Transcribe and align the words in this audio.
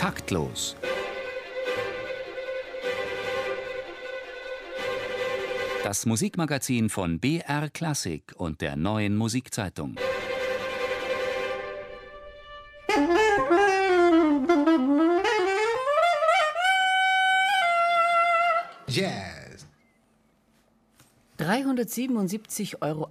Taktlos. 0.00 0.76
Das 5.84 6.06
Musikmagazin 6.06 6.88
von 6.88 7.20
BR 7.20 7.68
Klassik 7.68 8.32
und 8.34 8.62
der 8.62 8.76
neuen 8.76 9.14
Musikzeitung. 9.14 9.96
Jazz. 18.88 19.66
377,78 21.38 22.80
Euro. 22.80 23.10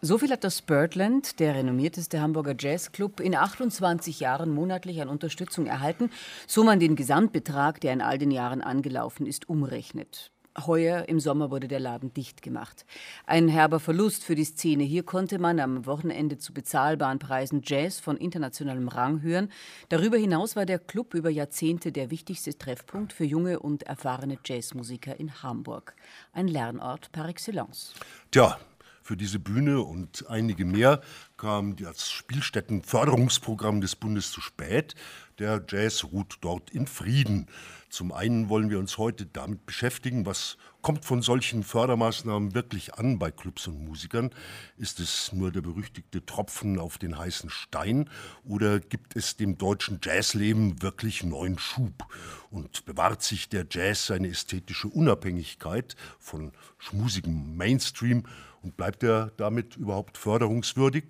So 0.00 0.16
viel 0.16 0.30
hat 0.30 0.44
das 0.44 0.62
Birdland, 0.62 1.40
der 1.40 1.56
renommierteste 1.56 2.20
Hamburger 2.20 2.54
Jazzclub, 2.56 3.18
in 3.18 3.34
28 3.34 4.20
Jahren 4.20 4.54
monatlich 4.54 5.02
an 5.02 5.08
Unterstützung 5.08 5.66
erhalten, 5.66 6.10
so 6.46 6.62
man 6.62 6.78
den 6.78 6.94
Gesamtbetrag, 6.94 7.80
der 7.80 7.94
in 7.94 8.00
all 8.00 8.16
den 8.16 8.30
Jahren 8.30 8.62
angelaufen 8.62 9.26
ist, 9.26 9.48
umrechnet. 9.48 10.30
Heuer 10.66 11.08
im 11.08 11.18
Sommer 11.18 11.50
wurde 11.50 11.66
der 11.66 11.80
Laden 11.80 12.14
dicht 12.14 12.42
gemacht. 12.42 12.86
Ein 13.26 13.48
herber 13.48 13.80
Verlust 13.80 14.22
für 14.22 14.36
die 14.36 14.44
Szene. 14.44 14.84
Hier 14.84 15.02
konnte 15.02 15.40
man 15.40 15.58
am 15.58 15.84
Wochenende 15.84 16.38
zu 16.38 16.54
bezahlbaren 16.54 17.18
Preisen 17.18 17.62
Jazz 17.64 17.98
von 17.98 18.16
internationalem 18.16 18.86
Rang 18.86 19.22
hören. 19.22 19.50
Darüber 19.88 20.16
hinaus 20.16 20.54
war 20.54 20.64
der 20.64 20.78
Club 20.78 21.14
über 21.14 21.30
Jahrzehnte 21.30 21.90
der 21.90 22.12
wichtigste 22.12 22.56
Treffpunkt 22.56 23.12
für 23.12 23.24
junge 23.24 23.58
und 23.58 23.82
erfahrene 23.82 24.38
Jazzmusiker 24.44 25.18
in 25.18 25.42
Hamburg. 25.42 25.96
Ein 26.32 26.46
Lernort 26.46 27.10
par 27.10 27.28
excellence. 27.28 27.94
Tja, 28.30 28.58
für 29.08 29.16
diese 29.16 29.38
Bühne 29.38 29.80
und 29.80 30.28
einige 30.28 30.66
mehr 30.66 31.00
kam 31.38 31.76
das 31.76 32.10
Spielstättenförderungsprogramm 32.10 33.80
des 33.80 33.96
Bundes 33.96 34.30
zu 34.30 34.42
spät. 34.42 34.94
Der 35.38 35.64
Jazz 35.66 36.04
ruht 36.04 36.36
dort 36.42 36.68
in 36.68 36.86
Frieden. 36.86 37.46
Zum 37.88 38.12
einen 38.12 38.50
wollen 38.50 38.68
wir 38.68 38.78
uns 38.78 38.98
heute 38.98 39.24
damit 39.24 39.64
beschäftigen, 39.64 40.26
was 40.26 40.58
kommt 40.82 41.06
von 41.06 41.22
solchen 41.22 41.62
Fördermaßnahmen 41.62 42.54
wirklich 42.54 42.94
an 42.96 43.18
bei 43.18 43.30
Clubs 43.30 43.66
und 43.66 43.82
Musikern? 43.82 44.28
Ist 44.76 45.00
es 45.00 45.32
nur 45.32 45.52
der 45.52 45.62
berüchtigte 45.62 46.26
Tropfen 46.26 46.78
auf 46.78 46.98
den 46.98 47.16
heißen 47.16 47.48
Stein 47.48 48.10
oder 48.44 48.78
gibt 48.78 49.16
es 49.16 49.38
dem 49.38 49.56
deutschen 49.56 50.00
Jazzleben 50.02 50.82
wirklich 50.82 51.22
neuen 51.22 51.58
Schub? 51.58 52.06
Und 52.50 52.84
bewahrt 52.84 53.22
sich 53.22 53.48
der 53.48 53.64
Jazz 53.70 54.06
seine 54.06 54.28
ästhetische 54.28 54.88
Unabhängigkeit 54.88 55.96
von 56.18 56.52
schmusigem 56.78 57.56
Mainstream 57.56 58.24
und 58.62 58.76
bleibt 58.76 59.02
er 59.02 59.32
damit 59.36 59.76
überhaupt 59.76 60.18
förderungswürdig? 60.18 61.04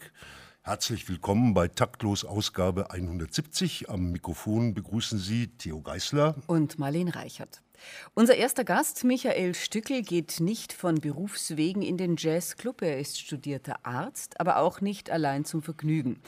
Herzlich 0.63 1.09
willkommen 1.09 1.55
bei 1.55 1.69
Taktlos 1.69 2.25
Ausgabe 2.25 2.91
170. 2.91 3.89
Am 3.89 4.11
Mikrofon 4.13 4.75
begrüßen 4.75 5.19
Sie 5.19 5.49
Theo 5.57 5.81
Geißler 5.81 6.37
und 6.47 6.79
Marlene 6.79 7.15
Reichert. 7.15 7.63
Unser 8.15 8.37
erster 8.37 8.65
Gast, 8.65 9.05
Michael 9.05 9.55
Stückel, 9.55 10.03
geht 10.03 10.41
nicht 10.41 10.73
von 10.73 10.97
Berufswegen 10.97 11.83
in 11.83 11.97
den 11.97 12.17
Jazzclub. 12.17 12.83
Er 12.83 12.99
ist 12.99 13.21
studierter 13.21 13.77
Arzt, 13.85 14.41
aber 14.41 14.59
auch 14.59 14.81
nicht 14.81 15.11
allein 15.11 15.45
zum 15.45 15.63
Vergnügen. 15.63 16.21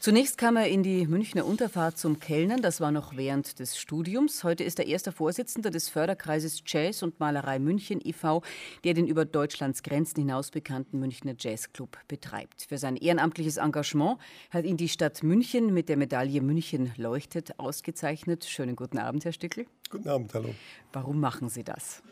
Zunächst 0.00 0.38
kam 0.38 0.56
er 0.56 0.68
in 0.68 0.82
die 0.82 1.06
Münchner 1.06 1.46
Unterfahrt 1.46 1.98
zum 1.98 2.20
Kellnern. 2.20 2.62
Das 2.62 2.80
war 2.80 2.90
noch 2.90 3.16
während 3.16 3.58
des 3.58 3.78
Studiums. 3.78 4.44
Heute 4.44 4.64
ist 4.64 4.78
er 4.78 4.86
erster 4.86 5.12
Vorsitzender 5.12 5.70
des 5.70 5.88
Förderkreises 5.88 6.62
Jazz 6.66 7.02
und 7.02 7.20
Malerei 7.20 7.58
München 7.58 8.00
e.V., 8.04 8.42
der 8.84 8.94
den 8.94 9.06
über 9.06 9.24
Deutschlands 9.24 9.82
Grenzen 9.82 10.20
hinaus 10.20 10.50
bekannten 10.50 10.98
Münchner 10.98 11.34
Jazzclub 11.38 11.98
betreibt. 12.08 12.66
Für 12.68 12.78
sein 12.78 12.96
ehrenamtliches 12.96 13.56
Engagement 13.56 14.18
hat 14.50 14.64
ihn 14.64 14.76
die 14.76 14.88
Stadt 14.88 15.22
München 15.22 15.72
mit 15.72 15.88
der 15.88 15.96
Medaille 15.96 16.40
München 16.40 16.92
leuchtet 16.96 17.58
ausgezeichnet. 17.58 18.44
Schönen 18.44 18.76
guten 18.76 18.98
Abend, 18.98 19.24
Herr 19.24 19.32
Stückel. 19.32 19.66
Guten 19.90 20.08
Abend, 20.10 20.34
hallo. 20.34 20.54
Warum 20.92 21.18
machen 21.18 21.48
Sie 21.48 21.64
das? 21.64 22.02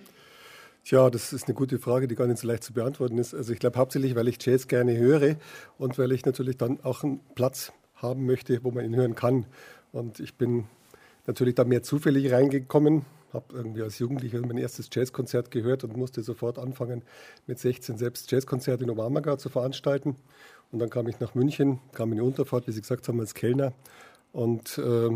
Tja, 0.82 1.10
das 1.10 1.34
ist 1.34 1.46
eine 1.46 1.54
gute 1.54 1.78
Frage, 1.78 2.08
die 2.08 2.14
gar 2.14 2.26
nicht 2.26 2.38
so 2.38 2.48
leicht 2.48 2.64
zu 2.64 2.72
beantworten 2.72 3.18
ist. 3.18 3.34
Also 3.34 3.52
ich 3.52 3.58
glaube 3.58 3.78
hauptsächlich, 3.78 4.14
weil 4.14 4.28
ich 4.28 4.38
Jazz 4.40 4.66
gerne 4.66 4.96
höre 4.96 5.36
und 5.76 5.98
weil 5.98 6.12
ich 6.12 6.24
natürlich 6.24 6.56
dann 6.56 6.80
auch 6.84 7.04
einen 7.04 7.20
Platz 7.34 7.72
haben 7.96 8.24
möchte, 8.24 8.64
wo 8.64 8.70
man 8.70 8.82
ihn 8.86 8.96
hören 8.96 9.14
kann. 9.14 9.44
Und 9.92 10.20
ich 10.20 10.36
bin 10.36 10.64
natürlich 11.26 11.54
da 11.54 11.64
mehr 11.64 11.82
zufällig 11.82 12.32
reingekommen, 12.32 13.04
habe 13.34 13.44
irgendwie 13.52 13.82
als 13.82 13.98
Jugendlicher 13.98 14.40
mein 14.40 14.56
erstes 14.56 14.88
Jazzkonzert 14.90 15.50
gehört 15.50 15.84
und 15.84 15.98
musste 15.98 16.22
sofort 16.22 16.58
anfangen, 16.58 17.02
mit 17.46 17.58
16 17.58 17.98
selbst 17.98 18.30
Jazzkonzerte 18.32 18.84
in 18.84 18.90
Obamaga 18.90 19.36
zu 19.36 19.50
veranstalten. 19.50 20.16
Und 20.72 20.78
dann 20.78 20.88
kam 20.88 21.08
ich 21.08 21.20
nach 21.20 21.34
München, 21.34 21.80
kam 21.92 22.12
in 22.12 22.16
die 22.16 22.24
Unterfahrt, 22.24 22.68
wie 22.68 22.72
Sie 22.72 22.80
gesagt 22.80 23.06
haben, 23.06 23.20
als 23.20 23.34
Kellner 23.34 23.74
und 24.32 24.78
äh, 24.78 25.10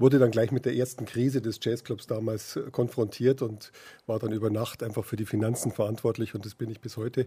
wurde 0.00 0.18
dann 0.18 0.30
gleich 0.30 0.50
mit 0.50 0.64
der 0.64 0.74
ersten 0.74 1.04
Krise 1.04 1.40
des 1.40 1.60
Jazzclubs 1.62 2.06
damals 2.06 2.56
äh, 2.56 2.62
konfrontiert 2.70 3.42
und 3.42 3.70
war 4.06 4.18
dann 4.18 4.32
über 4.32 4.50
Nacht 4.50 4.82
einfach 4.82 5.04
für 5.04 5.16
die 5.16 5.26
Finanzen 5.26 5.70
verantwortlich 5.70 6.34
und 6.34 6.44
das 6.44 6.54
bin 6.54 6.70
ich 6.70 6.80
bis 6.80 6.96
heute. 6.96 7.26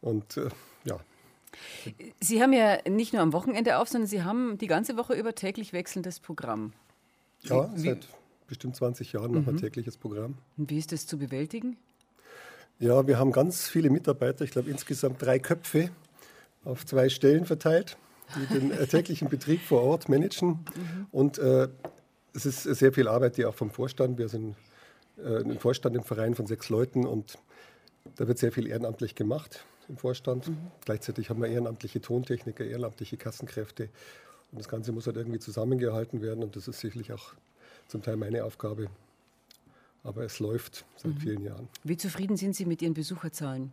Und 0.00 0.36
äh, 0.36 0.48
ja. 0.84 1.00
Sie 2.20 2.42
haben 2.42 2.52
ja 2.52 2.78
nicht 2.88 3.12
nur 3.12 3.22
am 3.22 3.32
Wochenende 3.32 3.78
auf, 3.78 3.88
sondern 3.88 4.08
Sie 4.08 4.22
haben 4.22 4.58
die 4.58 4.66
ganze 4.66 4.96
Woche 4.96 5.14
über 5.14 5.34
täglich 5.34 5.72
wechselndes 5.72 6.20
Programm. 6.20 6.72
Ja, 7.42 7.70
Wie, 7.74 7.88
seit 7.88 8.06
bestimmt 8.46 8.76
20 8.76 9.12
Jahren 9.12 9.32
machen 9.32 9.46
wir 9.46 9.52
mhm. 9.54 9.58
tägliches 9.58 9.96
Programm. 9.96 10.36
Und 10.56 10.70
wie 10.70 10.78
ist 10.78 10.92
das 10.92 11.06
zu 11.06 11.18
bewältigen? 11.18 11.76
Ja, 12.78 13.06
wir 13.06 13.18
haben 13.18 13.32
ganz 13.32 13.68
viele 13.68 13.90
Mitarbeiter, 13.90 14.44
ich 14.44 14.50
glaube 14.50 14.70
insgesamt 14.70 15.22
drei 15.22 15.38
Köpfe 15.38 15.90
auf 16.64 16.84
zwei 16.86 17.08
Stellen 17.08 17.44
verteilt, 17.44 17.96
die 18.36 18.58
den 18.58 18.70
äh, 18.70 18.86
täglichen 18.86 19.28
Betrieb 19.28 19.60
vor 19.60 19.82
Ort 19.82 20.08
managen. 20.08 20.48
Mhm. 20.48 21.06
Und 21.10 21.38
äh, 21.38 21.68
es 22.34 22.46
ist 22.46 22.62
sehr 22.62 22.92
viel 22.92 23.08
Arbeit, 23.08 23.36
die 23.36 23.44
auch 23.44 23.54
vom 23.54 23.70
Vorstand, 23.70 24.18
wir 24.18 24.28
sind 24.28 24.56
äh, 25.18 25.38
ein 25.38 25.58
Vorstand 25.58 25.96
im 25.96 26.02
Verein 26.02 26.34
von 26.34 26.46
sechs 26.46 26.68
Leuten 26.68 27.06
und 27.06 27.38
da 28.16 28.26
wird 28.26 28.38
sehr 28.38 28.52
viel 28.52 28.66
ehrenamtlich 28.66 29.14
gemacht 29.14 29.64
im 29.88 29.96
Vorstand. 29.96 30.48
Mhm. 30.48 30.58
Gleichzeitig 30.84 31.30
haben 31.30 31.40
wir 31.40 31.48
ehrenamtliche 31.48 32.00
Tontechniker, 32.00 32.64
ehrenamtliche 32.64 33.16
Kassenkräfte 33.16 33.88
und 34.50 34.58
das 34.58 34.68
Ganze 34.68 34.92
muss 34.92 35.06
halt 35.06 35.16
irgendwie 35.16 35.38
zusammengehalten 35.38 36.22
werden 36.22 36.42
und 36.42 36.56
das 36.56 36.68
ist 36.68 36.80
sicherlich 36.80 37.12
auch 37.12 37.34
zum 37.88 38.02
Teil 38.02 38.16
meine 38.16 38.44
Aufgabe. 38.44 38.88
Aber 40.04 40.24
es 40.24 40.40
läuft 40.40 40.84
seit 40.96 41.14
mhm. 41.14 41.18
vielen 41.18 41.44
Jahren. 41.44 41.68
Wie 41.84 41.96
zufrieden 41.96 42.36
sind 42.36 42.56
Sie 42.56 42.64
mit 42.64 42.82
Ihren 42.82 42.94
Besucherzahlen? 42.94 43.72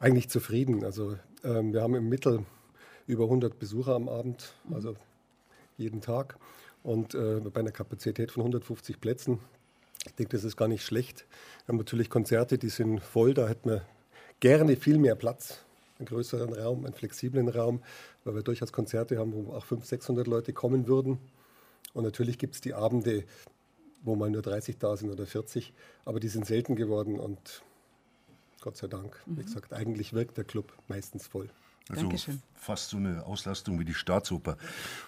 Eigentlich 0.00 0.28
zufrieden. 0.28 0.84
Also 0.84 1.18
ähm, 1.44 1.72
wir 1.72 1.82
haben 1.82 1.94
im 1.94 2.08
Mittel 2.08 2.44
über 3.06 3.24
100 3.24 3.58
Besucher 3.58 3.94
am 3.94 4.08
Abend, 4.08 4.54
mhm. 4.64 4.74
also 4.74 4.96
jeden 5.76 6.00
Tag. 6.00 6.36
Und 6.82 7.14
äh, 7.14 7.40
bei 7.40 7.60
einer 7.60 7.72
Kapazität 7.72 8.30
von 8.30 8.42
150 8.42 9.00
Plätzen, 9.00 9.38
ich 10.06 10.14
denke, 10.14 10.36
das 10.36 10.44
ist 10.44 10.56
gar 10.56 10.68
nicht 10.68 10.84
schlecht. 10.84 11.26
Wir 11.64 11.72
haben 11.72 11.76
natürlich 11.76 12.08
Konzerte, 12.08 12.56
die 12.56 12.70
sind 12.70 13.00
voll, 13.00 13.34
da 13.34 13.48
hätten 13.48 13.68
wir 13.68 13.82
gerne 14.40 14.76
viel 14.76 14.98
mehr 14.98 15.14
Platz, 15.14 15.58
einen 15.98 16.06
größeren 16.06 16.54
Raum, 16.54 16.86
einen 16.86 16.94
flexiblen 16.94 17.48
Raum, 17.48 17.82
weil 18.24 18.34
wir 18.34 18.42
durchaus 18.42 18.72
Konzerte 18.72 19.18
haben, 19.18 19.32
wo 19.34 19.52
auch 19.52 19.64
500, 19.64 19.86
600 19.86 20.26
Leute 20.26 20.52
kommen 20.54 20.86
würden. 20.86 21.18
Und 21.92 22.04
natürlich 22.04 22.38
gibt 22.38 22.54
es 22.54 22.60
die 22.62 22.72
Abende, 22.72 23.24
wo 24.02 24.16
mal 24.16 24.30
nur 24.30 24.42
30 24.42 24.78
da 24.78 24.96
sind 24.96 25.10
oder 25.10 25.26
40, 25.26 25.74
aber 26.06 26.20
die 26.20 26.28
sind 26.28 26.46
selten 26.46 26.76
geworden 26.76 27.18
und 27.18 27.62
Gott 28.60 28.76
sei 28.76 28.86
Dank, 28.86 29.20
mhm. 29.26 29.38
wie 29.38 29.42
gesagt, 29.42 29.72
eigentlich 29.72 30.12
wirkt 30.12 30.38
der 30.38 30.44
Club 30.44 30.72
meistens 30.88 31.26
voll. 31.26 31.50
Also 31.90 32.02
Dankeschön. 32.02 32.42
fast 32.54 32.90
so 32.90 32.96
eine 32.96 33.24
Auslastung 33.24 33.78
wie 33.80 33.84
die 33.84 33.94
Staatsoper. 33.94 34.56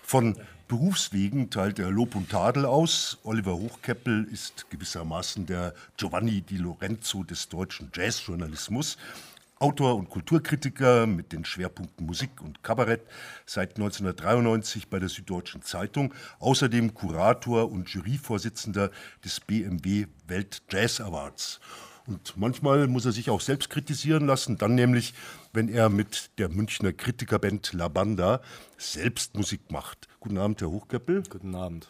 Von 0.02 0.36
Berufswegen 0.68 1.50
teilt 1.50 1.78
er 1.78 1.90
Lob 1.90 2.14
und 2.14 2.30
Tadel 2.30 2.64
aus. 2.64 3.18
Oliver 3.24 3.54
Hochkeppel 3.54 4.24
ist 4.24 4.70
gewissermaßen 4.70 5.46
der 5.46 5.74
Giovanni 5.96 6.40
Di 6.40 6.56
Lorenzo 6.56 7.22
des 7.22 7.48
deutschen 7.48 7.90
Jazzjournalismus. 7.94 8.96
Autor 9.62 9.94
und 9.94 10.10
Kulturkritiker 10.10 11.06
mit 11.06 11.32
den 11.32 11.44
Schwerpunkten 11.44 12.04
Musik 12.04 12.40
und 12.40 12.64
Kabarett, 12.64 13.02
seit 13.46 13.76
1993 13.76 14.88
bei 14.88 14.98
der 14.98 15.08
Süddeutschen 15.08 15.62
Zeitung, 15.62 16.12
außerdem 16.40 16.94
Kurator 16.94 17.70
und 17.70 17.88
Juryvorsitzender 17.88 18.90
des 19.24 19.38
BMW 19.38 20.08
Welt 20.26 20.62
Jazz 20.68 21.00
Awards. 21.00 21.60
Und 22.06 22.36
manchmal 22.36 22.88
muss 22.88 23.04
er 23.04 23.12
sich 23.12 23.30
auch 23.30 23.40
selbst 23.40 23.70
kritisieren 23.70 24.26
lassen, 24.26 24.58
dann 24.58 24.74
nämlich, 24.74 25.14
wenn 25.52 25.68
er 25.68 25.88
mit 25.88 26.30
der 26.38 26.48
Münchner 26.48 26.92
Kritikerband 26.92 27.72
La 27.74 27.88
Banda 27.88 28.40
selbst 28.76 29.36
Musik 29.36 29.70
macht. 29.70 30.08
Guten 30.18 30.38
Abend, 30.38 30.60
Herr 30.60 30.70
Hochkeppel. 30.70 31.22
Guten 31.28 31.54
Abend. 31.54 31.88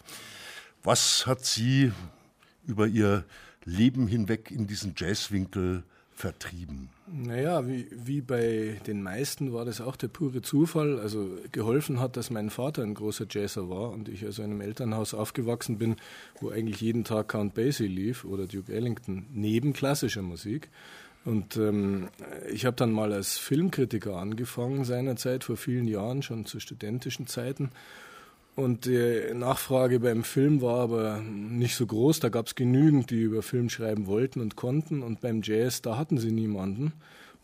Was 0.82 1.26
hat 1.26 1.44
Sie 1.44 1.92
über 2.66 2.86
Ihr 2.86 3.24
Leben 3.64 4.06
hinweg 4.06 4.50
in 4.50 4.66
diesen 4.66 4.94
Jazzwinkel 4.96 5.84
vertrieben? 6.14 6.90
Naja, 7.06 7.66
wie, 7.66 7.86
wie 7.90 8.20
bei 8.20 8.80
den 8.86 9.02
meisten 9.02 9.52
war 9.52 9.64
das 9.64 9.80
auch 9.80 9.96
der 9.96 10.08
pure 10.08 10.42
Zufall. 10.42 10.98
Also 10.98 11.30
geholfen 11.50 12.00
hat, 12.00 12.16
dass 12.16 12.30
mein 12.30 12.50
Vater 12.50 12.82
ein 12.82 12.94
großer 12.94 13.26
Jazzer 13.28 13.68
war 13.68 13.90
und 13.90 14.08
ich 14.08 14.24
also 14.24 14.42
in 14.42 14.50
einem 14.50 14.60
Elternhaus 14.60 15.14
aufgewachsen 15.14 15.78
bin, 15.78 15.96
wo 16.40 16.50
eigentlich 16.50 16.80
jeden 16.80 17.04
Tag 17.04 17.28
Count 17.28 17.54
Basie 17.54 17.86
lief 17.86 18.24
oder 18.24 18.46
Duke 18.46 18.72
Ellington 18.72 19.26
neben 19.32 19.72
klassischer 19.72 20.22
Musik. 20.22 20.70
Und 21.24 21.56
ähm, 21.56 22.08
ich 22.50 22.66
habe 22.66 22.76
dann 22.76 22.92
mal 22.92 23.12
als 23.12 23.38
Filmkritiker 23.38 24.16
angefangen, 24.16 24.84
seinerzeit 24.84 25.44
vor 25.44 25.56
vielen 25.56 25.86
Jahren, 25.86 26.22
schon 26.22 26.46
zu 26.46 26.58
studentischen 26.58 27.26
Zeiten 27.26 27.70
Und 28.54 28.84
die 28.84 29.32
Nachfrage 29.34 30.00
beim 30.00 30.24
Film 30.24 30.60
war 30.60 30.80
aber 30.80 31.20
nicht 31.20 31.74
so 31.74 31.86
groß. 31.86 32.20
Da 32.20 32.28
gab 32.28 32.48
es 32.48 32.54
genügend, 32.54 33.10
die 33.10 33.22
über 33.22 33.42
Film 33.42 33.70
schreiben 33.70 34.06
wollten 34.06 34.40
und 34.40 34.56
konnten. 34.56 35.02
Und 35.02 35.20
beim 35.20 35.40
Jazz, 35.42 35.80
da 35.80 35.96
hatten 35.96 36.18
sie 36.18 36.32
niemanden. 36.32 36.92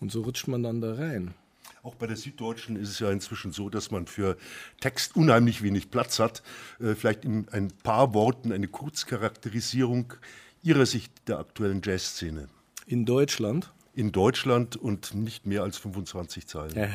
Und 0.01 0.13
so 0.13 0.23
rutscht 0.23 0.49
man 0.49 0.63
dann 0.63 0.81
da 0.81 0.95
rein. 0.95 1.35
Auch 1.83 1.95
bei 1.95 2.07
der 2.07 2.17
Süddeutschen 2.17 2.77
ist 2.77 2.91
es 2.91 2.99
ja 2.99 3.11
inzwischen 3.11 3.53
so, 3.53 3.71
dass 3.71 3.91
man 3.91 4.07
für 4.07 4.37
Text 4.81 5.17
unheimlich 5.17 5.63
wenig 5.63 5.91
Platz 5.91 6.19
hat. 6.19 6.43
Äh, 6.81 6.95
vielleicht 6.95 7.25
in 7.25 7.49
ein 7.51 7.69
paar 7.83 8.13
Worten 8.13 8.53
eine 8.53 8.69
Kurzcharakterisierung 8.69 10.13
Ihrer 10.63 10.87
Sicht 10.87 11.13
der 11.29 11.39
aktuellen 11.39 11.81
Jazzszene. 11.83 12.49
In 12.87 13.07
Deutschland? 13.07 13.73
In 13.99 14.13
Deutschland 14.13 14.77
und 14.77 15.17
nicht 15.17 15.45
mehr 15.45 15.65
als 15.65 15.77
25 15.79 16.47
Zeilen. 16.47 16.89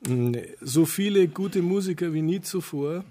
so 0.60 0.86
viele 0.86 1.26
gute 1.26 1.60
Musiker 1.60 2.12
wie 2.12 2.22
nie 2.22 2.40
zuvor, 2.40 3.04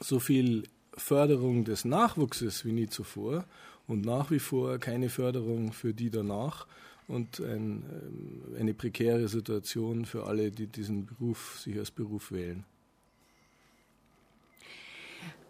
so 0.00 0.18
viel 0.18 0.64
Förderung 0.96 1.62
des 1.62 1.84
Nachwuchses 1.84 2.64
wie 2.64 2.72
nie 2.72 2.88
zuvor 2.88 3.44
und 3.86 4.04
nach 4.04 4.32
wie 4.32 4.40
vor 4.40 4.78
keine 4.78 5.08
Förderung 5.08 5.72
für 5.72 5.94
die 5.94 6.10
danach 6.10 6.66
und 7.06 7.38
ein, 7.38 7.84
ähm, 7.88 8.56
eine 8.58 8.74
prekäre 8.74 9.28
Situation 9.28 10.06
für 10.06 10.26
alle, 10.26 10.50
die 10.50 10.66
diesen 10.66 11.06
Beruf 11.06 11.60
sich 11.60 11.78
als 11.78 11.92
Beruf 11.92 12.32
wählen. 12.32 12.64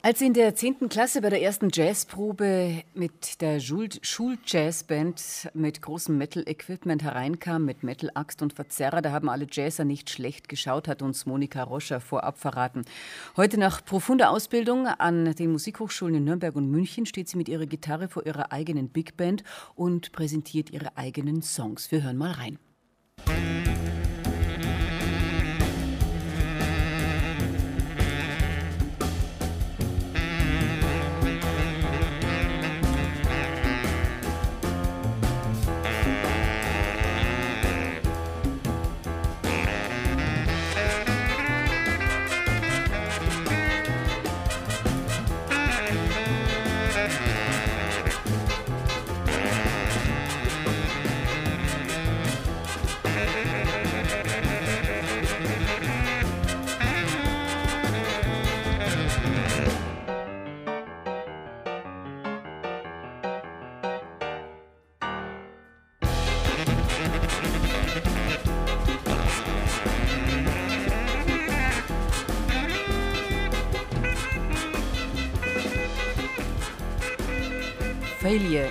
Als 0.04 0.18
Sie 0.18 0.26
in 0.26 0.34
der 0.34 0.54
10. 0.54 0.90
Klasse 0.90 1.22
bei 1.22 1.30
der 1.30 1.40
ersten 1.40 1.70
Jazzprobe 1.72 2.82
mit 2.92 3.40
der 3.40 3.58
Schuljazzband 3.58 5.48
mit 5.54 5.80
großem 5.80 6.18
Metal-Equipment 6.18 7.02
hereinkam, 7.02 7.64
mit 7.64 7.82
Metal-Axt 7.82 8.42
und 8.42 8.52
Verzerrer, 8.52 9.00
da 9.00 9.12
haben 9.12 9.30
alle 9.30 9.46
Jazzer 9.50 9.86
nicht 9.86 10.10
schlecht 10.10 10.50
geschaut, 10.50 10.88
hat 10.88 11.00
uns 11.00 11.24
Monika 11.24 11.62
Roscher 11.62 12.02
vorab 12.02 12.38
verraten. 12.38 12.84
Heute 13.38 13.56
nach 13.56 13.82
profunder 13.82 14.28
Ausbildung 14.28 14.88
an 14.88 15.34
den 15.36 15.52
Musikhochschulen 15.52 16.16
in 16.16 16.24
Nürnberg 16.24 16.54
und 16.54 16.70
München 16.70 17.06
steht 17.06 17.30
sie 17.30 17.38
mit 17.38 17.48
ihrer 17.48 17.64
Gitarre 17.64 18.08
vor 18.08 18.26
ihrer 18.26 18.52
eigenen 18.52 18.90
Big 18.90 19.16
Band 19.16 19.42
und 19.74 20.12
präsentiert 20.12 20.68
ihre 20.68 20.98
eigenen 20.98 21.40
Songs. 21.40 21.90
Wir 21.90 22.02
hören 22.02 22.18
mal 22.18 22.32
rein. 22.32 22.58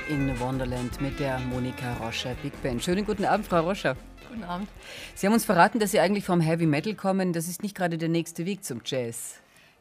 In 0.10 0.40
Wonderland 0.40 1.02
mit 1.02 1.20
der 1.20 1.38
Monika 1.40 1.94
Roscher 1.98 2.36
Big 2.42 2.60
Band. 2.64 2.84
Schönen 2.84 3.06
guten 3.06 3.26
Abend, 3.26 3.46
Frau 3.46 3.62
Roscher. 3.62 3.96
Guten 4.28 4.44
Abend. 4.44 4.68
Sie 5.14 5.28
haben 5.28 5.34
uns 5.34 5.46
verraten, 5.46 5.80
dass 5.80 5.92
Sie 5.92 6.00
eigentlich 6.00 6.26
vom 6.26 6.42
Heavy 6.42 6.66
Metal 6.66 6.96
kommen. 6.96 7.32
Das 7.32 7.48
ist 7.48 7.62
nicht 7.62 7.76
gerade 7.76 7.98
der 7.98 8.10
nächste 8.10 8.46
Weg 8.46 8.64
zum 8.64 8.82
Jazz. 8.84 9.36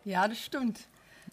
Ja, 0.05 0.29
das 0.29 0.39
stimmt. 0.39 0.81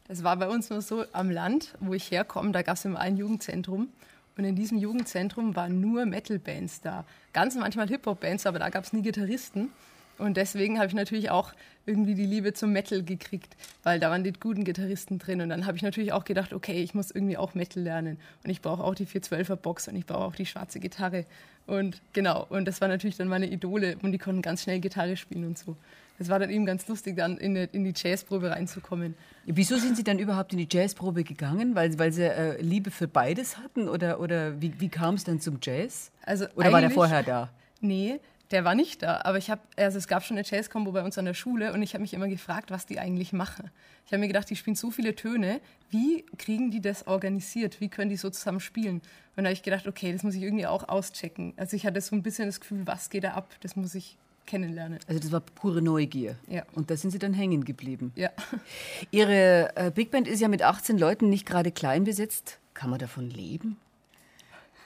Das 0.08 0.24
war 0.24 0.38
bei 0.38 0.48
uns 0.48 0.70
nur 0.70 0.82
so 0.82 1.04
am 1.12 1.30
Land, 1.30 1.74
wo 1.80 1.94
ich 1.94 2.10
herkomme. 2.10 2.52
Da 2.52 2.62
gab 2.62 2.78
es 2.78 2.86
immer 2.86 3.00
ein 3.00 3.18
Jugendzentrum. 3.18 3.90
Und 4.38 4.46
in 4.46 4.56
diesem 4.56 4.78
Jugendzentrum 4.78 5.56
waren 5.56 5.82
nur 5.82 6.06
Metal-Bands 6.06 6.82
da. 6.82 7.06
Ganz 7.34 7.56
manchmal 7.56 7.90
Hip-Hop-Bands, 7.90 8.46
aber 8.46 8.60
da 8.60 8.70
gab 8.70 8.86
es 8.86 8.94
nie 8.94 9.02
Gitarristen. 9.02 9.72
Und 10.20 10.38
deswegen 10.38 10.78
habe 10.78 10.88
ich 10.88 10.94
natürlich 10.94 11.32
auch 11.32 11.54
irgendwie 11.86 12.14
die 12.14 12.26
Liebe 12.26 12.54
zum 12.54 12.72
Metal 12.72 13.04
gekriegt, 13.04 13.56
weil 13.84 14.00
da 14.00 14.12
waren 14.12 14.24
die 14.24 14.34
guten 14.34 14.64
Gitarristen 14.64 15.18
drin. 15.18 15.42
Und 15.42 15.50
dann 15.50 15.66
habe 15.66 15.78
ich 15.78 15.84
natürlich 15.84 16.14
auch 16.14 16.24
gedacht, 16.24 16.54
okay, 16.54 16.82
ich 16.84 16.94
muss 16.94 17.10
irgendwie 17.10 17.38
auch 17.38 17.56
Metal 17.56 17.82
lernen. 17.82 18.18
Und 18.44 18.50
ich 18.50 18.62
brauche 18.62 18.84
auch 18.84 18.96
die 18.96 19.06
412er 19.06 19.56
Box 19.56 19.88
und 19.88 19.96
ich 19.96 20.06
brauche 20.06 20.26
auch 20.26 20.36
die 20.36 20.46
schwarze 20.46 20.80
Gitarre. 20.80 21.26
Und 21.66 22.02
genau, 22.14 22.46
und 22.50 22.68
das 22.68 22.82
war 22.82 22.88
natürlich 22.88 23.18
dann 23.18 23.28
meine 23.28 23.48
Idole 23.48 23.98
und 24.02 24.12
die 24.12 24.18
konnten 24.18 24.42
ganz 24.42 24.64
schnell 24.64 24.80
Gitarre 24.80 25.18
spielen 25.18 25.46
und 25.46 25.58
so. 25.58 25.76
Das 26.20 26.28
war 26.28 26.38
dann 26.38 26.50
eben 26.50 26.66
ganz 26.66 26.86
lustig, 26.88 27.16
dann 27.16 27.38
in, 27.38 27.56
die, 27.56 27.70
in 27.72 27.86
die 27.86 27.94
Jazzprobe 27.96 28.50
reinzukommen. 28.50 29.16
Wieso 29.46 29.78
sind 29.78 29.96
Sie 29.96 30.04
dann 30.04 30.20
überhaupt 30.20 30.52
in 30.52 30.58
die 30.58 30.68
Jazzprobe 30.70 31.24
gegangen? 31.24 31.76
Weil, 31.76 31.98
weil 31.98 32.12
Sie 32.12 32.24
äh, 32.24 32.62
Liebe 32.62 32.92
für 32.92 33.08
beides 33.08 33.58
hatten? 33.58 33.88
Oder, 33.88 34.20
oder 34.20 34.62
wie, 34.62 34.74
wie 34.82 34.90
kam 34.90 35.16
es 35.16 35.24
dann 35.24 35.40
zum 35.40 35.60
Jazz? 35.62 36.12
Also 36.26 36.46
oder 36.56 36.74
war 36.74 36.82
der 36.82 36.92
vorher 36.92 37.24
da? 37.24 37.50
Nee, 37.80 38.20
der 38.52 38.64
war 38.64 38.76
nicht 38.76 39.04
da. 39.04 39.22
Aber 39.24 39.38
ich 39.38 39.50
habe, 39.50 39.62
also 39.78 39.98
es 39.98 40.08
gab 40.08 40.24
schon 40.24 40.38
eine 40.38 40.46
Jazz-Combo 40.46 40.92
bei 40.92 41.04
uns 41.04 41.18
an 41.18 41.26
der 41.26 41.34
Schule 41.34 41.74
und 41.74 41.82
ich 41.82 41.94
habe 41.94 42.02
mich 42.02 42.14
immer 42.14 42.28
gefragt, 42.28 42.72
was 42.72 42.86
die 42.86 43.00
eigentlich 43.00 43.34
machen. 43.34 43.70
Ich 44.06 44.12
habe 44.12 44.20
mir 44.20 44.28
gedacht, 44.28 44.50
die 44.50 44.56
spielen 44.56 44.76
so 44.76 44.92
viele 44.92 45.16
Töne. 45.16 45.62
Wie 45.92 46.26
kriegen 46.38 46.72
die 46.72 46.82
das 46.82 47.08
organisiert? 47.08 47.80
Wie 47.80 47.90
können 47.90 48.10
die 48.10 48.18
so 48.18 48.30
zusammen 48.30 48.60
spielen? 48.60 49.02
Und 49.36 49.44
da 49.44 49.50
habe 49.50 49.54
ich 49.54 49.64
gedacht, 49.64 49.88
okay, 49.88 50.12
das 50.12 50.24
muss 50.24 50.36
ich 50.36 50.42
irgendwie 50.42 50.68
auch 50.68 50.90
auschecken. 50.90 51.54
Also 51.58 51.76
ich 51.76 51.86
hatte 51.86 52.02
so 52.02 52.16
ein 52.16 52.24
bisschen 52.24 52.48
das 52.48 52.60
Gefühl, 52.60 52.86
was 52.86 53.10
geht 53.10 53.24
da 53.24 53.34
ab? 53.34 53.56
Das 53.62 53.76
muss 53.76 53.94
ich 53.96 54.18
kennenlernen. 54.48 55.00
Also 55.08 55.22
das 55.22 55.32
war 55.32 55.42
pure 55.42 55.82
Neugier. 55.82 56.36
Ja. 56.48 56.64
Und 56.74 56.90
da 56.90 56.98
sind 56.98 57.12
Sie 57.12 57.20
dann 57.20 57.34
hängen 57.34 57.66
geblieben. 57.66 58.12
Ja. 58.16 58.32
Ihre 59.12 59.76
äh, 59.76 59.92
Big 59.92 60.10
Band 60.10 60.28
ist 60.28 60.40
ja 60.40 60.48
mit 60.48 60.64
18 60.64 60.98
Leuten 60.98 61.30
nicht 61.30 61.46
gerade 61.46 61.72
klein 61.72 62.04
besetzt. 62.04 62.60
Kann 62.74 62.90
man 62.90 62.98
davon 62.98 63.30
leben? 63.30 63.78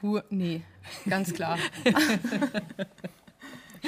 Puh, 0.02 0.20
nee, 0.30 0.62
ganz 1.08 1.34
klar. 1.34 1.58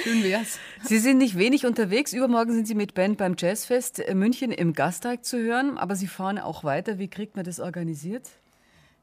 Schön 0.02 0.22
wär's. 0.22 0.58
Sie 0.84 0.98
sind 0.98 1.18
nicht 1.18 1.38
wenig 1.38 1.66
unterwegs. 1.66 2.12
Übermorgen 2.12 2.52
sind 2.52 2.66
Sie 2.66 2.74
mit 2.74 2.94
Band 2.94 3.18
beim 3.18 3.34
Jazzfest 3.38 4.02
München 4.14 4.52
im 4.52 4.72
Gasteig 4.72 5.24
zu 5.24 5.38
hören, 5.38 5.78
aber 5.78 5.96
Sie 5.96 6.06
fahren 6.06 6.38
auch 6.38 6.64
weiter. 6.64 6.98
Wie 6.98 7.08
kriegt 7.08 7.36
man 7.36 7.44
das 7.44 7.60
organisiert? 7.60 8.30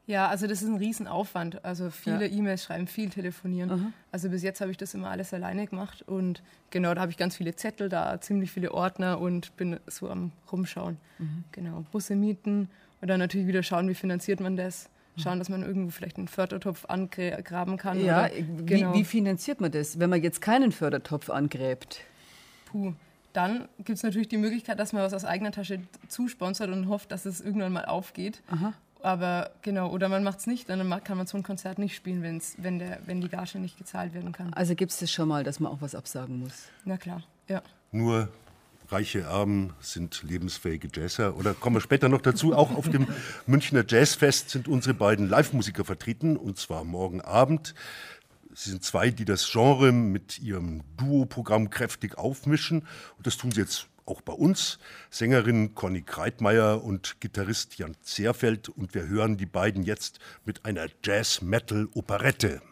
Ja, 0.06 0.28
also 0.28 0.46
das 0.46 0.60
ist 0.60 0.68
ein 0.68 0.76
Riesenaufwand. 0.76 1.64
Also 1.64 1.90
viele 1.90 2.26
ja. 2.26 2.36
E-Mails 2.36 2.64
schreiben, 2.64 2.86
viel 2.86 3.08
telefonieren. 3.08 3.70
Aha. 3.70 3.92
Also 4.12 4.28
bis 4.28 4.42
jetzt 4.42 4.60
habe 4.60 4.70
ich 4.70 4.76
das 4.76 4.92
immer 4.92 5.08
alles 5.08 5.32
alleine 5.32 5.66
gemacht 5.66 6.02
und 6.02 6.42
genau, 6.70 6.92
da 6.94 7.00
habe 7.00 7.10
ich 7.10 7.16
ganz 7.16 7.36
viele 7.36 7.56
Zettel 7.56 7.88
da, 7.88 8.20
ziemlich 8.20 8.50
viele 8.50 8.72
Ordner 8.72 9.18
und 9.18 9.56
bin 9.56 9.80
so 9.86 10.10
am 10.10 10.32
rumschauen. 10.52 10.98
Mhm. 11.18 11.44
Genau, 11.52 11.84
Busse 11.90 12.16
mieten 12.16 12.68
und 13.00 13.08
dann 13.08 13.18
natürlich 13.18 13.46
wieder 13.46 13.62
schauen, 13.62 13.88
wie 13.88 13.94
finanziert 13.94 14.40
man 14.40 14.56
das 14.56 14.90
schauen, 15.16 15.38
dass 15.38 15.48
man 15.48 15.62
irgendwo 15.62 15.90
vielleicht 15.90 16.18
einen 16.18 16.28
Fördertopf 16.28 16.84
angraben 16.86 17.76
kann. 17.76 18.04
Ja, 18.04 18.28
genau. 18.28 18.92
wie, 18.94 19.00
wie, 19.00 19.04
finanziert 19.04 19.60
man 19.60 19.70
das, 19.70 19.98
wenn 19.98 20.10
man 20.10 20.22
jetzt 20.22 20.40
keinen 20.40 20.72
Fördertopf 20.72 21.30
angräbt? 21.30 22.00
Puh. 22.66 22.94
Dann 23.32 23.68
gibt 23.78 23.98
es 23.98 24.04
natürlich 24.04 24.28
die 24.28 24.36
Möglichkeit, 24.36 24.78
dass 24.78 24.92
man 24.92 25.02
was 25.02 25.12
aus 25.12 25.24
eigener 25.24 25.50
Tasche 25.50 25.80
zusponsert 26.06 26.70
und 26.70 26.88
hofft, 26.88 27.10
dass 27.10 27.26
es 27.26 27.40
irgendwann 27.40 27.72
mal 27.72 27.84
aufgeht. 27.84 28.42
Aha. 28.48 28.74
Aber 29.02 29.50
genau, 29.60 29.90
oder 29.90 30.08
man 30.08 30.22
macht 30.22 30.38
es 30.38 30.46
nicht, 30.46 30.68
dann 30.70 30.88
kann 31.02 31.18
man 31.18 31.26
so 31.26 31.36
ein 31.36 31.42
Konzert 31.42 31.78
nicht 31.78 31.94
spielen, 31.94 32.22
wenn's, 32.22 32.54
wenn, 32.58 32.78
der, 32.78 33.00
wenn 33.06 33.20
die 33.20 33.28
Gage 33.28 33.58
nicht 33.58 33.76
gezahlt 33.76 34.14
werden 34.14 34.32
kann. 34.32 34.54
Also 34.54 34.74
gibt 34.74 34.92
es 34.92 34.98
das 34.98 35.10
schon 35.10 35.28
mal, 35.28 35.44
dass 35.44 35.60
man 35.60 35.72
auch 35.72 35.82
was 35.82 35.94
absagen 35.94 36.38
muss? 36.38 36.68
Na 36.84 36.96
klar, 36.96 37.22
ja. 37.48 37.60
Nur 37.92 38.28
reiche 38.94 39.22
Erben 39.22 39.74
sind 39.80 40.22
lebensfähige 40.22 40.88
Jazzer. 40.94 41.36
Oder 41.36 41.52
kommen 41.52 41.76
wir 41.76 41.80
später 41.80 42.08
noch 42.08 42.20
dazu. 42.20 42.54
Auch 42.54 42.74
auf 42.76 42.88
dem 42.88 43.08
Münchner 43.46 43.84
Jazzfest 43.86 44.50
sind 44.50 44.68
unsere 44.68 44.94
beiden 44.94 45.28
Live-Musiker 45.28 45.84
vertreten, 45.84 46.36
und 46.36 46.58
zwar 46.58 46.84
morgen 46.84 47.20
Abend. 47.20 47.74
Sie 48.54 48.70
sind 48.70 48.84
zwei, 48.84 49.10
die 49.10 49.24
das 49.24 49.50
Genre 49.50 49.90
mit 49.90 50.38
ihrem 50.38 50.82
Duo-Programm 50.96 51.70
kräftig 51.70 52.16
aufmischen. 52.16 52.82
Und 53.16 53.26
das 53.26 53.36
tun 53.36 53.50
sie 53.50 53.62
jetzt 53.62 53.88
auch 54.06 54.20
bei 54.20 54.32
uns. 54.32 54.78
Sängerin 55.10 55.74
Conny 55.74 56.02
Kreitmeier 56.02 56.84
und 56.84 57.20
Gitarrist 57.20 57.76
Jan 57.78 57.96
Zerfeld. 58.02 58.68
Und 58.68 58.94
wir 58.94 59.08
hören 59.08 59.36
die 59.36 59.46
beiden 59.46 59.82
jetzt 59.82 60.20
mit 60.44 60.64
einer 60.64 60.86
Jazz-Metal-Operette. 61.02 62.62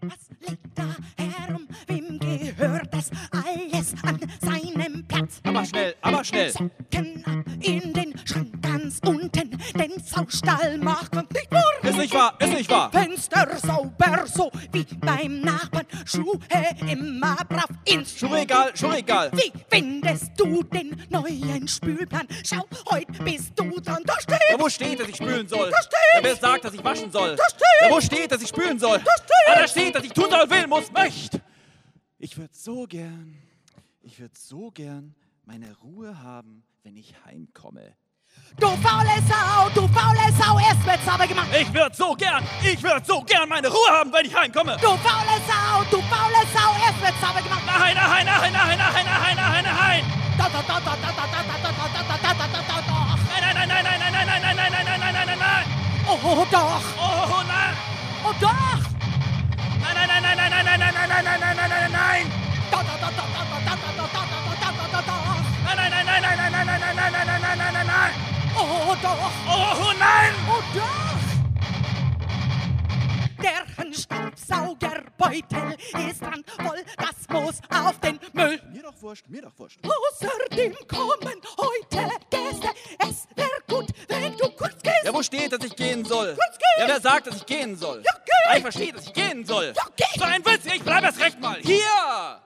Was 0.00 0.30
liegt 0.48 0.78
da 0.78 0.94
herum? 1.16 1.66
Wem 1.88 2.20
gehört 2.20 2.94
das 2.94 3.10
alles 3.32 3.94
an 4.04 4.20
seinem 4.40 5.04
Platz? 5.08 5.40
Aber 5.42 5.64
schnell, 5.64 5.94
aber 6.02 6.22
schnell! 6.22 6.52
Socken 6.52 7.24
ab 7.26 7.44
in 7.60 7.92
den 7.92 8.14
Schrank 8.24 8.62
ganz 8.62 9.00
unten, 9.04 9.47
den 9.74 10.02
Saustall 10.02 10.78
macht 10.78 11.14
man 11.14 11.26
nicht 11.32 11.50
wahr. 11.50 11.62
Ist 11.82 11.98
nicht 11.98 12.14
wahr, 12.14 12.34
ist 12.40 12.52
nicht 12.52 12.70
wahr! 12.70 12.90
Fenster 12.90 13.56
sauber, 13.58 14.24
so 14.26 14.50
wie 14.72 14.84
beim 14.96 15.40
Nachbarn. 15.40 15.86
Schuhe 16.04 16.38
immer 16.86 17.36
brav 17.48 17.68
ins 17.84 18.18
Schuhregal, 18.18 18.76
Schuhregal. 18.76 19.30
Wie 19.32 19.52
findest 19.68 20.32
du 20.36 20.62
den 20.62 21.02
neuen 21.08 21.66
Spülplan? 21.68 22.26
Schau, 22.44 22.64
heute 22.90 23.12
bist 23.24 23.52
du 23.56 23.80
dran. 23.80 24.02
Da 24.04 24.20
steht. 24.20 24.38
Ja, 24.50 24.58
wo 24.58 24.68
steht, 24.68 25.00
dass 25.00 25.08
ich 25.08 25.16
spülen 25.16 25.48
soll? 25.48 25.70
Da 25.70 25.82
steht. 25.82 25.98
Ja, 26.14 26.20
wer 26.22 26.36
sagt, 26.36 26.64
dass 26.64 26.74
ich 26.74 26.84
waschen 26.84 27.10
soll? 27.10 27.36
Da 27.36 27.44
steht. 27.48 27.62
Ja, 27.82 27.90
wo 27.90 28.00
steht, 28.00 28.32
dass 28.32 28.42
ich 28.42 28.48
spülen 28.48 28.78
soll? 28.78 28.98
Da 28.98 29.12
steht. 29.16 29.48
Ja, 29.48 29.60
da 29.60 29.68
steht, 29.68 29.94
dass 29.94 30.04
ich 30.04 30.12
tun 30.12 30.30
soll, 30.30 30.50
will, 30.50 30.66
muss, 30.66 30.90
möchte. 30.92 31.40
Ich 32.18 32.36
würde 32.36 32.54
so 32.54 32.86
gern, 32.86 33.36
ich 34.02 34.18
würde 34.18 34.34
so 34.36 34.70
gern 34.70 35.14
meine 35.44 35.76
Ruhe 35.78 36.20
haben, 36.20 36.64
wenn 36.82 36.96
ich 36.96 37.14
heimkomme. 37.24 37.94
Du 38.58 38.66
faule 38.82 39.22
Sau, 39.28 39.68
du 39.74 39.86
faule 39.94 40.32
Sau, 40.36 40.58
erst 40.58 40.84
wird's 40.84 41.06
aber 41.06 41.26
gemacht. 41.26 41.46
Ich 41.52 41.72
würde 41.72 41.94
so 41.94 42.14
gern, 42.14 42.44
ich 42.62 42.82
würde 42.82 43.02
so 43.06 43.20
gern 43.22 43.48
meine 43.48 43.68
Ruhe 43.68 43.90
haben, 43.90 44.12
wenn 44.12 44.26
ich 44.26 44.34
heimkomme. 44.34 44.76
Du 44.80 44.88
faule 44.88 45.36
Sau, 45.46 45.84
du 45.90 46.02
faule 46.10 46.42
Sau, 46.52 46.70
erst 46.84 47.00
wird's 47.00 47.22
aber 47.22 47.40
gemacht. 47.40 47.62
Nein, 47.66 47.94
nein, 47.94 48.26
nein, 48.26 48.26
nein, 48.26 48.52
nein, 48.52 48.78
nein, 48.78 49.06
nein, 49.06 49.36
nein, 49.36 49.64
nein, 49.64 49.76
nein. 49.78 50.04
Da, 50.36 50.48
da, 50.48 50.62
da, 50.62 50.80
da, 50.80 50.96
da, 50.96 51.10
da, 51.12 51.24
da, 51.26 51.42
da, 51.42 51.52
da, 51.52 51.70
da, 51.70 52.02
da, 52.02 52.16
da, 52.18 52.34
da, 52.34 52.46
da, 52.46 52.60
da, 52.66 52.76
doch. 52.82 53.18
Nein, 53.30 53.42
nein, 53.42 53.68
nein, 53.68 53.84
nein, 53.84 53.84
nein, 53.84 54.00
nein, 54.00 54.26
nein, 54.26 54.42
nein, 54.42 54.56
nein, 54.56 54.72
nein, 54.72 54.84
nein, 54.84 55.00
nein, 55.00 55.14
nein, 55.14 55.26
nein, 55.26 55.38
nein. 55.38 55.64
Oh, 56.08 56.46
doch. 56.50 56.82
Oh, 56.98 57.02
nein. 57.02 57.07
Doch. 69.02 69.30
Oh, 69.48 69.92
nein. 69.98 70.34
Oh, 70.48 70.62
doch. 70.74 71.18
Der 73.40 73.92
Staubsaugerbeutel 73.92 75.76
ist 76.08 76.20
dran, 76.20 76.44
voll 76.56 76.84
das 76.96 77.28
Moos 77.28 77.60
auf 77.70 78.00
den 78.00 78.18
Müll. 78.32 78.60
Mir 78.72 78.82
doch 78.82 79.00
wurscht, 79.00 79.28
mir 79.28 79.42
doch 79.42 79.56
wurscht. 79.56 79.78
Außerdem 79.84 80.74
kommen 80.88 81.40
heute 81.56 82.10
Gäste. 82.30 82.68
Es 82.98 83.28
wäre 83.36 83.48
gut, 83.68 83.90
wenn 84.08 84.36
du 84.36 84.50
kurz 84.50 84.82
gehst. 84.82 85.04
Ja, 85.04 85.14
wo 85.14 85.22
steht, 85.22 85.52
dass 85.52 85.64
ich 85.64 85.76
gehen 85.76 86.04
soll? 86.04 86.34
Kurz 86.34 86.58
gehen. 86.58 86.80
Ja, 86.80 86.88
wer 86.88 87.00
sagt, 87.00 87.28
dass 87.28 87.36
ich 87.36 87.46
gehen 87.46 87.76
soll? 87.76 88.02
Ja, 88.04 88.12
geh. 88.24 88.32
Ja, 88.50 88.56
ich 88.56 88.62
verstehe, 88.62 88.92
dass 88.92 89.06
ich 89.06 89.12
gehen 89.12 89.46
soll. 89.46 89.72
Ja, 89.76 89.84
geh. 89.94 90.18
So 90.18 90.24
ein 90.24 90.44
Witz, 90.44 90.66
ich 90.66 90.82
bleib 90.82 91.04
erst 91.04 91.20
recht 91.20 91.40
mal. 91.40 91.60
Hier. 91.62 92.42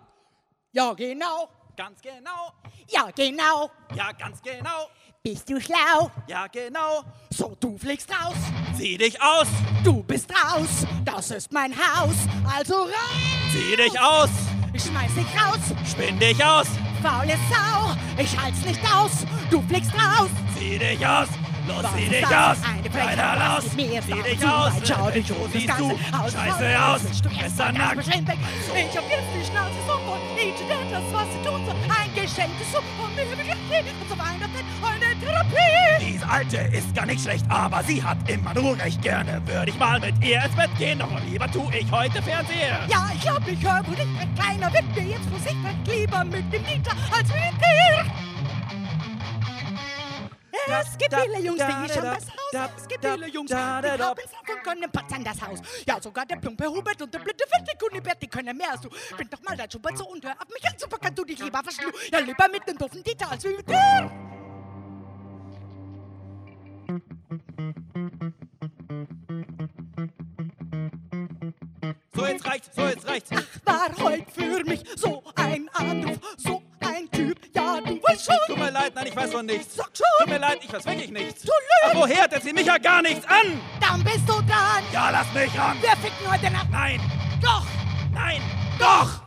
Ja, 0.73 0.93
genau. 0.93 1.49
Ganz 1.75 2.03
genau. 2.03 2.53
Ja, 2.89 3.09
genau. 3.15 3.71
Ja, 3.95 4.13
ganz 4.13 4.43
genau. 4.43 4.91
Bist 5.25 5.49
du 5.49 5.61
schlau? 5.61 6.11
Ja, 6.27 6.49
genau. 6.49 7.05
So, 7.31 7.57
du 7.61 7.79
fliegst 7.79 8.11
raus. 8.11 8.35
Zieh 8.77 8.99
dich 8.99 9.23
aus. 9.23 9.47
Du 9.85 10.03
bist 10.03 10.29
raus. 10.33 10.85
Das 11.05 11.31
ist 11.31 11.53
mein 11.53 11.73
Haus. 11.73 12.17
Also 12.53 12.75
raus. 12.83 12.91
Zieh 13.53 13.77
dich 13.77 14.01
aus. 14.01 14.31
Ich 14.73 14.83
schmeiß 14.83 15.15
dich 15.15 15.27
raus. 15.41 15.61
Spinn 15.89 16.19
dich 16.19 16.45
aus. 16.45 16.67
Faule 17.01 17.39
Sau. 17.49 17.95
Ich 18.21 18.37
halt's 18.37 18.65
nicht 18.65 18.81
aus. 18.93 19.13
Du 19.49 19.63
fliegst 19.69 19.93
raus. 19.95 20.29
Zieh 20.59 20.77
dich 20.81 21.07
aus. 21.07 21.29
Los, 21.69 21.85
zieh 21.95 22.03
ist 22.03 22.13
dich 22.15 22.27
aus. 22.27 22.57
Eine 22.65 22.91
Keiner 22.91 23.37
jetzt 23.93 24.07
Zieh 24.09 24.23
dich 24.23 24.41
zu 24.41 24.49
aus. 24.49 24.75
weit. 24.75 24.89
Schau 24.89 25.11
dich 25.13 25.31
um, 25.31 25.53
siehst 25.53 25.69
ganze 25.69 25.83
du 25.85 25.99
scheiße 26.33 26.85
aus. 26.85 27.01
Besser 27.41 27.71
nackt. 27.71 28.09
Ich 28.09 28.97
hab 28.97 29.09
jetzt 29.09 29.31
die 29.39 29.47
Schnauze 29.47 29.79
so 29.87 29.93
voll. 29.99 30.19
Ich 30.37 30.69
das, 30.91 31.13
was 31.13 31.27
sie 31.31 31.49
tun 31.49 31.65
soll. 31.65 31.77
Ein 32.23 32.29
Geschenk 32.29 32.51
ist 32.61 32.71
so 32.71 32.79
und. 32.79 33.03
Und 33.03 34.09
zu 34.09 34.17
Weihnachten 34.17 34.63
eine 34.85 35.19
Therapie. 35.19 36.07
Diese 36.07 36.29
Alte 36.29 36.57
ist 36.57 36.95
gar 36.95 37.05
nicht 37.05 37.21
schlecht, 37.21 37.45
aber 37.49 37.83
sie 37.83 38.01
hat 38.01 38.17
immer 38.31 38.55
nur 38.55 38.79
recht 38.79 39.03
gerne. 39.03 39.43
Würde 39.45 39.71
ich 39.73 39.79
mal 39.79 39.99
mit 39.99 40.25
ihr 40.25 40.41
ins 40.41 40.55
Bett 40.55 40.71
gehen, 40.79 41.01
doch 41.01 41.11
lieber 41.29 41.51
tu 41.51 41.69
ich 41.77 41.91
heute 41.91 42.23
Fernseher. 42.23 42.79
Ja, 42.89 43.11
ich 43.13 43.23
glaub, 43.23 43.41
ich 43.49 43.61
höre 43.61 43.85
wohl 43.89 43.97
nicht 43.97 44.21
ein 44.21 44.35
kleiner 44.37 44.73
wird 44.73 44.85
mir 44.95 45.11
jetzt 45.11 45.29
Musik 45.33 45.57
lieber 45.87 46.25
mit 46.25 46.53
dem 46.53 46.65
Dieter 46.65 46.93
als 47.13 47.29
mit 47.29 47.61
dir. 47.61 48.32
Es 50.53 50.99
gibt 50.99 51.15
viele 51.15 51.41
Jungs, 51.41 51.59
die 51.59 51.93
schon 51.93 52.03
das 52.03 52.27
Haus 52.27 52.71
Es 52.77 52.89
gibt 52.89 53.05
viele 53.05 53.29
Jungs, 53.29 53.49
die 53.49 53.57
haben 53.57 53.87
und 53.87 54.63
können 54.63 54.91
patzen 54.91 55.25
das 55.25 55.41
Haus. 55.41 55.61
Ja, 55.87 56.01
sogar 56.01 56.27
der 56.27 56.37
plumpe 56.37 56.67
Hubert 56.67 57.01
und 57.01 57.13
der 57.13 57.21
blinde 57.21 57.45
Fette 57.49 57.77
Kunibert, 57.79 58.23
die 58.23 58.29
können 58.29 58.57
mehr 58.57 58.73
als 58.73 58.83
du. 58.83 58.91
Find 58.91 59.33
doch 59.33 59.43
mal 59.43 59.57
dein 59.57 59.71
Schubert 59.71 59.97
so 59.97 60.07
und 60.09 60.25
hör 60.25 60.33
auf 60.33 60.49
mich 60.49 60.65
an, 60.69 60.79
super 60.79 60.99
kannst 60.99 61.19
du 61.19 61.25
dich 61.25 61.39
lieber 61.39 61.63
verschlü. 61.63 61.91
Ja, 62.11 62.19
lieber 62.19 62.49
mit 62.49 62.67
dem 62.69 62.77
doofen 62.77 63.03
Dieter 63.03 63.31
als 63.31 63.45
mit 63.45 63.69
dir. 63.69 64.11
So, 72.15 72.27
jetzt 72.27 72.47
reicht's, 72.47 72.77
so, 72.77 72.83
jetzt 72.83 73.09
reicht's. 73.09 73.31
War 73.65 73.89
heut 73.99 74.31
für 74.31 74.65
mich 74.65 74.85
so 74.97 75.23
ein 75.35 75.69
Anruf, 75.75 76.19
so 76.37 76.62
schon. 78.25 78.37
Tut 78.47 78.59
mir 78.59 78.71
leid, 78.71 78.93
nein, 78.95 79.07
ich 79.07 79.17
weiß 79.17 79.33
von 79.33 79.47
nichts. 79.47 79.75
Sag 79.77 79.91
schon. 79.97 80.07
Tut 80.21 80.29
mir 80.29 80.39
leid, 80.39 80.59
ich 80.63 80.73
weiß 80.73 80.85
wirklich 80.85 81.11
nichts. 81.11 81.43
Du 81.43 81.49
lügst. 81.49 81.85
Ach, 81.85 81.95
woher? 81.95 82.29
Der 82.29 82.41
zieht 82.41 82.55
mich 82.55 82.67
ja 82.67 82.79
gar 82.79 83.03
nichts 83.03 83.27
an. 83.27 83.61
Dann 83.81 84.05
bist 84.05 84.29
du 84.29 84.33
dran. 84.33 84.83
Ja, 84.93 85.11
lass 85.11 85.33
mich 85.35 85.59
ran. 85.59 85.77
Wir 85.81 85.91
ficken 85.91 86.31
heute 86.31 86.51
Nacht. 86.51 86.71
Nein, 86.71 87.01
Doch. 87.43 87.67
nein, 88.13 88.41
doch. 88.79 89.23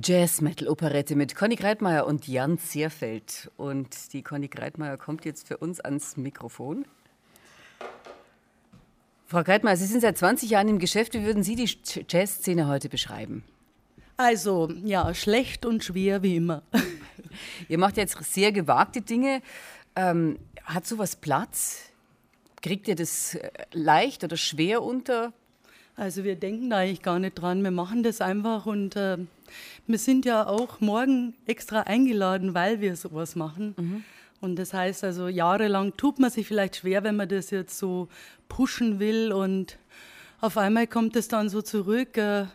Jazz-Metal-Operette 0.00 1.16
mit 1.16 1.34
Conny 1.34 1.56
Greitmeier 1.56 2.06
und 2.06 2.28
Jan 2.28 2.58
Zierfeld. 2.58 3.50
Und 3.56 4.12
die 4.12 4.22
Conny 4.22 4.48
Greitmeier 4.48 4.96
kommt 4.96 5.24
jetzt 5.24 5.48
für 5.48 5.56
uns 5.56 5.80
ans 5.80 6.16
Mikrofon. 6.16 6.86
Frau 9.26 9.42
Greitmeier, 9.42 9.76
Sie 9.76 9.86
sind 9.86 10.00
seit 10.00 10.16
20 10.16 10.50
Jahren 10.50 10.68
im 10.68 10.78
Geschäft. 10.78 11.14
Wie 11.14 11.24
würden 11.24 11.42
Sie 11.42 11.56
die 11.56 11.68
Jazzszene 12.08 12.68
heute 12.68 12.88
beschreiben? 12.88 13.44
Also, 14.18 14.68
ja, 14.84 15.14
schlecht 15.14 15.64
und 15.64 15.84
schwer 15.84 16.24
wie 16.24 16.36
immer. 16.36 16.64
Ihr 17.68 17.78
macht 17.78 17.96
jetzt 17.96 18.20
sehr 18.24 18.50
gewagte 18.50 19.00
Dinge. 19.00 19.42
Ähm, 19.94 20.40
hat 20.64 20.88
sowas 20.88 21.14
Platz? 21.14 21.84
Kriegt 22.60 22.88
ihr 22.88 22.96
das 22.96 23.36
äh, 23.36 23.48
leicht 23.72 24.24
oder 24.24 24.36
schwer 24.36 24.82
unter? 24.82 25.32
Also 25.94 26.24
wir 26.24 26.34
denken 26.34 26.68
da 26.70 26.78
eigentlich 26.78 27.02
gar 27.02 27.20
nicht 27.20 27.34
dran. 27.36 27.62
Wir 27.62 27.70
machen 27.70 28.02
das 28.02 28.20
einfach 28.20 28.66
und 28.66 28.96
äh, 28.96 29.18
wir 29.86 29.98
sind 29.98 30.24
ja 30.24 30.48
auch 30.48 30.80
morgen 30.80 31.34
extra 31.46 31.82
eingeladen, 31.82 32.54
weil 32.54 32.80
wir 32.80 32.96
sowas 32.96 33.36
machen. 33.36 33.74
Und 34.40 34.56
das 34.56 34.74
heißt 34.74 35.04
also, 35.04 35.28
jahrelang 35.28 35.96
tut 35.96 36.18
man 36.18 36.30
sich 36.30 36.44
vielleicht 36.44 36.76
schwer, 36.76 37.04
wenn 37.04 37.14
man 37.14 37.28
das 37.28 37.50
jetzt 37.50 37.78
so 37.78 38.08
pushen 38.48 38.98
will 38.98 39.32
und 39.32 39.78
auf 40.40 40.56
einmal 40.56 40.88
kommt 40.88 41.14
es 41.14 41.28
dann 41.28 41.48
so 41.48 41.62
zurück. 41.62 42.16
Äh, 42.16 42.46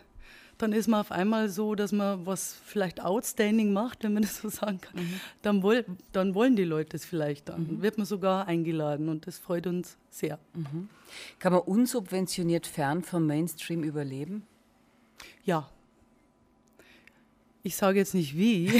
dann 0.58 0.72
ist 0.72 0.88
man 0.88 1.00
auf 1.00 1.10
einmal 1.10 1.48
so, 1.48 1.74
dass 1.74 1.92
man 1.92 2.26
was 2.26 2.56
vielleicht 2.64 3.02
outstanding 3.02 3.72
macht, 3.72 4.04
wenn 4.04 4.14
man 4.14 4.22
das 4.22 4.38
so 4.38 4.48
sagen 4.48 4.80
kann. 4.80 5.20
Dann, 5.42 5.62
woll, 5.62 5.84
dann 6.12 6.34
wollen 6.34 6.56
die 6.56 6.64
Leute 6.64 6.96
es 6.96 7.04
vielleicht. 7.04 7.48
Dann 7.48 7.82
wird 7.82 7.98
man 7.98 8.06
sogar 8.06 8.46
eingeladen 8.46 9.08
und 9.08 9.26
das 9.26 9.38
freut 9.38 9.66
uns 9.66 9.96
sehr. 10.10 10.38
Kann 11.38 11.52
man 11.52 11.62
unsubventioniert 11.62 12.66
fern 12.66 13.02
vom 13.02 13.26
Mainstream 13.26 13.82
überleben? 13.82 14.46
Ja. 15.44 15.68
Ich 17.62 17.76
sage 17.76 17.98
jetzt 17.98 18.14
nicht 18.14 18.36
wie. 18.36 18.68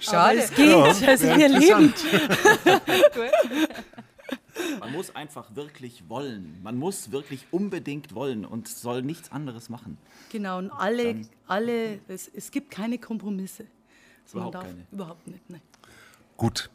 Schade. 0.00 0.30
Aber 0.30 0.38
es 0.38 0.54
geht. 0.54 1.08
also 1.08 1.26
wir 1.26 1.48
leben. 1.48 1.92
Man 4.80 4.92
muss 4.92 5.14
einfach 5.16 5.54
wirklich 5.54 6.08
wollen. 6.08 6.60
Man 6.62 6.78
muss 6.78 7.10
wirklich 7.10 7.46
unbedingt 7.50 8.14
wollen 8.14 8.44
und 8.44 8.68
soll 8.68 9.02
nichts 9.02 9.32
anderes 9.32 9.68
machen. 9.68 9.96
Genau, 10.30 10.58
und 10.58 10.70
alle, 10.70 11.22
alle 11.46 12.00
es, 12.08 12.28
es 12.28 12.50
gibt 12.50 12.70
keine 12.70 12.98
Kompromisse. 12.98 13.66
Also 14.24 14.38
man 14.38 14.48
Überhaupt 14.48 14.54
darf- 14.54 14.64
keine. 14.64 14.86
Überhaupt 14.92 15.26
nicht, 15.26 15.50
nein. 15.50 15.62
Gut. 16.36 16.70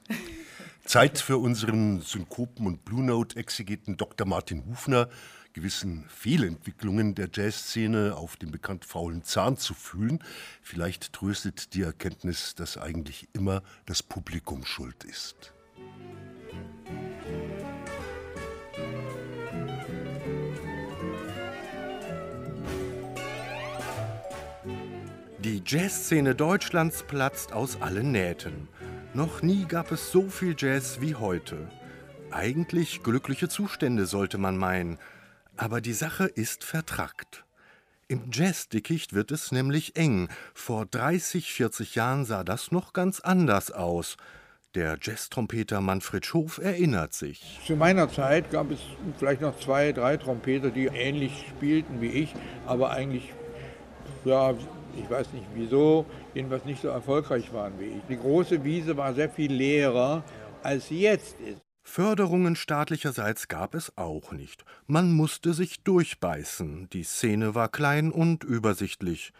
Zeit 0.85 1.19
für 1.19 1.37
unseren 1.37 2.01
Synkopen- 2.01 2.65
und 2.65 2.85
Blue 2.85 3.03
Note-Exegeten 3.03 3.97
Dr. 3.97 4.25
Martin 4.25 4.65
Hufner, 4.67 5.09
gewissen 5.51 6.05
Fehlentwicklungen 6.07 7.15
der 7.15 7.29
Jazzszene 7.33 8.15
auf 8.15 8.37
den 8.37 8.51
bekannt 8.51 8.85
faulen 8.85 9.23
Zahn 9.23 9.57
zu 9.57 9.73
fühlen. 9.73 10.23
Vielleicht 10.61 11.11
tröstet 11.13 11.73
die 11.73 11.81
Erkenntnis, 11.81 12.55
dass 12.55 12.77
eigentlich 12.77 13.27
immer 13.33 13.63
das 13.85 14.01
Publikum 14.03 14.65
schuld 14.65 15.03
ist. 15.03 15.51
Die 25.47 25.63
Jazzszene 25.65 26.35
Deutschlands 26.35 27.03
platzt 27.03 27.53
aus 27.53 27.81
allen 27.81 28.11
Nähten. 28.11 28.67
Noch 29.13 29.41
nie 29.41 29.63
gab 29.63 29.93
es 29.93 30.11
so 30.11 30.27
viel 30.27 30.57
Jazz 30.57 30.99
wie 30.99 31.15
heute. 31.15 31.69
Eigentlich 32.31 33.01
glückliche 33.01 33.47
Zustände 33.47 34.07
sollte 34.07 34.37
man 34.37 34.57
meinen, 34.57 34.99
aber 35.55 35.79
die 35.79 35.93
Sache 35.93 36.25
ist 36.25 36.65
vertrackt. 36.65 37.45
Im 38.09 38.29
Jazzdickicht 38.29 39.13
wird 39.13 39.31
es 39.31 39.53
nämlich 39.53 39.95
eng. 39.95 40.27
Vor 40.53 40.85
30, 40.85 41.53
40 41.53 41.95
Jahren 41.95 42.25
sah 42.25 42.43
das 42.43 42.73
noch 42.73 42.91
ganz 42.91 43.21
anders 43.21 43.71
aus. 43.71 44.17
Der 44.75 44.97
Jazztrompeter 45.01 45.79
Manfred 45.79 46.25
Schof 46.25 46.57
erinnert 46.57 47.13
sich. 47.13 47.61
Zu 47.65 47.77
meiner 47.77 48.11
Zeit 48.11 48.51
gab 48.51 48.69
es 48.69 48.79
vielleicht 49.17 49.39
noch 49.39 49.57
zwei, 49.61 49.93
drei 49.93 50.17
Trompeter, 50.17 50.71
die 50.71 50.87
ähnlich 50.87 51.45
spielten 51.47 52.01
wie 52.01 52.09
ich, 52.09 52.33
aber 52.65 52.89
eigentlich, 52.89 53.31
ja, 54.25 54.53
ich 54.95 55.09
weiß 55.09 55.33
nicht 55.33 55.45
wieso, 55.55 56.05
jedenfalls 56.33 56.65
nicht 56.65 56.81
so 56.81 56.89
erfolgreich 56.89 57.51
waren 57.53 57.73
wie 57.79 57.85
ich. 57.85 58.01
Die 58.09 58.17
große 58.17 58.63
Wiese 58.63 58.95
war 58.97 59.13
sehr 59.13 59.29
viel 59.29 59.51
leerer, 59.51 60.23
als 60.63 60.87
sie 60.87 61.01
jetzt 61.01 61.39
ist. 61.39 61.61
Förderungen 61.83 62.57
staatlicherseits 62.57 63.47
gab 63.47 63.73
es 63.73 63.97
auch 63.97 64.33
nicht. 64.33 64.65
Man 64.87 65.13
musste 65.13 65.53
sich 65.53 65.83
durchbeißen. 65.83 66.89
Die 66.91 67.03
Szene 67.03 67.55
war 67.55 67.69
klein 67.69 68.11
und 68.11 68.43
übersichtlich. 68.43 69.31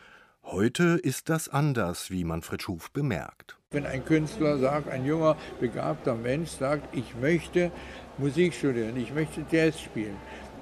Heute 0.44 0.98
ist 1.04 1.28
das 1.28 1.50
anders, 1.50 2.10
wie 2.10 2.24
Manfred 2.24 2.62
Schuf 2.62 2.90
bemerkt. 2.92 3.58
Wenn 3.72 3.86
ein 3.86 4.06
Künstler 4.06 4.58
sagt, 4.60 4.88
ein 4.88 5.06
junger, 5.06 5.36
begabter 5.60 6.16
Mensch 6.16 6.52
sagt, 6.52 6.96
ich 6.96 7.16
möchte 7.20 7.70
Musik 8.18 8.54
studieren, 8.54 8.96
ich 8.96 9.14
möchte 9.14 9.46
Jazz 9.52 9.82
spielen, 9.82 10.16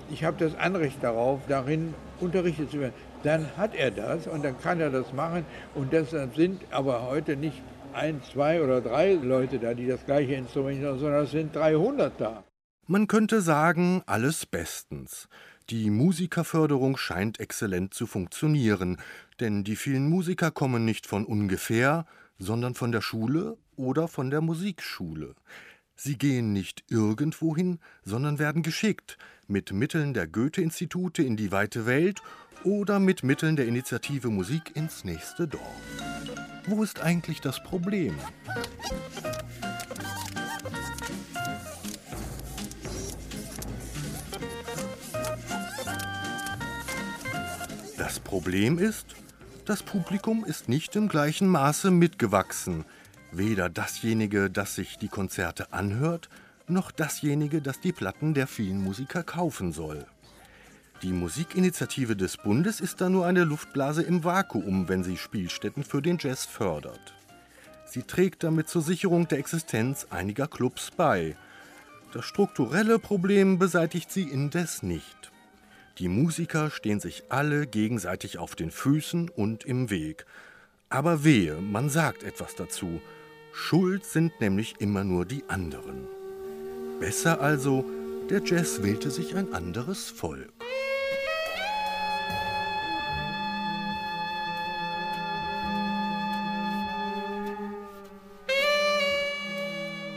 ich 0.10 0.24
habe 0.24 0.38
das 0.40 0.56
Anrecht 0.56 1.04
darauf, 1.04 1.42
darin 1.48 1.94
unterrichtet 2.20 2.72
zu 2.72 2.80
werden, 2.80 2.96
dann 3.26 3.58
hat 3.58 3.74
er 3.76 3.92
das 3.92 4.28
und 4.28 4.46
dann 4.46 4.60
kann 4.60 4.80
er 4.80 4.92
das 4.92 5.12
machen. 5.14 5.46
Und 5.74 5.92
deshalb 5.94 6.36
sind 6.36 6.62
aber 6.72 7.04
heute 7.04 7.36
nicht 7.36 7.62
ein, 7.94 8.22
zwei 8.24 8.62
oder 8.62 8.82
drei 8.82 9.14
Leute 9.14 9.58
da, 9.58 9.74
die 9.74 9.88
das 9.88 10.06
gleiche 10.06 10.34
Instrument 10.34 10.84
haben, 10.84 11.00
sondern 11.00 11.24
es 11.24 11.32
sind 11.32 11.56
300 11.56 12.14
da. 12.20 12.44
Man 12.88 13.08
könnte 13.08 13.42
sagen, 13.42 14.04
alles 14.06 14.46
bestens. 14.46 15.28
Die 15.72 15.90
Musikerförderung 15.90 16.98
scheint 16.98 17.40
exzellent 17.40 17.96
zu 17.96 18.06
funktionieren, 18.06 18.98
denn 19.40 19.64
die 19.64 19.76
vielen 19.76 20.08
Musiker 20.08 20.52
kommen 20.52 20.86
nicht 20.86 21.08
von 21.08 21.26
ungefähr, 21.26 22.06
sondern 22.38 22.76
von 22.76 22.92
der 22.92 23.02
Schule 23.02 23.58
oder 23.76 24.08
von 24.08 24.30
der 24.30 24.42
Musikschule. 24.42 25.34
Sie 25.98 26.18
gehen 26.18 26.52
nicht 26.52 26.84
irgendwohin, 26.90 27.80
sondern 28.04 28.38
werden 28.38 28.64
geschickt, 28.64 29.18
mit 29.48 29.72
Mitteln 29.72 30.14
der 30.14 30.28
Goethe-Institute 30.28 31.24
in 31.24 31.38
die 31.38 31.52
weite 31.52 31.86
Welt 31.86 32.22
oder 32.64 33.00
mit 33.00 33.24
Mitteln 33.24 33.56
der 33.56 33.68
Initiative 33.68 34.30
Musik 34.30 34.76
ins 34.76 35.06
nächste 35.06 35.48
Dorf. 35.48 35.64
Wo 36.68 36.84
ist 36.84 37.00
eigentlich 37.00 37.40
das 37.40 37.64
Problem? 37.64 38.16
Das 47.98 48.20
Problem 48.20 48.80
ist, 48.80 49.16
das 49.64 49.82
Publikum 49.82 50.44
ist 50.44 50.68
nicht 50.68 50.96
im 50.96 51.08
gleichen 51.08 51.48
Maße 51.48 51.90
mitgewachsen. 51.90 52.84
Weder 53.32 53.70
dasjenige, 53.70 54.50
das 54.50 54.76
sich 54.76 54.98
die 54.98 55.08
Konzerte 55.08 55.74
anhört, 55.74 56.30
noch 56.68 56.92
dasjenige, 56.92 57.62
das 57.62 57.80
die 57.80 57.92
Platten 57.92 58.34
der 58.34 58.48
vielen 58.48 58.82
Musiker 58.82 59.24
kaufen 59.24 59.72
soll. 59.72 60.06
Die 61.02 61.12
Musikinitiative 61.12 62.16
des 62.16 62.38
Bundes 62.38 62.80
ist 62.80 63.02
da 63.02 63.10
nur 63.10 63.26
eine 63.26 63.44
Luftblase 63.44 64.02
im 64.02 64.24
Vakuum, 64.24 64.88
wenn 64.88 65.04
sie 65.04 65.18
Spielstätten 65.18 65.84
für 65.84 66.02
den 66.02 66.18
Jazz 66.20 66.46
fördert. 66.46 67.14
Sie 67.86 68.04
trägt 68.04 68.44
damit 68.44 68.70
zur 68.70 68.82
Sicherung 68.82 69.28
der 69.28 69.40
Existenz 69.40 70.08
einiger 70.10 70.48
Clubs 70.48 70.92
bei. 70.92 71.36
Das 72.14 72.26
strukturelle 72.26 72.98
Problem 72.98 73.60
beseitigt 73.60 74.12
sie 74.12 74.24
indes 74.24 74.84
nicht. 74.84 75.32
Die 75.98 76.08
Musiker 76.08 76.72
stehen 76.72 77.00
sich 77.00 77.24
alle 77.30 77.68
gegenseitig 77.68 78.38
auf 78.38 78.56
den 78.56 78.72
Füßen 78.72 79.30
und 79.30 79.64
im 79.64 79.90
Weg. 79.90 80.26
Aber 80.90 81.24
wehe, 81.24 81.56
man 81.62 81.90
sagt 81.90 82.24
etwas 82.24 82.56
dazu. 82.56 83.02
Schuld 83.52 84.06
sind 84.06 84.40
nämlich 84.40 84.76
immer 84.80 85.04
nur 85.04 85.26
die 85.26 85.44
anderen. 85.48 86.08
Besser 87.00 87.42
also, 87.42 87.86
der 88.30 88.44
Jazz 88.44 88.84
wählte 88.84 89.10
sich 89.10 89.36
ein 89.36 89.54
anderes 89.54 90.10
Volk. 90.10 90.54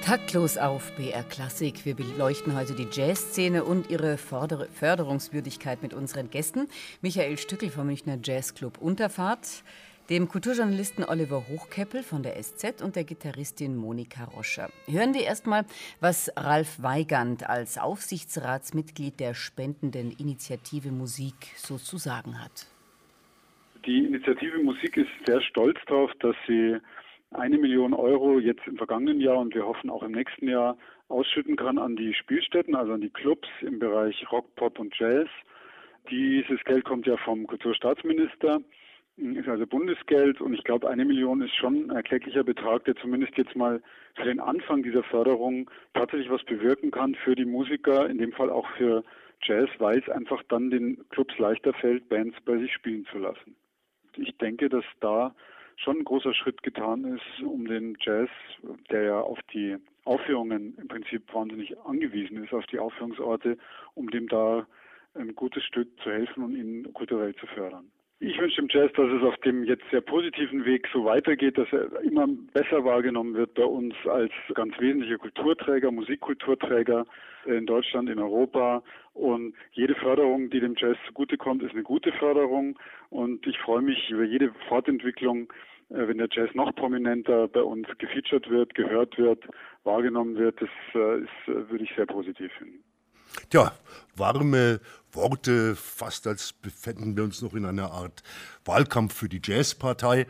Taktlos 0.08 0.56
auf 0.56 0.90
BR 0.96 1.22
Klassik. 1.22 1.84
Wir 1.84 1.94
beleuchten 1.94 2.56
heute 2.56 2.74
die 2.74 2.88
Jazzszene 2.90 3.62
und 3.62 3.90
ihre 3.90 4.16
Förderungswürdigkeit 4.16 5.82
mit 5.82 5.92
unseren 5.92 6.30
Gästen. 6.30 6.66
Michael 7.02 7.36
Stückel 7.36 7.68
vom 7.68 7.88
Münchner 7.88 8.18
Jazzclub 8.22 8.78
Unterfahrt, 8.78 9.64
dem 10.10 10.26
Kulturjournalisten 10.26 11.04
Oliver 11.04 11.48
Hochkeppel 11.48 12.02
von 12.02 12.22
der 12.22 12.42
SZ 12.42 12.82
und 12.82 12.96
der 12.96 13.04
Gitarristin 13.04 13.76
Monika 13.76 14.24
Roscher. 14.24 14.70
Hören 14.86 15.12
wir 15.12 15.22
erstmal, 15.22 15.66
was 16.00 16.32
Ralf 16.34 16.82
Weigand 16.82 17.48
als 17.48 17.76
Aufsichtsratsmitglied 17.76 19.20
der 19.20 19.34
spendenden 19.34 20.10
Initiative 20.12 20.90
Musik 20.90 21.34
so 21.56 21.76
zu 21.76 21.98
sagen 21.98 22.42
hat. 22.42 22.66
Die 23.84 24.06
Initiative 24.06 24.58
Musik 24.62 24.96
ist 24.96 25.10
sehr 25.26 25.42
stolz 25.42 25.78
darauf, 25.86 26.10
dass 26.20 26.36
sie 26.46 26.78
eine 27.32 27.58
Million 27.58 27.92
Euro 27.92 28.38
jetzt 28.38 28.66
im 28.66 28.78
vergangenen 28.78 29.20
Jahr 29.20 29.36
und 29.36 29.54
wir 29.54 29.66
hoffen 29.66 29.90
auch 29.90 30.02
im 30.02 30.12
nächsten 30.12 30.48
Jahr 30.48 30.78
ausschütten 31.08 31.56
kann 31.56 31.76
an 31.78 31.96
die 31.96 32.14
Spielstätten, 32.14 32.74
also 32.74 32.92
an 32.92 33.02
die 33.02 33.10
Clubs 33.10 33.48
im 33.60 33.78
Bereich 33.78 34.24
Rock, 34.32 34.54
Pop 34.56 34.78
und 34.78 34.98
Jazz. 34.98 35.28
Dieses 36.10 36.64
Geld 36.64 36.84
kommt 36.84 37.06
ja 37.06 37.18
vom 37.18 37.46
Kulturstaatsminister, 37.46 38.60
ist 39.18 39.48
also 39.48 39.66
Bundesgeld 39.66 40.40
und 40.40 40.54
ich 40.54 40.64
glaube, 40.64 40.88
eine 40.88 41.04
Million 41.04 41.42
ist 41.42 41.54
schon 41.56 41.90
ein 41.90 41.96
erklecklicher 41.96 42.44
Betrag, 42.44 42.84
der 42.84 42.94
zumindest 42.96 43.36
jetzt 43.36 43.56
mal 43.56 43.82
für 44.14 44.24
den 44.24 44.40
Anfang 44.40 44.82
dieser 44.82 45.02
Förderung 45.02 45.70
tatsächlich 45.94 46.30
was 46.30 46.44
bewirken 46.44 46.90
kann 46.90 47.14
für 47.16 47.34
die 47.34 47.44
Musiker, 47.44 48.08
in 48.08 48.18
dem 48.18 48.32
Fall 48.32 48.50
auch 48.50 48.68
für 48.76 49.04
Jazz, 49.42 49.68
weil 49.78 49.98
es 49.98 50.08
einfach 50.08 50.42
dann 50.48 50.70
den 50.70 51.04
Clubs 51.10 51.36
leichter 51.38 51.72
fällt, 51.74 52.08
Bands 52.08 52.36
bei 52.44 52.58
sich 52.58 52.72
spielen 52.72 53.06
zu 53.06 53.18
lassen. 53.18 53.56
Ich 54.16 54.36
denke, 54.38 54.68
dass 54.68 54.84
da 55.00 55.34
schon 55.76 55.98
ein 55.98 56.04
großer 56.04 56.34
Schritt 56.34 56.62
getan 56.62 57.04
ist, 57.04 57.42
um 57.44 57.66
den 57.66 57.96
Jazz, 58.00 58.30
der 58.90 59.02
ja 59.02 59.20
auf 59.20 59.38
die 59.52 59.76
Aufführungen 60.04 60.76
im 60.78 60.88
Prinzip 60.88 61.22
wahnsinnig 61.32 61.78
angewiesen 61.80 62.42
ist, 62.42 62.52
auf 62.52 62.66
die 62.66 62.78
Aufführungsorte, 62.78 63.58
um 63.94 64.10
dem 64.10 64.28
da 64.28 64.66
ein 65.14 65.34
gutes 65.34 65.64
Stück 65.64 65.88
zu 66.02 66.10
helfen 66.10 66.44
und 66.44 66.56
ihn 66.56 66.92
kulturell 66.92 67.34
zu 67.36 67.46
fördern. 67.46 67.90
Ich 68.20 68.36
wünsche 68.40 68.56
dem 68.56 68.68
Jazz, 68.68 68.90
dass 68.94 69.08
es 69.12 69.22
auf 69.22 69.36
dem 69.38 69.62
jetzt 69.62 69.84
sehr 69.92 70.00
positiven 70.00 70.64
Weg 70.64 70.88
so 70.92 71.04
weitergeht, 71.04 71.56
dass 71.56 71.72
er 71.72 72.00
immer 72.00 72.26
besser 72.52 72.84
wahrgenommen 72.84 73.34
wird 73.34 73.54
bei 73.54 73.64
uns 73.64 73.94
als 74.06 74.32
ganz 74.54 74.76
wesentlicher 74.80 75.18
Kulturträger, 75.18 75.92
Musikkulturträger 75.92 77.06
in 77.46 77.64
Deutschland, 77.66 78.10
in 78.10 78.18
Europa. 78.18 78.82
Und 79.14 79.54
jede 79.70 79.94
Förderung, 79.94 80.50
die 80.50 80.58
dem 80.58 80.74
Jazz 80.76 80.96
zugutekommt, 81.06 81.62
ist 81.62 81.74
eine 81.74 81.84
gute 81.84 82.10
Förderung. 82.10 82.76
Und 83.10 83.46
ich 83.46 83.56
freue 83.58 83.82
mich 83.82 84.10
über 84.10 84.24
jede 84.24 84.52
Fortentwicklung, 84.68 85.52
äh, 85.90 86.08
wenn 86.08 86.18
der 86.18 86.28
Jazz 86.28 86.52
noch 86.54 86.74
prominenter 86.74 87.46
bei 87.46 87.62
uns 87.62 87.86
gefeatured 87.98 88.50
wird, 88.50 88.74
gehört 88.74 89.16
wird, 89.16 89.44
wahrgenommen 89.84 90.36
wird. 90.36 90.60
Das 90.60 90.70
äh, 90.96 91.20
ist, 91.20 91.46
äh, 91.46 91.70
würde 91.70 91.84
ich 91.84 91.94
sehr 91.94 92.06
positiv 92.06 92.50
finden. 92.54 92.82
Tja, 93.50 93.72
warme 94.16 94.80
Worte, 95.12 95.74
fast 95.76 96.26
als 96.26 96.52
befänden 96.52 97.16
wir 97.16 97.24
uns 97.24 97.42
noch 97.42 97.54
in 97.54 97.64
einer 97.64 97.90
Art 97.90 98.22
Wahlkampf 98.64 99.14
für 99.14 99.28
die 99.28 99.40
Jazzpartei. 99.42 100.26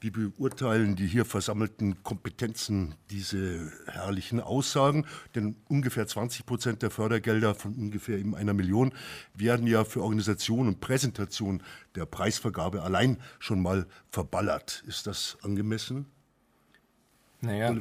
Wie 0.00 0.10
beurteilen 0.10 0.96
die 0.96 1.06
hier 1.06 1.24
versammelten 1.24 2.02
Kompetenzen 2.02 2.96
diese 3.10 3.70
herrlichen 3.86 4.40
Aussagen? 4.40 5.06
Denn 5.36 5.54
ungefähr 5.68 6.08
20 6.08 6.44
Prozent 6.44 6.82
der 6.82 6.90
Fördergelder 6.90 7.54
von 7.54 7.74
ungefähr 7.74 8.18
eben 8.18 8.34
einer 8.34 8.52
Million 8.52 8.92
werden 9.34 9.68
ja 9.68 9.84
für 9.84 10.02
Organisation 10.02 10.66
und 10.66 10.80
Präsentation 10.80 11.62
der 11.94 12.06
Preisvergabe 12.06 12.82
allein 12.82 13.18
schon 13.38 13.62
mal 13.62 13.86
verballert. 14.10 14.82
Ist 14.88 15.06
das 15.06 15.38
angemessen? 15.42 16.06
Naja, 17.40 17.72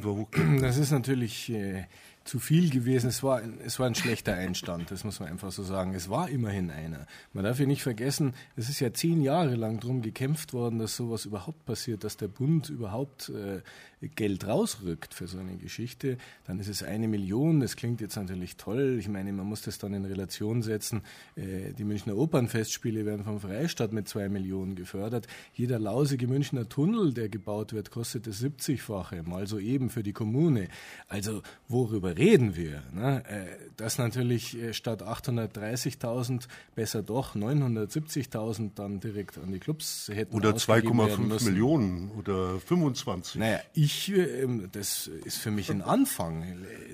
das 0.60 0.78
ist 0.78 0.92
natürlich 0.92 1.50
äh, 1.50 1.86
zu 2.24 2.40
viel 2.40 2.70
gewesen. 2.70 3.08
Es 3.08 3.24
war, 3.24 3.42
es 3.66 3.80
war 3.80 3.88
ein 3.88 3.96
schlechter 3.96 4.34
Einstand, 4.34 4.92
das 4.92 5.04
muss 5.04 5.20
man 5.20 5.30
einfach 5.30 5.52
so 5.52 5.64
sagen. 5.64 5.94
Es 5.96 6.10
war 6.10 6.30
immerhin 6.30 6.70
einer. 6.70 7.08
Man 7.34 7.44
darf 7.44 7.60
ja 7.60 7.66
nicht 7.66 7.84
vergessen, 7.84 8.34
es 8.56 8.70
ist 8.70 8.80
ja 8.80 8.94
zehn 8.94 9.22
Jahre 9.22 9.56
lang 9.56 9.80
darum 9.80 10.02
gekämpft 10.02 10.54
worden, 10.54 10.80
dass 10.80 10.96
sowas 10.96 11.26
überhaupt 11.26 11.66
passiert, 11.66 12.04
dass 12.04 12.18
der 12.18 12.28
Bund 12.28 12.70
überhaupt 12.70 13.30
äh, 13.30 13.62
Geld 14.10 14.48
rausrückt 14.48 15.14
für 15.14 15.28
so 15.28 15.38
eine 15.38 15.58
Geschichte. 15.58 16.18
Dann 16.46 16.60
ist 16.60 16.68
es 16.68 16.82
eine 16.82 17.08
Million, 17.08 17.60
das 17.60 17.76
klingt 17.76 18.02
jetzt 18.02 18.16
natürlich 18.16 18.58
toll. 18.58 18.98
Ich 19.00 19.08
meine, 19.08 19.32
man 19.32 19.46
muss 19.46 19.62
das 19.62 19.78
dann 19.78 19.94
in 19.94 20.06
Relation 20.06 20.64
setzen. 20.64 21.02
Äh, 21.36 21.74
die 21.74 21.84
Münchner 21.84 22.18
Opernfestspiele 22.18 23.06
werden 23.06 23.24
vom 23.24 23.40
Freistaat 23.40 23.94
mit 23.94 24.08
zwei 24.08 24.28
Millionen 24.30 24.76
gefördert. 24.76 25.28
Jeder 25.54 25.78
lausige 25.78 26.28
Münchner 26.28 26.68
Tunnel, 26.68 27.14
der 27.14 27.30
gebaut 27.30 27.74
wird, 27.74 27.92
kostet 27.92 28.26
das 28.26 28.44
70-fache, 28.44 29.24
mal 29.24 29.46
so 29.46 29.60
eben 29.60 29.90
für 29.90 30.04
die 30.04 30.14
Kommune. 30.14 30.68
Also 31.08 31.42
worüber 31.68 32.18
reden 32.18 32.56
wir? 32.56 32.84
Ne? 32.94 33.24
Äh, 33.28 33.46
dass 33.78 34.00
natürlich 34.00 34.58
äh, 34.58 34.74
statt 34.74 35.04
830.000 35.04 36.48
besser 36.74 37.04
doch 37.04 37.36
970.000 37.36 38.72
dann 38.74 39.00
direkt 39.00 39.38
an 39.38 39.52
die 39.52 39.60
Clubs 39.60 40.10
hätten 40.12 40.36
Oder 40.36 40.52
2,5 40.52 41.46
Millionen 41.46 42.10
oder 42.12 42.60
25. 42.60 43.36
Naja, 43.36 43.60
ich 43.74 43.91
ich, 43.92 44.10
ähm, 44.10 44.70
das 44.72 45.08
ist 45.08 45.38
für 45.38 45.52
mich 45.52 45.70
ein 45.70 45.82
Anfang. 45.82 46.46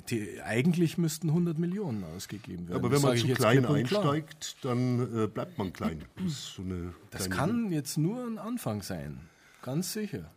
Die, 0.10 0.42
eigentlich 0.42 0.98
müssten 0.98 1.30
100 1.30 1.58
Millionen 1.58 2.04
ausgegeben 2.04 2.68
werden. 2.68 2.78
Aber 2.78 2.92
wenn 2.92 3.02
man 3.02 3.18
zu 3.18 3.28
klein 3.28 3.64
klar. 3.64 3.76
einsteigt, 3.76 4.58
dann 4.64 5.24
äh, 5.24 5.28
bleibt 5.28 5.58
man 5.58 5.74
klein. 5.74 6.04
Das, 6.24 6.56
so 6.56 6.64
Das 7.12 7.30
kann 7.30 7.72
jetzt 7.72 7.98
nur 7.98 8.26
ein 8.26 8.38
Anfang 8.38 8.82
sein. 8.82 9.20
Ganz 9.62 9.94
sicher. 9.94 10.32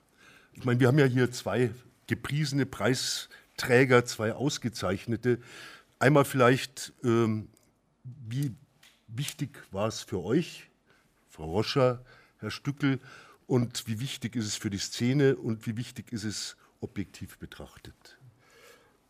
Ich 0.52 0.64
meine, 0.64 0.80
wir 0.80 0.88
haben 0.88 0.98
ja 0.98 1.06
hier 1.06 1.30
zwei 1.30 1.70
gepriesene 2.06 2.66
Preisträger, 2.66 4.04
zwei 4.04 4.32
ausgezeichnete. 4.32 5.38
Einmal 5.98 6.24
vielleicht, 6.24 6.92
ähm, 7.04 7.48
wie 8.04 8.54
wichtig 9.06 9.62
war 9.70 9.88
es 9.88 10.02
für 10.02 10.22
euch, 10.22 10.68
Frau 11.28 11.44
Roscher, 11.44 12.04
Herr 12.38 12.50
Stückel, 12.50 13.00
und 13.50 13.88
wie 13.88 13.98
wichtig 13.98 14.36
ist 14.36 14.46
es 14.46 14.54
für 14.54 14.70
die 14.70 14.78
Szene 14.78 15.34
und 15.34 15.66
wie 15.66 15.76
wichtig 15.76 16.12
ist 16.12 16.22
es 16.22 16.56
objektiv 16.80 17.36
betrachtet? 17.38 18.16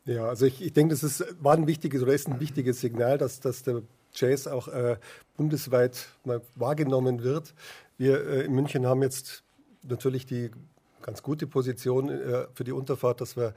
Ja, 0.06 0.28
also 0.28 0.46
ich, 0.46 0.62
ich 0.62 0.72
denke, 0.72 0.94
das 0.94 1.02
ist, 1.02 1.22
war 1.40 1.54
ein 1.54 1.66
wichtiges 1.66 2.02
oder 2.02 2.14
ist 2.14 2.26
ein 2.26 2.40
wichtiges 2.40 2.80
Signal, 2.80 3.18
dass, 3.18 3.40
dass 3.40 3.62
der 3.64 3.82
Jazz 4.14 4.46
auch 4.46 4.68
äh, 4.68 4.96
bundesweit 5.36 6.08
wahrgenommen 6.54 7.22
wird. 7.22 7.52
Wir 7.98 8.26
äh, 8.26 8.44
in 8.46 8.54
München 8.54 8.86
haben 8.86 9.02
jetzt 9.02 9.42
natürlich 9.82 10.24
die 10.24 10.50
ganz 11.02 11.22
gute 11.22 11.46
Position 11.46 12.08
äh, 12.08 12.46
für 12.54 12.64
die 12.64 12.72
Unterfahrt, 12.72 13.20
dass 13.20 13.36
wir 13.36 13.52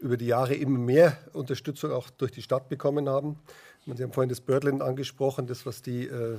über 0.00 0.16
die 0.16 0.26
Jahre 0.26 0.54
immer 0.54 0.80
mehr 0.80 1.18
Unterstützung 1.34 1.92
auch 1.92 2.10
durch 2.10 2.32
die 2.32 2.42
Stadt 2.42 2.68
bekommen 2.68 3.08
haben. 3.08 3.38
Sie 3.86 4.02
haben 4.02 4.12
vorhin 4.12 4.28
das 4.28 4.40
Birdland 4.40 4.82
angesprochen, 4.82 5.46
das, 5.46 5.66
was 5.66 5.82
die 5.82 6.06
äh, 6.06 6.36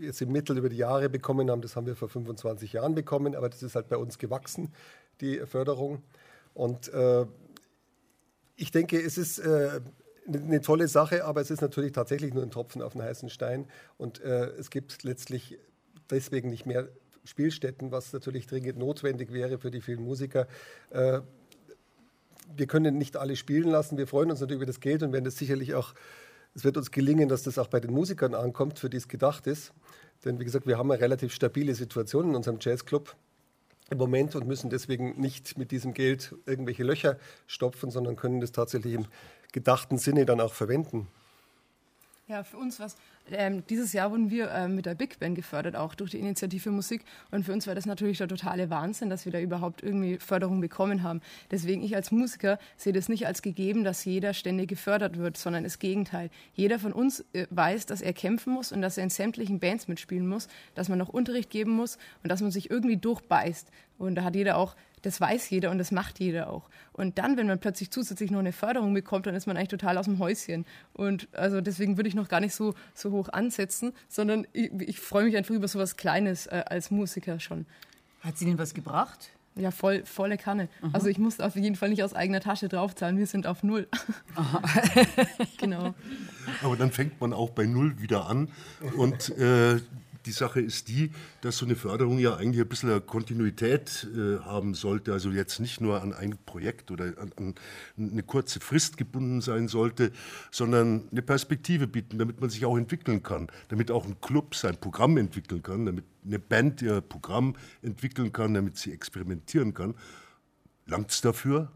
jetzt 0.00 0.22
im 0.22 0.32
Mittel 0.32 0.58
über 0.58 0.68
die 0.68 0.76
Jahre 0.76 1.08
bekommen 1.08 1.50
haben, 1.50 1.62
das 1.62 1.76
haben 1.76 1.86
wir 1.86 1.96
vor 1.96 2.08
25 2.08 2.72
Jahren 2.72 2.94
bekommen, 2.94 3.34
aber 3.34 3.48
das 3.48 3.62
ist 3.62 3.74
halt 3.74 3.88
bei 3.88 3.96
uns 3.96 4.18
gewachsen, 4.18 4.72
die 5.20 5.38
Förderung. 5.46 6.02
Und 6.54 6.92
äh, 6.92 7.26
ich 8.56 8.70
denke, 8.70 9.00
es 9.00 9.18
ist 9.18 9.38
äh, 9.38 9.80
eine 10.26 10.38
eine 10.42 10.60
tolle 10.60 10.88
Sache, 10.88 11.24
aber 11.24 11.40
es 11.40 11.50
ist 11.50 11.60
natürlich 11.60 11.92
tatsächlich 11.92 12.34
nur 12.34 12.42
ein 12.42 12.50
Tropfen 12.50 12.82
auf 12.82 12.92
den 12.92 13.02
heißen 13.02 13.30
Stein. 13.30 13.66
Und 13.96 14.20
äh, 14.20 14.46
es 14.58 14.70
gibt 14.70 15.02
letztlich 15.02 15.58
deswegen 16.10 16.50
nicht 16.50 16.66
mehr 16.66 16.88
Spielstätten, 17.24 17.92
was 17.92 18.12
natürlich 18.12 18.46
dringend 18.46 18.78
notwendig 18.78 19.32
wäre 19.32 19.58
für 19.58 19.70
die 19.70 19.80
vielen 19.80 20.02
Musiker. 20.02 20.46
Äh, 20.90 21.20
wir 22.56 22.66
können 22.66 22.96
nicht 22.96 23.16
alle 23.16 23.36
spielen 23.36 23.68
lassen. 23.68 23.98
Wir 23.98 24.06
freuen 24.06 24.30
uns 24.30 24.40
natürlich 24.40 24.62
über 24.62 24.66
das 24.66 24.80
Geld 24.80 25.02
und 25.02 25.12
werden 25.12 25.24
das 25.24 25.36
sicherlich 25.36 25.74
auch, 25.74 25.94
es 26.54 26.64
wird 26.64 26.76
uns 26.76 26.90
gelingen, 26.90 27.28
dass 27.28 27.42
das 27.42 27.58
auch 27.58 27.68
bei 27.68 27.80
den 27.80 27.92
Musikern 27.92 28.34
ankommt, 28.34 28.78
für 28.78 28.90
die 28.90 28.96
es 28.96 29.08
gedacht 29.08 29.46
ist. 29.46 29.72
Denn 30.24 30.38
wie 30.40 30.44
gesagt, 30.44 30.66
wir 30.66 30.78
haben 30.78 30.90
eine 30.90 31.00
relativ 31.00 31.32
stabile 31.32 31.74
Situation 31.74 32.30
in 32.30 32.34
unserem 32.34 32.58
Jazzclub 32.60 33.14
im 33.90 33.98
Moment 33.98 34.34
und 34.34 34.46
müssen 34.46 34.70
deswegen 34.70 35.20
nicht 35.20 35.56
mit 35.56 35.70
diesem 35.70 35.94
Geld 35.94 36.34
irgendwelche 36.46 36.84
Löcher 36.84 37.18
stopfen, 37.46 37.90
sondern 37.90 38.16
können 38.16 38.40
das 38.40 38.52
tatsächlich 38.52 38.94
im 38.94 39.06
gedachten 39.52 39.98
Sinne 39.98 40.26
dann 40.26 40.40
auch 40.40 40.52
verwenden. 40.52 41.08
Ja, 42.26 42.44
für 42.44 42.58
uns 42.58 42.78
was. 42.78 42.96
Ähm, 43.32 43.64
dieses 43.68 43.92
Jahr 43.92 44.10
wurden 44.10 44.30
wir 44.30 44.50
ähm, 44.50 44.74
mit 44.74 44.86
der 44.86 44.94
Big 44.94 45.18
Band 45.18 45.34
gefördert, 45.34 45.76
auch 45.76 45.94
durch 45.94 46.10
die 46.10 46.18
Initiative 46.18 46.70
Musik. 46.70 47.04
Und 47.30 47.44
für 47.44 47.52
uns 47.52 47.66
war 47.66 47.74
das 47.74 47.86
natürlich 47.86 48.18
der 48.18 48.28
totale 48.28 48.70
Wahnsinn, 48.70 49.10
dass 49.10 49.24
wir 49.24 49.32
da 49.32 49.40
überhaupt 49.40 49.82
irgendwie 49.82 50.18
Förderung 50.18 50.60
bekommen 50.60 51.02
haben. 51.02 51.20
Deswegen 51.50 51.82
ich 51.82 51.94
als 51.94 52.10
Musiker 52.10 52.58
sehe 52.76 52.92
das 52.92 53.08
nicht 53.08 53.26
als 53.26 53.42
gegeben, 53.42 53.84
dass 53.84 54.04
jeder 54.04 54.34
ständig 54.34 54.68
gefördert 54.68 55.18
wird, 55.18 55.36
sondern 55.36 55.64
das 55.64 55.78
Gegenteil. 55.78 56.30
Jeder 56.54 56.78
von 56.78 56.92
uns 56.92 57.24
äh, 57.32 57.46
weiß, 57.50 57.86
dass 57.86 58.00
er 58.00 58.12
kämpfen 58.12 58.52
muss 58.52 58.72
und 58.72 58.82
dass 58.82 58.98
er 58.98 59.04
in 59.04 59.10
sämtlichen 59.10 59.60
Bands 59.60 59.88
mitspielen 59.88 60.26
muss, 60.26 60.48
dass 60.74 60.88
man 60.88 60.98
noch 60.98 61.08
Unterricht 61.08 61.50
geben 61.50 61.72
muss 61.72 61.98
und 62.22 62.30
dass 62.30 62.40
man 62.40 62.50
sich 62.50 62.70
irgendwie 62.70 62.96
durchbeißt. 62.96 63.70
Und 63.98 64.14
da 64.14 64.24
hat 64.24 64.36
jeder 64.36 64.56
auch 64.56 64.76
das 65.02 65.20
weiß 65.20 65.50
jeder 65.50 65.70
und 65.70 65.78
das 65.78 65.90
macht 65.90 66.18
jeder 66.20 66.50
auch. 66.50 66.68
Und 66.92 67.18
dann, 67.18 67.36
wenn 67.36 67.46
man 67.46 67.58
plötzlich 67.58 67.90
zusätzlich 67.90 68.30
noch 68.30 68.40
eine 68.40 68.52
Förderung 68.52 68.94
bekommt, 68.94 69.26
dann 69.26 69.34
ist 69.34 69.46
man 69.46 69.56
eigentlich 69.56 69.68
total 69.68 69.98
aus 69.98 70.06
dem 70.06 70.18
Häuschen. 70.18 70.66
Und 70.92 71.28
also 71.32 71.60
deswegen 71.60 71.96
würde 71.96 72.08
ich 72.08 72.14
noch 72.14 72.28
gar 72.28 72.40
nicht 72.40 72.54
so, 72.54 72.74
so 72.94 73.10
hoch 73.10 73.28
ansetzen, 73.28 73.92
sondern 74.08 74.46
ich, 74.52 74.70
ich 74.80 75.00
freue 75.00 75.24
mich 75.24 75.36
einfach 75.36 75.54
über 75.54 75.68
so 75.68 75.78
was 75.78 75.96
Kleines 75.96 76.46
äh, 76.46 76.64
als 76.66 76.90
Musiker 76.90 77.40
schon. 77.40 77.66
Hat 78.20 78.36
sie 78.36 78.46
denn 78.46 78.58
was 78.58 78.74
gebracht? 78.74 79.30
Ja, 79.58 79.72
voll, 79.72 80.04
volle 80.04 80.36
Kanne. 80.36 80.68
Mhm. 80.82 80.90
Also 80.92 81.08
ich 81.08 81.18
musste 81.18 81.44
auf 81.44 81.56
jeden 81.56 81.74
Fall 81.74 81.88
nicht 81.88 82.04
aus 82.04 82.14
eigener 82.14 82.40
Tasche 82.40 82.68
draufzahlen. 82.68 83.18
Wir 83.18 83.26
sind 83.26 83.46
auf 83.46 83.64
Null. 83.64 83.88
genau. 85.58 85.94
Aber 86.62 86.76
dann 86.76 86.92
fängt 86.92 87.20
man 87.20 87.32
auch 87.32 87.50
bei 87.50 87.66
Null 87.66 88.00
wieder 88.00 88.28
an. 88.28 88.50
Und 88.96 89.30
äh, 89.30 89.80
die 90.28 90.32
Sache 90.32 90.60
ist 90.60 90.88
die, 90.88 91.10
dass 91.40 91.56
so 91.56 91.64
eine 91.64 91.74
Förderung 91.74 92.18
ja 92.18 92.36
eigentlich 92.36 92.60
ein 92.60 92.68
bisschen 92.68 93.04
Kontinuität 93.06 94.06
äh, 94.14 94.38
haben 94.40 94.74
sollte. 94.74 95.12
Also 95.12 95.30
jetzt 95.30 95.58
nicht 95.58 95.80
nur 95.80 96.02
an 96.02 96.12
ein 96.12 96.36
Projekt 96.44 96.90
oder 96.90 97.14
an, 97.18 97.32
an 97.36 97.54
eine 97.96 98.22
kurze 98.22 98.60
Frist 98.60 98.98
gebunden 98.98 99.40
sein 99.40 99.68
sollte, 99.68 100.12
sondern 100.50 101.08
eine 101.10 101.22
Perspektive 101.22 101.86
bieten, 101.86 102.18
damit 102.18 102.40
man 102.40 102.50
sich 102.50 102.64
auch 102.66 102.76
entwickeln 102.76 103.22
kann, 103.22 103.48
damit 103.68 103.90
auch 103.90 104.04
ein 104.04 104.20
Club 104.20 104.54
sein 104.54 104.76
Programm 104.76 105.16
entwickeln 105.16 105.62
kann, 105.62 105.86
damit 105.86 106.04
eine 106.24 106.38
Band 106.38 106.82
ihr 106.82 107.00
Programm 107.00 107.56
entwickeln 107.80 108.30
kann, 108.30 108.52
damit 108.52 108.76
sie 108.76 108.92
experimentieren 108.92 109.72
kann. 109.72 109.94
Langt 110.86 111.10
es 111.10 111.22
dafür? 111.22 111.72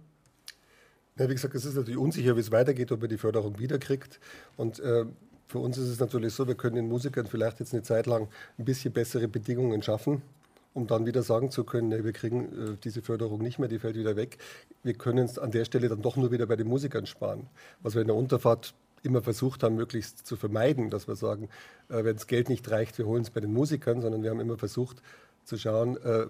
Ja, 1.19 1.29
wie 1.29 1.35
gesagt, 1.35 1.55
es 1.55 1.65
ist 1.65 1.75
natürlich 1.75 1.99
unsicher, 1.99 2.37
wie 2.37 2.41
es 2.41 2.53
weitergeht, 2.53 2.93
ob 2.93 3.03
er 3.03 3.09
die 3.09 3.19
Förderung 3.19 3.59
wiederkriegt. 3.59 4.21
Und 4.57 4.79
äh, 4.81 5.07
für 5.53 5.59
uns 5.59 5.77
ist 5.77 5.89
es 5.89 6.01
natürlich 6.01 6.33
so, 6.33 6.49
wir 6.49 6.55
können 6.55 6.77
den 6.77 6.89
Musikern 6.89 7.27
vielleicht 7.27 7.61
jetzt 7.61 7.75
eine 7.75 7.83
Zeit 7.83 8.07
lang 8.07 8.29
ein 8.59 8.65
bisschen 8.65 8.91
bessere 8.93 9.29
Bedingungen 9.29 9.83
schaffen, 9.83 10.23
um 10.73 10.87
dann 10.87 11.05
wieder 11.05 11.23
sagen 11.23 11.51
zu 11.51 11.63
können, 11.63 11.91
nee, 11.91 12.03
wir 12.03 12.15
kriegen 12.15 12.45
äh, 12.45 12.77
diese 12.83 13.03
Förderung 13.03 13.43
nicht 13.43 13.59
mehr, 13.59 13.69
die 13.69 13.79
fällt 13.79 13.97
wieder 13.97 14.17
weg. 14.17 14.39
Wir 14.83 14.95
können 14.95 15.27
es 15.27 15.39
an 15.39 15.51
der 15.51 15.67
Stelle 15.67 15.91
dann 15.91 16.01
doch 16.01 16.17
nur 16.17 16.33
wieder 16.33 16.47
bei 16.47 16.57
den 16.57 16.69
Musikern 16.69 17.05
sparen. 17.05 17.49
Was 17.83 17.95
wir 17.95 18.01
in 18.01 18.09
der 18.09 18.17
Unterfahrt 18.17 18.73
immer 19.03 19.21
versucht 19.21 19.63
haben, 19.63 19.77
möglichst 19.77 20.27
zu 20.27 20.37
vermeiden, 20.37 20.89
dass 20.89 21.07
wir 21.07 21.17
sagen, 21.17 21.51
äh, 21.91 22.03
wenn 22.03 22.17
das 22.17 22.27
Geld 22.27 22.49
nicht 22.49 22.71
reicht, 22.71 22.97
wir 22.97 23.05
holen 23.05 23.23
es 23.23 23.29
bei 23.29 23.41
den 23.41 23.53
Musikern, 23.53 24.01
sondern 24.01 24.23
wir 24.23 24.31
haben 24.31 24.41
immer 24.41 24.57
versucht 24.57 25.03
zu 25.45 25.59
schauen, 25.59 25.99
äh, 25.99 26.29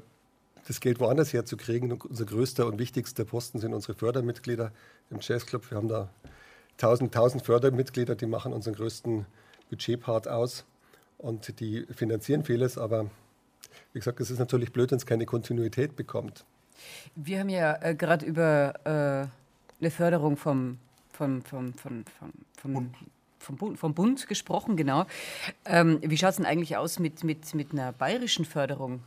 das 0.66 0.80
Geld 0.80 0.98
woanders 0.98 1.32
herzukriegen. 1.32 1.92
Unser 1.92 2.24
größter 2.24 2.66
und 2.66 2.80
wichtigster 2.80 3.24
Posten 3.24 3.60
sind 3.60 3.72
unsere 3.72 3.94
Fördermitglieder 3.94 4.72
im 5.10 5.18
Jazzclub. 5.20 5.70
Wir 5.70 5.78
haben 5.78 5.88
da 5.88 6.10
1000, 6.82 7.14
1000 7.14 7.44
Fördermitglieder, 7.44 8.16
die 8.16 8.26
machen 8.26 8.52
unseren 8.52 8.74
größten 8.74 9.26
Budgetpart 9.70 10.28
aus 10.28 10.64
und 11.18 11.60
die 11.60 11.86
finanzieren 11.94 12.44
vieles. 12.44 12.76
Aber 12.76 13.10
wie 13.92 14.00
gesagt, 14.00 14.20
es 14.20 14.30
ist 14.30 14.38
natürlich 14.38 14.72
blöd, 14.72 14.90
wenn 14.90 14.98
es 14.98 15.06
keine 15.06 15.26
Kontinuität 15.26 15.94
bekommt. 15.96 16.44
Wir 17.14 17.40
haben 17.40 17.48
ja 17.48 17.80
äh, 17.80 17.94
gerade 17.94 18.26
über 18.26 18.74
äh, 18.84 19.80
eine 19.80 19.90
Förderung 19.90 20.36
vom, 20.36 20.78
vom, 21.12 21.42
vom, 21.42 21.74
vom, 21.74 22.04
vom, 22.04 22.32
vom, 22.56 22.94
vom, 23.38 23.56
Bund, 23.56 23.78
vom 23.78 23.94
Bund 23.94 24.26
gesprochen, 24.26 24.76
genau. 24.76 25.06
Ähm, 25.64 25.98
wie 26.02 26.16
schaut 26.16 26.30
es 26.30 26.36
denn 26.36 26.46
eigentlich 26.46 26.76
aus 26.76 26.98
mit, 26.98 27.22
mit, 27.22 27.54
mit 27.54 27.72
einer 27.72 27.92
bayerischen 27.92 28.44
Förderung? 28.44 29.00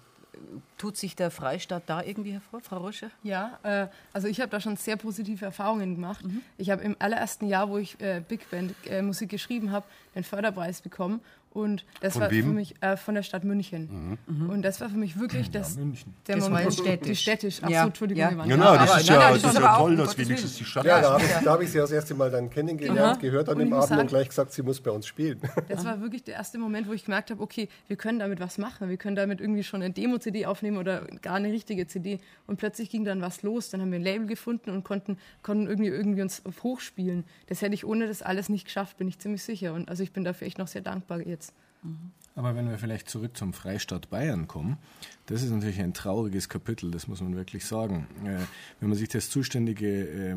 Tut 0.77 0.97
sich 0.97 1.15
der 1.15 1.31
Freistaat 1.31 1.83
da 1.87 2.01
irgendwie 2.03 2.33
hervor, 2.33 2.61
Frau 2.61 2.77
Rosche? 2.77 3.11
Ja, 3.23 3.59
äh, 3.63 3.87
also 4.13 4.27
ich 4.27 4.41
habe 4.41 4.49
da 4.49 4.59
schon 4.59 4.77
sehr 4.77 4.97
positive 4.97 5.45
Erfahrungen 5.45 5.95
gemacht. 5.95 6.23
Ich 6.57 6.69
habe 6.69 6.83
im 6.83 6.95
allerersten 6.99 7.47
Jahr, 7.47 7.69
wo 7.69 7.77
ich 7.77 7.99
äh, 8.01 8.21
Big 8.27 8.49
Band 8.49 8.73
äh, 8.87 9.01
Musik 9.01 9.29
geschrieben 9.29 9.71
habe, 9.71 9.85
den 10.15 10.23
Förderpreis 10.23 10.81
bekommen. 10.81 11.21
Und 11.55 11.85
das 12.01 12.13
Von 12.13 12.23
war 12.23 12.31
wem? 12.31 12.45
für 12.47 12.51
mich 12.51 12.75
äh, 12.81 12.97
von 12.97 13.15
der 13.15 13.23
Stadt 13.23 13.45
München. 13.45 14.17
Und 14.27 14.61
das 14.61 14.81
war 14.81 14.89
für 14.89 14.97
mich 14.97 15.17
wirklich 15.17 15.49
das, 15.51 15.77
München. 15.77 16.13
der 16.27 16.35
Das 16.35 16.49
Moment. 16.49 16.65
ja 16.65 16.71
städtisch. 16.71 17.07
Die 17.07 17.15
städtisch. 17.15 17.59
Ach 17.63 17.69
Ja, 17.69 17.81
so, 17.83 17.87
Entschuldigung. 17.87 18.21
ja. 18.21 18.29
Genau, 18.45 18.73
das 18.75 18.91
aber- 18.91 18.99
ist 18.99 19.07
ja, 19.09 19.15
nein, 19.19 19.33
das 19.33 19.41
das 19.41 19.53
ist 19.53 19.59
ja 19.61 19.77
toll, 19.77 19.95
dass 19.95 20.17
wenigstens 20.17 20.55
die. 20.57 20.65
Stadt 20.65 20.85
Ja, 20.85 20.95
da 20.99 21.01
das 21.01 21.11
habe 21.11 21.23
ich, 21.23 21.45
da 21.45 21.51
hab 21.53 21.61
ich 21.61 21.71
sie 21.71 21.77
das 21.77 21.91
erste 21.91 22.13
Mal 22.13 22.29
dann 22.29 22.49
kennengelernt, 22.49 22.97
Genau. 22.97 23.17
gehört 23.31 23.47
an 23.47 23.53
Und 23.55 23.59
dem 23.61 23.71
Abend 23.73 23.83
und 23.89 23.97
sagen- 23.97 24.07
gleich 24.09 24.27
gesagt, 24.27 24.51
sie 24.51 24.63
muss 24.63 24.81
bei 24.81 24.91
uns 24.91 25.07
spielen. 25.07 25.39
Das 25.69 25.85
war 25.85 26.01
wirklich 26.01 26.23
der 26.25 26.33
erste 26.35 26.57
Moment, 26.57 26.89
wo 26.89 26.93
ich 26.93 27.05
gemerkt 27.05 27.31
habe, 27.31 27.41
okay, 27.41 27.69
wir 27.87 27.95
können 27.95 28.19
damit 28.19 28.41
was 28.41 28.57
machen. 28.57 28.89
Wir 28.89 28.97
können 28.97 29.15
damit 29.15 29.39
irgendwie 29.39 29.63
schon 29.63 29.81
eine 29.81 29.93
Demo-CD 29.93 30.45
aufnehmen 30.45 30.75
oder 30.77 31.05
gar 31.21 31.35
eine 31.35 31.51
richtige 31.53 31.87
CD. 31.87 32.19
Und 32.47 32.57
plötzlich 32.57 32.89
ging 32.89 33.05
dann 33.05 33.21
was 33.21 33.43
los. 33.43 33.69
Dann 33.69 33.79
haben 33.79 33.91
wir 33.91 33.99
ein 33.99 34.03
Label 34.03 34.27
gefunden 34.27 34.71
und 34.71 34.83
konnten, 34.83 35.17
konnten 35.41 35.67
irgendwie, 35.67 35.87
irgendwie 35.89 36.21
uns 36.21 36.43
hochspielen. 36.63 37.23
Das 37.47 37.61
hätte 37.61 37.73
ich 37.75 37.85
ohne 37.85 38.07
das 38.07 38.21
alles 38.21 38.49
nicht 38.49 38.65
geschafft, 38.65 38.97
bin 38.97 39.07
ich 39.07 39.19
ziemlich 39.19 39.41
sicher. 39.43 39.73
Und 39.73 39.87
also 39.87 40.03
ich 40.03 40.11
bin 40.11 40.25
dafür 40.25 40.47
echt 40.47 40.57
noch 40.57 40.67
sehr 40.67 40.81
dankbar 40.81 41.21
jetzt. 41.21 41.44
Aber 42.35 42.53
wenn 42.55 42.69
wir 42.69 42.77
vielleicht 42.77 43.09
zurück 43.09 43.37
zum 43.37 43.53
Freistaat 43.53 44.09
Bayern 44.09 44.47
kommen, 44.47 44.77
das 45.25 45.41
ist 45.41 45.51
natürlich 45.51 45.79
ein 45.79 45.93
trauriges 45.93 46.49
Kapitel, 46.49 46.91
das 46.91 47.07
muss 47.07 47.21
man 47.21 47.35
wirklich 47.35 47.65
sagen. 47.65 48.07
Äh, 48.25 48.39
wenn 48.79 48.89
man 48.89 48.97
sich 48.97 49.07
das 49.07 49.29
zuständige 49.29 50.07
äh, 50.07 50.35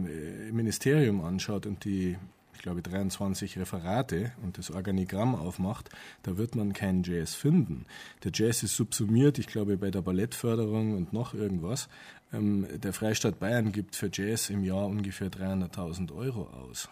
Ministerium 0.52 1.20
anschaut 1.24 1.66
und 1.66 1.84
die, 1.84 2.16
ich 2.54 2.62
glaube, 2.62 2.82
23 2.82 3.58
Referate 3.58 4.30
und 4.44 4.58
das 4.58 4.70
Organigramm 4.70 5.34
aufmacht, 5.34 5.90
da 6.22 6.38
wird 6.38 6.54
man 6.54 6.72
keinen 6.72 7.02
Jazz 7.02 7.34
finden. 7.34 7.84
Der 8.22 8.30
Jazz 8.32 8.62
ist 8.62 8.76
subsumiert, 8.76 9.40
ich 9.40 9.48
glaube, 9.48 9.76
bei 9.76 9.90
der 9.90 10.02
Ballettförderung 10.02 10.96
und 10.96 11.12
noch 11.12 11.34
irgendwas. 11.34 11.88
Ähm, 12.32 12.64
der 12.72 12.92
Freistaat 12.92 13.40
Bayern 13.40 13.72
gibt 13.72 13.96
für 13.96 14.08
Jazz 14.12 14.50
im 14.50 14.62
Jahr 14.62 14.86
ungefähr 14.86 15.30
300.000 15.30 16.14
Euro 16.14 16.46
aus. 16.46 16.88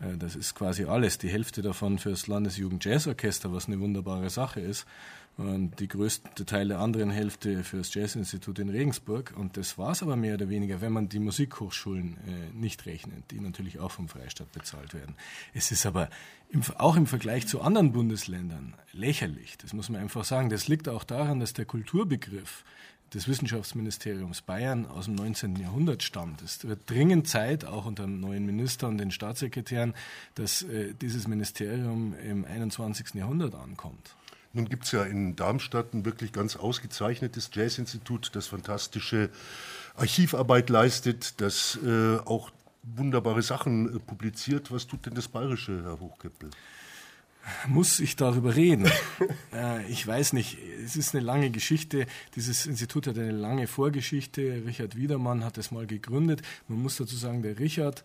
Äh, 0.00 0.16
Das 0.16 0.36
ist 0.36 0.54
quasi 0.54 0.84
alles, 0.84 1.18
die 1.18 1.28
Hälfte 1.28 1.62
davon 1.62 1.98
fürs 1.98 2.26
Landesjugend-Jazzorchester, 2.26 3.52
was 3.52 3.66
eine 3.66 3.80
wunderbare 3.80 4.30
Sache 4.30 4.60
ist. 4.60 4.86
und 5.38 5.78
die 5.78 5.86
größte 5.86 6.44
Teil 6.46 6.66
der 6.66 6.80
anderen 6.80 7.10
Hälfte 7.10 7.62
für 7.62 7.76
das 7.76 7.94
Jazzinstitut 7.94 8.58
in 8.58 8.68
Regensburg. 8.70 9.32
Und 9.36 9.56
das 9.56 9.78
war 9.78 9.92
es 9.92 10.02
aber 10.02 10.16
mehr 10.16 10.34
oder 10.34 10.48
weniger, 10.48 10.80
wenn 10.80 10.92
man 10.92 11.08
die 11.08 11.20
Musikhochschulen 11.20 12.16
äh, 12.26 12.56
nicht 12.56 12.86
rechnet, 12.86 13.30
die 13.30 13.38
natürlich 13.40 13.78
auch 13.78 13.92
vom 13.92 14.08
Freistaat 14.08 14.50
bezahlt 14.50 14.94
werden. 14.94 15.14
Es 15.54 15.70
ist 15.70 15.86
aber 15.86 16.10
im, 16.48 16.62
auch 16.78 16.96
im 16.96 17.06
Vergleich 17.06 17.46
zu 17.46 17.60
anderen 17.60 17.92
Bundesländern 17.92 18.74
lächerlich. 18.92 19.56
Das 19.58 19.72
muss 19.72 19.88
man 19.90 20.00
einfach 20.00 20.24
sagen. 20.24 20.50
Das 20.50 20.66
liegt 20.66 20.88
auch 20.88 21.04
daran, 21.04 21.38
dass 21.38 21.52
der 21.52 21.66
Kulturbegriff 21.66 22.64
des 23.14 23.28
Wissenschaftsministeriums 23.28 24.42
Bayern 24.42 24.86
aus 24.86 25.06
dem 25.06 25.14
19. 25.14 25.56
Jahrhundert 25.56 26.02
stammt. 26.02 26.42
Es 26.42 26.66
wird 26.66 26.88
dringend 26.90 27.28
Zeit, 27.28 27.64
auch 27.64 27.86
unter 27.86 28.04
dem 28.04 28.20
neuen 28.20 28.44
Minister 28.44 28.88
und 28.88 28.98
den 28.98 29.10
Staatssekretären, 29.10 29.94
dass 30.34 30.62
äh, 30.62 30.94
dieses 31.00 31.26
Ministerium 31.26 32.14
im 32.22 32.44
21. 32.44 33.14
Jahrhundert 33.14 33.54
ankommt. 33.54 34.14
Nun 34.52 34.68
gibt 34.68 34.84
es 34.84 34.92
ja 34.92 35.04
in 35.04 35.36
Darmstadt 35.36 35.94
ein 35.94 36.04
wirklich 36.04 36.32
ganz 36.32 36.56
ausgezeichnetes 36.56 37.50
Jazzinstitut, 37.52 38.30
das 38.34 38.46
fantastische 38.46 39.30
Archivarbeit 39.94 40.70
leistet, 40.70 41.40
das 41.40 41.78
äh, 41.84 42.16
auch 42.18 42.50
wunderbare 42.82 43.42
Sachen 43.42 43.96
äh, 43.96 43.98
publiziert. 43.98 44.72
Was 44.72 44.86
tut 44.86 45.06
denn 45.06 45.14
das 45.14 45.28
Bayerische, 45.28 45.82
Herr 45.84 46.00
Hochkeppel? 46.00 46.50
Muss 47.66 48.00
ich 48.00 48.16
darüber 48.16 48.56
reden? 48.56 48.90
äh, 49.52 49.86
ich 49.90 50.06
weiß 50.06 50.32
nicht. 50.32 50.58
Es 50.84 50.96
ist 50.96 51.14
eine 51.14 51.24
lange 51.24 51.50
Geschichte. 51.50 52.06
Dieses 52.36 52.66
Institut 52.66 53.06
hat 53.06 53.18
eine 53.18 53.32
lange 53.32 53.66
Vorgeschichte. 53.66 54.62
Richard 54.66 54.96
Wiedermann 54.96 55.44
hat 55.44 55.58
es 55.58 55.70
mal 55.70 55.86
gegründet. 55.86 56.42
Man 56.68 56.82
muss 56.82 56.96
dazu 56.96 57.16
sagen, 57.16 57.42
der 57.42 57.58
Richard 57.58 58.04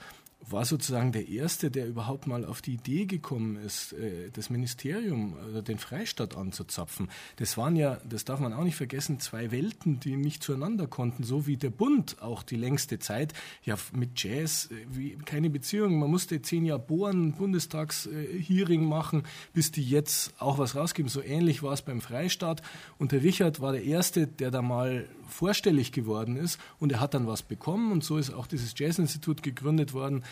war 0.49 0.65
sozusagen 0.65 1.11
der 1.11 1.27
Erste, 1.27 1.71
der 1.71 1.87
überhaupt 1.87 2.27
mal 2.27 2.45
auf 2.45 2.61
die 2.61 2.73
Idee 2.73 3.05
gekommen 3.05 3.57
ist, 3.57 3.93
äh, 3.93 4.29
das 4.31 4.49
Ministerium 4.49 5.35
oder 5.49 5.61
den 5.61 5.77
Freistaat 5.77 6.35
anzuzapfen. 6.35 7.09
Das 7.37 7.57
waren 7.57 7.75
ja, 7.75 7.99
das 8.07 8.25
darf 8.25 8.39
man 8.39 8.53
auch 8.53 8.63
nicht 8.63 8.75
vergessen, 8.75 9.19
zwei 9.19 9.51
Welten, 9.51 9.99
die 9.99 10.15
nicht 10.15 10.43
zueinander 10.43 10.87
konnten, 10.87 11.23
so 11.23 11.47
wie 11.47 11.57
der 11.57 11.69
Bund 11.69 12.21
auch 12.21 12.43
die 12.43 12.55
längste 12.55 12.99
Zeit. 12.99 13.33
Ja, 13.63 13.77
mit 13.93 14.21
Jazz 14.21 14.69
äh, 14.71 14.85
wie, 14.89 15.15
keine 15.25 15.49
Beziehung. 15.49 15.99
Man 15.99 16.11
musste 16.11 16.41
zehn 16.41 16.65
Jahre 16.65 16.79
bohren, 16.79 17.33
Bundestagshearing 17.33 18.85
machen, 18.85 19.23
bis 19.53 19.71
die 19.71 19.83
jetzt 19.83 20.33
auch 20.39 20.57
was 20.57 20.75
rausgeben. 20.75 21.09
So 21.09 21.21
ähnlich 21.21 21.63
war 21.63 21.73
es 21.73 21.81
beim 21.81 22.01
Freistaat. 22.01 22.61
Und 22.97 23.11
der 23.11 23.23
Richard 23.23 23.61
war 23.61 23.71
der 23.71 23.83
Erste, 23.83 24.27
der 24.27 24.51
da 24.51 24.61
mal 24.61 25.07
vorstellig 25.33 25.91
geworden 25.91 26.37
ist 26.37 26.59
und 26.79 26.91
er 26.91 26.99
hat 26.99 27.13
dann 27.13 27.27
was 27.27 27.41
bekommen 27.41 27.91
und 27.91 28.03
so 28.03 28.17
ist 28.17 28.33
auch 28.33 28.47
dieses 28.47 28.73
Jazzinstitut 28.77 29.43
gegründet 29.43 29.93
worden 29.93 30.23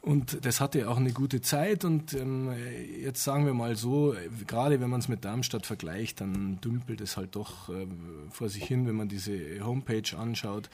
und 0.00 0.44
das 0.44 0.60
hatte 0.60 0.88
auch 0.88 0.96
eine 0.96 1.12
gute 1.12 1.40
Zeit 1.40 1.84
und 1.84 2.12
ähm, 2.14 2.52
jetzt 3.00 3.22
sagen 3.24 3.46
wir 3.46 3.54
mal 3.54 3.76
so, 3.76 4.14
gerade 4.46 4.80
wenn 4.80 4.90
man 4.90 5.00
es 5.00 5.08
mit 5.08 5.24
Darmstadt 5.24 5.66
vergleicht, 5.66 6.20
dann 6.20 6.60
dümpelt 6.60 7.00
es 7.00 7.16
halt 7.16 7.36
doch 7.36 7.68
äh, 7.68 7.86
vor 8.30 8.48
sich 8.48 8.64
hin, 8.64 8.86
wenn 8.86 8.96
man 8.96 9.08
diese 9.08 9.32
Homepage 9.64 10.16
anschaut. 10.16 10.70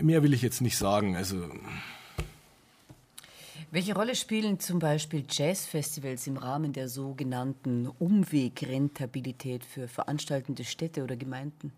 Mehr 0.00 0.22
will 0.22 0.34
ich 0.34 0.42
jetzt 0.42 0.60
nicht 0.60 0.76
sagen, 0.76 1.16
also 1.16 1.48
welche 3.72 3.94
Rolle 3.94 4.14
spielen 4.14 4.60
zum 4.60 4.78
Beispiel 4.78 5.24
Jazzfestivals 5.28 6.26
im 6.28 6.36
Rahmen 6.36 6.72
der 6.72 6.88
sogenannten 6.88 7.88
Umwegrentabilität 7.98 9.64
für 9.64 9.88
veranstaltende 9.88 10.64
Städte 10.64 11.02
oder 11.02 11.16
Gemeinden? 11.16 11.72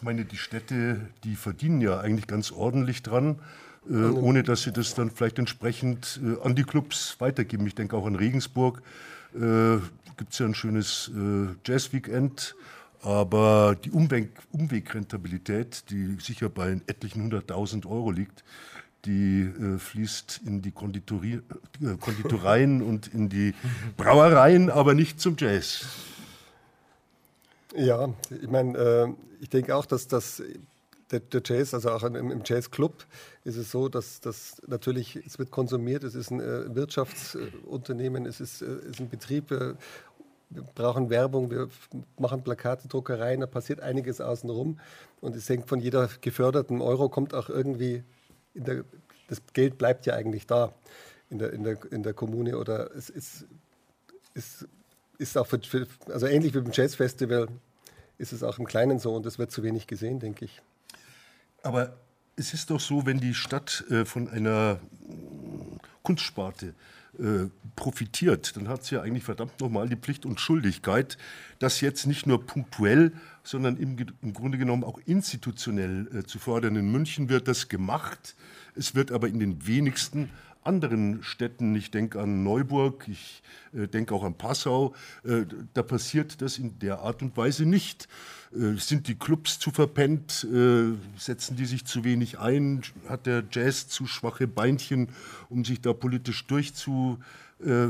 Ich 0.00 0.04
meine, 0.04 0.24
die 0.24 0.38
Städte, 0.38 0.98
die 1.24 1.36
verdienen 1.36 1.82
ja 1.82 2.00
eigentlich 2.00 2.26
ganz 2.26 2.52
ordentlich 2.52 3.02
dran, 3.02 3.38
äh, 3.86 3.96
ohne 3.96 4.42
dass 4.42 4.62
sie 4.62 4.72
das 4.72 4.94
dann 4.94 5.10
vielleicht 5.10 5.38
entsprechend 5.38 6.18
äh, 6.24 6.42
an 6.42 6.54
die 6.54 6.62
Clubs 6.62 7.16
weitergeben. 7.18 7.66
Ich 7.66 7.74
denke 7.74 7.98
auch 7.98 8.06
an 8.06 8.16
Regensburg 8.16 8.80
äh, 9.34 9.76
gibt 10.16 10.32
es 10.32 10.38
ja 10.38 10.46
ein 10.46 10.54
schönes 10.54 11.10
äh, 11.14 11.48
Jazz-Weekend. 11.66 12.56
Aber 13.02 13.76
die 13.84 13.90
Umweg 13.90 14.30
Umwegrentabilität, 14.52 15.90
die 15.90 16.16
sicher 16.18 16.48
bei 16.48 16.80
etlichen 16.86 17.24
hunderttausend 17.24 17.84
Euro 17.84 18.10
liegt, 18.10 18.42
die 19.04 19.42
äh, 19.42 19.78
fließt 19.78 20.40
in 20.46 20.62
die 20.62 20.70
Konditorie, 20.70 21.42
äh, 21.82 21.96
Konditoreien 22.00 22.80
und 22.80 23.08
in 23.08 23.28
die 23.28 23.52
Brauereien, 23.98 24.70
aber 24.70 24.94
nicht 24.94 25.20
zum 25.20 25.36
Jazz. 25.38 25.84
Ja, 27.74 28.12
ich 28.30 28.48
meine, 28.48 28.78
äh, 28.78 29.08
ich 29.40 29.48
denke 29.48 29.74
auch, 29.76 29.86
dass 29.86 30.08
das 30.08 30.42
der, 31.10 31.20
der, 31.20 31.42
Jazz, 31.44 31.74
also 31.74 31.90
auch 31.90 32.02
im, 32.04 32.14
im 32.16 32.42
Jazzclub, 32.44 33.04
ist 33.44 33.56
es 33.56 33.70
so, 33.70 33.88
dass, 33.88 34.20
dass 34.20 34.62
natürlich 34.66 35.16
es 35.16 35.38
wird 35.38 35.50
konsumiert, 35.50 36.04
es 36.04 36.14
ist 36.14 36.30
ein 36.30 36.40
äh, 36.40 36.74
Wirtschaftsunternehmen, 36.74 38.26
es 38.26 38.40
ist, 38.40 38.62
äh, 38.62 38.76
ist 38.88 39.00
ein 39.00 39.08
Betrieb. 39.08 39.50
Äh, 39.50 39.74
wir 40.52 40.62
brauchen 40.74 41.10
Werbung, 41.10 41.50
wir 41.50 41.68
machen 42.18 42.42
Plakate, 42.42 42.88
Druckereien, 42.88 43.40
da 43.40 43.46
passiert 43.46 43.80
einiges 43.80 44.20
außenrum. 44.20 44.80
Und 45.20 45.36
es 45.36 45.48
hängt 45.48 45.68
von 45.68 45.80
jeder 45.80 46.08
geförderten 46.20 46.80
Euro, 46.80 47.08
kommt 47.08 47.34
auch 47.34 47.48
irgendwie, 47.48 48.02
der, 48.54 48.84
das 49.28 49.40
Geld 49.52 49.78
bleibt 49.78 50.06
ja 50.06 50.14
eigentlich 50.14 50.46
da 50.46 50.72
in 51.28 51.38
der, 51.38 51.52
in 51.52 51.62
der, 51.62 51.78
in 51.92 52.02
der 52.02 52.14
Kommune 52.14 52.58
oder 52.58 52.94
es 52.96 53.10
ist, 53.10 53.46
ist 54.34 54.66
ist 55.20 55.36
auch 55.36 55.46
für, 55.46 55.60
für, 55.60 55.86
also 56.06 56.26
ähnlich 56.26 56.54
wie 56.54 56.60
beim 56.60 56.72
Jazzfestival 56.72 57.48
ist 58.18 58.32
es 58.32 58.42
auch 58.42 58.58
im 58.58 58.66
Kleinen 58.66 58.98
so 58.98 59.14
und 59.14 59.24
das 59.26 59.38
wird 59.38 59.50
zu 59.50 59.62
wenig 59.62 59.86
gesehen, 59.86 60.18
denke 60.18 60.46
ich. 60.46 60.60
Aber 61.62 61.96
es 62.36 62.54
ist 62.54 62.70
doch 62.70 62.80
so, 62.80 63.06
wenn 63.06 63.20
die 63.20 63.34
Stadt 63.34 63.84
äh, 63.90 64.04
von 64.04 64.28
einer 64.28 64.80
Kunstsparte 66.02 66.74
äh, 67.18 67.48
profitiert, 67.76 68.56
dann 68.56 68.68
hat 68.68 68.84
sie 68.84 68.94
ja 68.94 69.02
eigentlich 69.02 69.24
verdammt 69.24 69.60
nochmal 69.60 69.88
die 69.88 69.96
Pflicht 69.96 70.24
und 70.24 70.40
Schuldigkeit, 70.40 71.18
das 71.58 71.82
jetzt 71.82 72.06
nicht 72.06 72.26
nur 72.26 72.46
punktuell, 72.46 73.12
sondern 73.42 73.76
im, 73.76 73.96
im 74.22 74.32
Grunde 74.32 74.56
genommen 74.56 74.84
auch 74.84 74.98
institutionell 75.04 76.08
äh, 76.14 76.24
zu 76.24 76.38
fördern. 76.38 76.76
In 76.76 76.90
München 76.90 77.28
wird 77.28 77.46
das 77.46 77.68
gemacht, 77.68 78.36
es 78.74 78.94
wird 78.94 79.12
aber 79.12 79.28
in 79.28 79.38
den 79.38 79.66
wenigsten 79.66 80.30
anderen 80.62 81.22
Städten, 81.22 81.74
ich 81.74 81.90
denke 81.90 82.20
an 82.20 82.42
Neuburg, 82.42 83.06
ich 83.08 83.42
äh, 83.72 83.88
denke 83.88 84.14
auch 84.14 84.24
an 84.24 84.34
Passau, 84.34 84.94
äh, 85.24 85.44
da 85.74 85.82
passiert 85.82 86.42
das 86.42 86.58
in 86.58 86.78
der 86.78 87.00
Art 87.00 87.22
und 87.22 87.36
Weise 87.36 87.64
nicht. 87.64 88.08
Äh, 88.52 88.74
sind 88.78 89.08
die 89.08 89.14
Clubs 89.14 89.58
zu 89.58 89.70
verpennt? 89.70 90.46
Äh, 90.52 90.92
setzen 91.16 91.56
die 91.56 91.66
sich 91.66 91.84
zu 91.86 92.04
wenig 92.04 92.38
ein? 92.38 92.82
Hat 93.08 93.26
der 93.26 93.44
Jazz 93.50 93.88
zu 93.88 94.06
schwache 94.06 94.46
Beinchen, 94.46 95.08
um 95.48 95.64
sich 95.64 95.80
da 95.80 95.92
politisch 95.92 96.46
durchzu, 96.46 97.18
äh, 97.64 97.88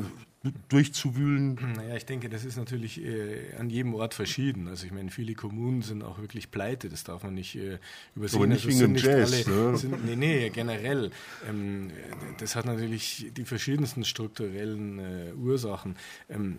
durchzuwühlen? 0.68 1.58
Naja, 1.76 1.96
ich 1.96 2.06
denke, 2.06 2.30
das 2.30 2.44
ist 2.44 2.56
natürlich 2.56 3.02
äh, 3.04 3.54
an 3.58 3.68
jedem 3.68 3.94
Ort 3.94 4.14
verschieden. 4.14 4.68
Also 4.68 4.86
ich 4.86 4.92
meine, 4.92 5.10
viele 5.10 5.34
Kommunen 5.34 5.82
sind 5.82 6.02
auch 6.02 6.18
wirklich 6.18 6.50
pleite, 6.50 6.88
das 6.88 7.04
darf 7.04 7.24
man 7.24 7.34
nicht 7.34 7.56
äh, 7.56 7.78
übersehen. 8.16 8.38
Aber 8.38 8.46
nicht 8.46 8.64
also 8.64 8.80
wegen 8.80 8.94
dem 8.94 8.96
Jazz, 8.96 9.46
alle, 9.46 9.70
ne? 9.70 9.76
sind, 9.76 10.04
Nee, 10.06 10.16
nee, 10.16 10.48
generell. 10.48 11.10
Ähm, 11.48 11.90
das 12.38 12.56
hat 12.56 12.64
natürlich 12.64 13.30
die 13.36 13.44
verschiedensten 13.44 14.04
strukturellen 14.04 14.98
äh, 14.98 15.32
Ursachen. 15.34 15.96
Ähm, 16.30 16.58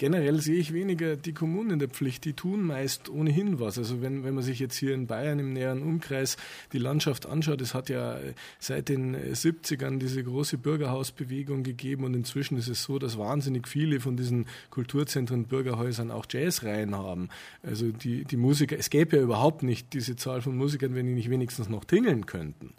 generell 0.00 0.40
sehe 0.40 0.56
ich 0.56 0.72
weniger 0.72 1.14
die 1.14 1.34
Kommunen 1.34 1.72
in 1.72 1.78
der 1.78 1.90
Pflicht. 1.90 2.24
Die 2.24 2.32
tun 2.32 2.62
meist 2.62 3.10
ohnehin 3.10 3.60
was. 3.60 3.76
Also 3.76 4.00
wenn, 4.00 4.24
wenn 4.24 4.34
man 4.34 4.42
sich 4.42 4.58
jetzt 4.58 4.76
hier 4.76 4.94
in 4.94 5.06
Bayern 5.06 5.38
im 5.38 5.52
näheren 5.52 5.82
Umkreis 5.82 6.38
die 6.72 6.78
Landschaft 6.78 7.26
anschaut, 7.26 7.60
es 7.60 7.74
hat 7.74 7.90
ja 7.90 8.16
seit 8.58 8.88
den 8.88 9.14
70ern 9.14 9.98
diese 9.98 10.24
große 10.24 10.56
Bürgerhausbewegung 10.56 11.64
gegeben 11.64 12.04
und 12.04 12.14
inzwischen 12.14 12.56
ist 12.56 12.68
es 12.68 12.82
so, 12.82 12.98
dass 12.98 13.18
wahnsinnig 13.18 13.68
viele 13.68 14.00
von 14.00 14.16
diesen 14.16 14.46
Kulturzentren, 14.70 15.44
Bürgerhäusern 15.44 16.10
auch 16.10 16.24
Jazzreihen 16.30 16.96
haben. 16.96 17.28
Also 17.62 17.92
die, 17.92 18.24
die 18.24 18.38
Musiker, 18.38 18.78
es 18.78 18.88
gäbe 18.88 19.18
ja 19.18 19.22
überhaupt 19.22 19.62
nicht 19.62 19.92
diese 19.92 20.16
Zahl 20.16 20.40
von 20.40 20.56
Musikern, 20.56 20.94
wenn 20.94 21.04
die 21.04 21.12
nicht 21.12 21.28
wenigstens 21.28 21.68
noch 21.68 21.84
tingeln 21.84 22.24
könnten. 22.24 22.72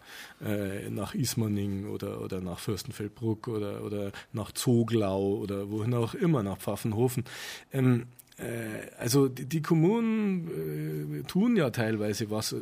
Äh, 0.44 0.90
nach 0.90 1.14
Ismaning 1.14 1.86
oder, 1.86 2.20
oder 2.20 2.40
nach 2.40 2.58
Fürstenfeldbruck 2.58 3.46
oder, 3.46 3.84
oder 3.84 4.10
nach 4.32 4.50
Zoglau 4.50 5.36
oder 5.36 5.70
wohin 5.70 5.94
auch 5.94 6.14
immer, 6.14 6.42
nach 6.42 6.58
Pfaffenhof 6.58 7.11
Katastrophen. 7.12 7.24
Ähm, 7.72 8.06
äh, 8.38 8.90
also 8.98 9.28
die, 9.28 9.46
die 9.46 9.62
Kommunen 9.62 11.20
äh, 11.20 11.22
tun 11.24 11.56
ja 11.56 11.70
teilweise 11.70 12.30
was, 12.30 12.54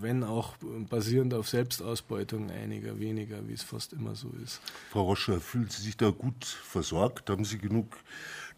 wenn 0.00 0.24
auch 0.24 0.56
basierend 0.88 1.34
auf 1.34 1.48
Selbstausbeutung 1.48 2.50
einiger 2.50 2.98
weniger, 2.98 3.46
wie 3.48 3.52
es 3.52 3.62
fast 3.62 3.92
immer 3.92 4.14
so 4.14 4.32
ist. 4.42 4.60
Frau 4.90 5.02
Roscher, 5.02 5.40
fühlen 5.40 5.68
Sie 5.68 5.82
sich 5.82 5.96
da 5.96 6.10
gut 6.10 6.44
versorgt? 6.44 7.30
Haben 7.30 7.44
Sie 7.44 7.58
genug 7.58 7.96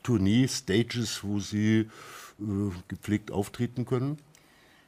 Tournee-Stages, 0.03 1.25
wo 1.25 1.41
Sie 1.41 1.81
äh, 1.81 1.87
gepflegt 2.89 3.31
auftreten 3.31 3.85
können? 3.85 4.19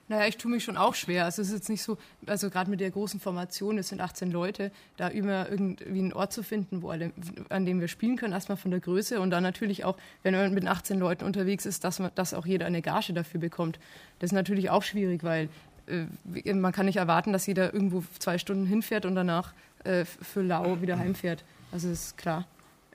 Naja, 0.08 0.28
ich 0.28 0.36
tue 0.36 0.50
mich 0.50 0.62
schon 0.62 0.76
auch 0.76 0.94
schwer. 0.94 1.24
Also 1.24 1.42
es 1.42 1.48
ist 1.48 1.54
jetzt 1.54 1.68
nicht 1.68 1.82
so, 1.82 1.98
also 2.26 2.48
gerade 2.48 2.70
mit 2.70 2.80
der 2.80 2.90
großen 2.90 3.18
Formation, 3.18 3.76
es 3.76 3.88
sind 3.88 4.00
18 4.00 4.30
Leute, 4.30 4.70
da 4.96 5.08
immer 5.08 5.48
irgendwie 5.50 5.98
einen 5.98 6.12
Ort 6.12 6.32
zu 6.32 6.44
finden, 6.44 6.82
wo 6.82 6.90
alle, 6.90 7.12
an 7.48 7.66
dem 7.66 7.80
wir 7.80 7.88
spielen 7.88 8.16
können, 8.16 8.32
erstmal 8.32 8.56
von 8.56 8.70
der 8.70 8.78
Größe 8.80 9.20
und 9.20 9.30
dann 9.30 9.42
natürlich 9.42 9.84
auch, 9.84 9.96
wenn 10.22 10.34
man 10.34 10.54
mit 10.54 10.66
18 10.66 10.98
Leuten 10.98 11.24
unterwegs 11.24 11.66
ist, 11.66 11.82
dass, 11.82 11.98
man, 11.98 12.12
dass 12.14 12.34
auch 12.34 12.46
jeder 12.46 12.66
eine 12.66 12.82
Gage 12.82 13.12
dafür 13.14 13.40
bekommt. 13.40 13.80
Das 14.20 14.28
ist 14.28 14.34
natürlich 14.34 14.70
auch 14.70 14.84
schwierig, 14.84 15.24
weil 15.24 15.48
äh, 15.86 16.54
man 16.54 16.72
kann 16.72 16.86
nicht 16.86 16.96
erwarten, 16.96 17.32
dass 17.32 17.46
jeder 17.46 17.74
irgendwo 17.74 18.04
zwei 18.18 18.38
Stunden 18.38 18.66
hinfährt 18.66 19.06
und 19.06 19.16
danach 19.16 19.54
äh, 19.82 20.04
für 20.04 20.42
lau 20.42 20.80
wieder 20.80 20.98
heimfährt. 20.98 21.44
Also 21.72 21.88
ist 21.88 22.16
klar. 22.16 22.46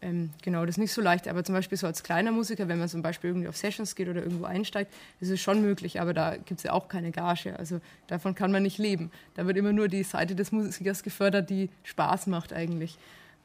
Ähm, 0.04 0.32
genau, 0.42 0.66
das 0.66 0.74
ist 0.74 0.80
nicht 0.80 0.94
so 0.94 1.02
leicht, 1.02 1.28
aber 1.28 1.44
zum 1.44 1.54
Beispiel 1.54 1.78
so 1.78 1.86
als 1.86 2.02
kleiner 2.02 2.32
Musiker, 2.32 2.68
wenn 2.68 2.80
man 2.80 2.90
zum 2.90 3.04
Beispiel 3.04 3.30
irgendwie 3.30 3.48
auf 3.48 3.56
Sessions 3.56 3.96
geht 3.96 4.10
oder 4.10 4.24
irgendwo 4.24 4.46
einsteigt, 4.46 4.92
ist 5.20 5.30
es 5.30 5.40
schon 5.40 5.62
möglich, 5.62 6.02
aber 6.02 6.14
da 6.14 6.38
gibt 6.38 6.60
es 6.60 6.64
ja 6.64 6.74
auch 6.74 6.88
keine 6.88 7.12
Gage. 7.12 7.58
Also 7.60 7.80
davon 8.08 8.34
kann 8.34 8.52
man 8.52 8.64
nicht 8.64 8.80
leben. 8.80 9.12
Da 9.36 9.46
wird 9.46 9.58
immer 9.58 9.74
nur 9.74 9.88
die 9.88 10.04
Seite 10.04 10.36
des 10.36 10.52
Musikers 10.52 11.04
gefördert, 11.04 11.52
die 11.52 11.70
Spaß 11.84 12.28
macht 12.28 12.52
eigentlich. 12.52 12.98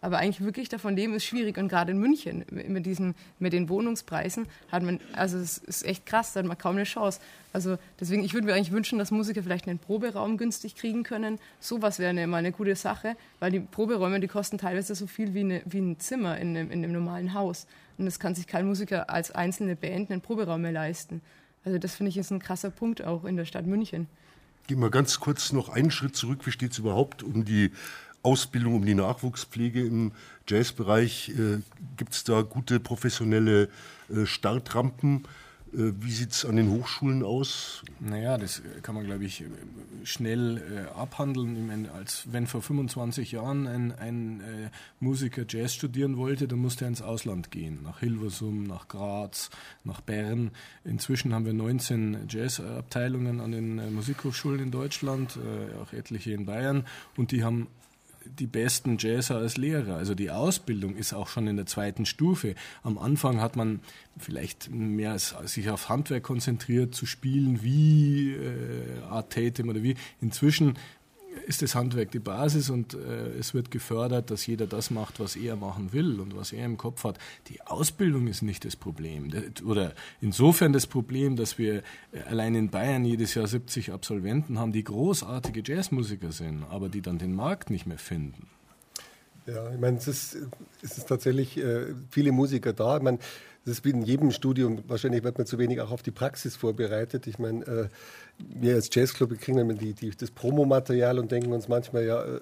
Aber 0.07 0.19
eigentlich 0.19 0.41
wirklich 0.41 0.69
davon 0.69 0.95
leben 0.95 1.15
ist 1.15 1.25
schwierig. 1.25 1.59
Und 1.59 1.67
gerade 1.67 1.91
in 1.91 1.99
München 1.99 2.45
mit, 2.53 2.87
diesen, 2.87 3.17
mit 3.41 3.53
den 3.53 3.69
Wohnungspreisen 3.69 4.47
hat 4.71 4.85
man, 4.85 5.01
also 5.15 5.37
es 5.37 5.59
ist 5.59 5.85
echt 5.85 6.07
krass, 6.07 6.33
da 6.33 6.39
hat 6.39 6.47
man 6.47 6.57
kaum 6.57 6.77
eine 6.77 6.85
Chance. 6.85 7.19
Also 7.53 7.77
deswegen, 7.99 8.23
ich 8.23 8.33
würde 8.33 8.47
mir 8.47 8.55
eigentlich 8.55 8.71
wünschen, 8.71 9.01
dass 9.01 9.11
Musiker 9.11 9.43
vielleicht 9.43 9.67
einen 9.67 9.81
Proberaum 9.81 10.37
günstig 10.37 10.77
kriegen 10.77 11.03
können. 11.03 11.41
Sowas 11.59 11.99
wäre 11.99 12.25
mal 12.29 12.37
eine 12.37 12.53
gute 12.53 12.77
Sache, 12.77 13.17
weil 13.41 13.51
die 13.51 13.59
Proberäume, 13.59 14.21
die 14.21 14.29
kosten 14.29 14.59
teilweise 14.59 14.95
so 14.95 15.09
viel 15.09 15.35
wie, 15.35 15.41
eine, 15.41 15.63
wie 15.65 15.81
ein 15.81 15.99
Zimmer 15.99 16.39
in 16.39 16.57
einem, 16.57 16.71
in 16.71 16.85
einem 16.85 16.93
normalen 16.93 17.35
Haus. 17.35 17.67
Und 17.99 18.05
das 18.05 18.21
kann 18.21 18.37
sich 18.37 18.47
kein 18.47 18.65
Musiker 18.65 19.11
als 19.11 19.33
einzelne 19.33 19.75
Band 19.75 20.13
einen 20.13 20.21
Proberaum 20.21 20.63
mehr 20.63 20.71
leisten. 20.71 21.21
Also 21.65 21.79
das 21.79 21.97
finde 21.97 22.11
ich 22.11 22.17
ist 22.17 22.31
ein 22.31 22.39
krasser 22.39 22.71
Punkt 22.71 23.03
auch 23.03 23.25
in 23.25 23.37
der 23.37 23.45
Stadt 23.45 23.67
München. 23.67 24.07
Gehen 24.69 24.81
wir 24.81 24.91
ganz 24.91 25.21
kurz 25.21 25.53
noch 25.53 25.69
einen 25.69 25.91
Schritt 25.93 26.17
zurück. 26.17 26.45
Wie 26.45 26.51
steht 26.51 26.73
es 26.73 26.79
überhaupt 26.79 27.23
um 27.23 27.45
die 27.45 27.73
Ausbildung, 28.27 28.75
um 28.75 28.85
die 28.85 28.97
Nachwuchspflege 28.97 29.87
im 29.87 30.11
Jazzbereich? 30.49 31.31
Äh, 31.31 31.61
Gibt 31.97 32.13
es 32.13 32.25
da 32.25 32.43
gute 32.43 32.81
professionelle 32.81 33.69
äh, 34.09 34.27
Startrampen? 34.27 35.23
Äh, 35.73 35.93
wie 36.01 36.11
sieht 36.11 36.33
es 36.33 36.45
an 36.45 36.57
den 36.57 36.71
Hochschulen 36.71 37.23
aus? 37.23 37.83
Naja, 38.01 38.37
das 38.37 38.63
kann 38.83 38.97
man, 38.97 39.05
glaube 39.05 39.25
ich, 39.25 39.45
schnell 40.03 40.59
äh, 40.59 40.99
abhandeln. 40.99 41.89
Als 41.95 42.25
wenn 42.33 42.49
vor 42.49 42.63
25 42.63 43.31
Jahren 43.33 43.69
ein, 43.69 43.93
ein 43.93 44.41
äh, 44.41 44.71
Musiker 44.99 45.45
Jazz 45.49 45.75
studieren 45.75 46.17
wollte, 46.17 46.49
dann 46.49 46.59
musste 46.59 46.85
er 46.85 46.89
ins 46.89 47.03
Ausland 47.03 47.53
gehen. 47.53 47.81
Nach 47.85 48.01
Hilversum, 48.01 48.65
nach 48.65 48.89
Graz, 48.89 49.51
nach 49.85 50.01
Bern. 50.01 50.51
Inzwischen 50.85 51.33
haben 51.33 51.47
wir 51.47 51.53
19 51.53 52.27
Jazzabteilungen 52.29 53.41
an 53.41 53.53
den 53.53 53.95
Musikhochschulen 53.95 54.61
in 54.61 54.71
Deutschland, 54.73 55.39
auch 55.83 55.93
etliche 55.93 56.33
in 56.33 56.47
Bayern. 56.47 56.87
Und 57.17 57.31
die 57.33 57.45
haben 57.45 57.69
die 58.39 58.47
besten 58.47 58.99
Jazzer 58.99 59.37
als 59.37 59.57
Lehrer. 59.57 59.97
Also 59.97 60.15
die 60.15 60.31
Ausbildung 60.31 60.97
ist 60.97 61.13
auch 61.13 61.29
schon 61.29 61.47
in 61.47 61.57
der 61.57 61.67
zweiten 61.67 62.07
Stufe. 62.07 62.55
Am 62.83 62.99
Anfang 62.99 63.41
hat 63.41 63.57
man 63.57 63.81
vielleicht 64.19 64.71
mehr 64.71 65.19
sich 65.19 65.71
auf 65.71 65.89
Handwerk 65.89 66.23
konzentriert, 66.23 66.95
zu 66.95 67.07
spielen 67.07 67.63
wie 67.63 68.33
äh, 68.33 69.03
Art 69.09 69.33
Tatum 69.33 69.69
oder 69.69 69.83
wie. 69.83 69.97
Inzwischen 70.21 70.75
ist 71.47 71.63
das 71.63 71.75
Handwerk 71.75 72.11
die 72.11 72.19
Basis 72.19 72.71
und 72.71 72.95
äh, 72.95 73.29
es 73.39 73.55
wird 73.55 73.71
gefördert, 73.71 74.31
dass 74.31 74.47
jeder 74.47 74.67
das 74.67 74.91
macht, 74.91 75.21
was 75.21 75.37
er 75.37 75.57
machen 75.57 75.93
will 75.93 76.21
und 76.21 76.37
was 76.37 76.53
er 76.53 76.65
im 76.65 76.77
Kopf 76.77 77.05
hat. 77.05 77.19
Die 77.49 77.63
Ausbildung 77.63 78.27
ist 78.27 78.43
nicht 78.43 78.65
das 78.65 78.77
Problem. 78.77 79.31
Oder 79.65 79.93
insofern 80.21 80.73
das 80.73 80.87
Problem, 80.87 81.37
dass 81.37 81.59
wir 81.59 81.77
äh, 82.13 82.21
allein 82.29 82.55
in 82.55 82.71
Bayern 82.71 83.05
jedes 83.05 83.35
Jahr 83.35 83.47
70 83.47 83.93
Absolventen 83.93 84.59
haben, 84.59 84.73
die 84.73 84.85
großartige 84.85 85.63
Jazzmusiker 85.65 86.33
sind, 86.33 86.65
aber 86.71 86.89
die 86.89 87.03
dann 87.03 87.19
den 87.19 87.35
Markt 87.35 87.71
nicht 87.71 87.87
mehr 87.87 87.99
finden. 87.99 88.49
Ja, 89.47 89.71
ich 89.73 89.79
meine, 89.79 89.99
es 89.99 90.09
ist, 90.09 90.37
es 90.83 90.99
ist 90.99 91.09
tatsächlich 91.09 91.57
äh, 91.57 91.95
viele 92.11 92.33
Musiker 92.33 92.73
da. 92.73 92.97
Ich 92.97 93.03
meine, 93.03 93.19
das 93.65 93.79
ist 93.79 93.85
wie 93.85 93.91
in 93.91 94.03
jedem 94.03 94.31
Studium. 94.31 94.83
Wahrscheinlich 94.89 95.25
wird 95.25 95.39
man 95.39 95.47
zu 95.47 95.59
wenig 95.59 95.81
auch 95.81 95.91
auf 95.91 96.03
die 96.03 96.13
Praxis 96.13 96.55
vorbereitet. 96.55 97.27
Ich 97.27 97.39
meine, 97.39 97.65
äh, 97.67 97.89
wir 98.39 98.75
als 98.75 98.91
Jazzclub 98.93 99.39
kriegen 99.39 99.57
dann 99.57 99.79
die, 99.79 99.95
die, 99.95 100.11
das 100.11 100.31
Promomaterial 100.31 101.19
und 101.19 101.33
denken 101.33 101.53
uns 101.53 101.69
manchmal, 101.69 102.05
ja, 102.05 102.23
äh, 102.23 102.41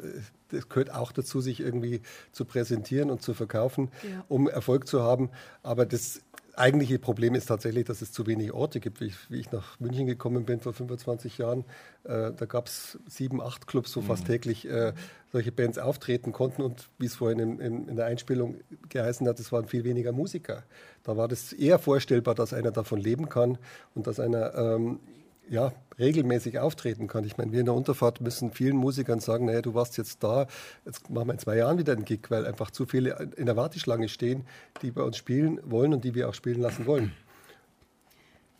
das 0.50 0.68
gehört 0.68 0.92
auch 0.92 1.12
dazu, 1.12 1.40
sich 1.40 1.60
irgendwie 1.60 2.00
zu 2.32 2.44
präsentieren 2.44 3.10
und 3.10 3.22
zu 3.22 3.34
verkaufen, 3.34 3.90
ja. 4.02 4.24
um 4.28 4.48
Erfolg 4.48 4.86
zu 4.86 5.02
haben. 5.02 5.30
Aber 5.62 5.86
das 5.86 6.20
eigentliche 6.56 6.98
Problem 6.98 7.34
ist 7.34 7.46
tatsächlich, 7.46 7.84
dass 7.84 8.02
es 8.02 8.12
zu 8.12 8.26
wenig 8.26 8.52
Orte 8.52 8.80
gibt. 8.80 9.00
Wie 9.00 9.06
ich, 9.06 9.30
wie 9.30 9.40
ich 9.40 9.50
nach 9.52 9.78
München 9.80 10.06
gekommen 10.06 10.44
bin 10.44 10.60
vor 10.60 10.72
25 10.72 11.38
Jahren, 11.38 11.64
äh, 12.04 12.32
da 12.32 12.46
gab 12.46 12.66
es 12.66 12.98
sieben, 13.08 13.40
acht 13.40 13.66
Clubs, 13.66 13.94
wo 13.96 14.00
mhm. 14.00 14.06
fast 14.06 14.26
täglich 14.26 14.68
äh, 14.68 14.92
solche 15.32 15.52
Bands 15.52 15.78
auftreten 15.78 16.32
konnten. 16.32 16.62
Und 16.62 16.88
wie 16.98 17.06
es 17.06 17.16
vorhin 17.16 17.38
in, 17.38 17.60
in, 17.60 17.88
in 17.88 17.96
der 17.96 18.06
Einspielung 18.06 18.56
geheißen 18.88 19.26
hat, 19.26 19.40
es 19.40 19.52
waren 19.52 19.66
viel 19.66 19.84
weniger 19.84 20.12
Musiker. 20.12 20.62
Da 21.02 21.16
war 21.16 21.28
das 21.28 21.52
eher 21.52 21.78
vorstellbar, 21.78 22.34
dass 22.34 22.52
einer 22.52 22.70
davon 22.70 23.00
leben 23.00 23.28
kann 23.28 23.58
und 23.94 24.06
dass 24.06 24.20
einer 24.20 24.54
ähm, 24.54 25.00
ja, 25.48 25.72
regelmäßig 25.98 26.58
auftreten 26.58 27.06
kann. 27.06 27.24
Ich 27.24 27.36
meine, 27.36 27.52
wir 27.52 27.60
in 27.60 27.66
der 27.66 27.74
Unterfahrt 27.74 28.20
müssen 28.20 28.50
vielen 28.50 28.76
Musikern 28.76 29.20
sagen, 29.20 29.46
naja, 29.46 29.62
du 29.62 29.74
warst 29.74 29.96
jetzt 29.96 30.22
da, 30.22 30.46
jetzt 30.84 31.10
machen 31.10 31.28
wir 31.28 31.32
in 31.34 31.38
zwei 31.38 31.56
Jahren 31.56 31.78
wieder 31.78 31.92
einen 31.92 32.04
Gig, 32.04 32.30
weil 32.30 32.46
einfach 32.46 32.70
zu 32.70 32.86
viele 32.86 33.30
in 33.36 33.46
der 33.46 33.56
Warteschlange 33.56 34.08
stehen, 34.08 34.46
die 34.82 34.90
bei 34.90 35.02
uns 35.02 35.16
spielen 35.16 35.60
wollen 35.64 35.92
und 35.92 36.04
die 36.04 36.14
wir 36.14 36.28
auch 36.28 36.34
spielen 36.34 36.60
lassen 36.60 36.86
wollen. 36.86 37.12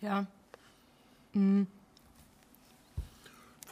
Ja. 0.00 0.26
Mhm. 1.32 1.66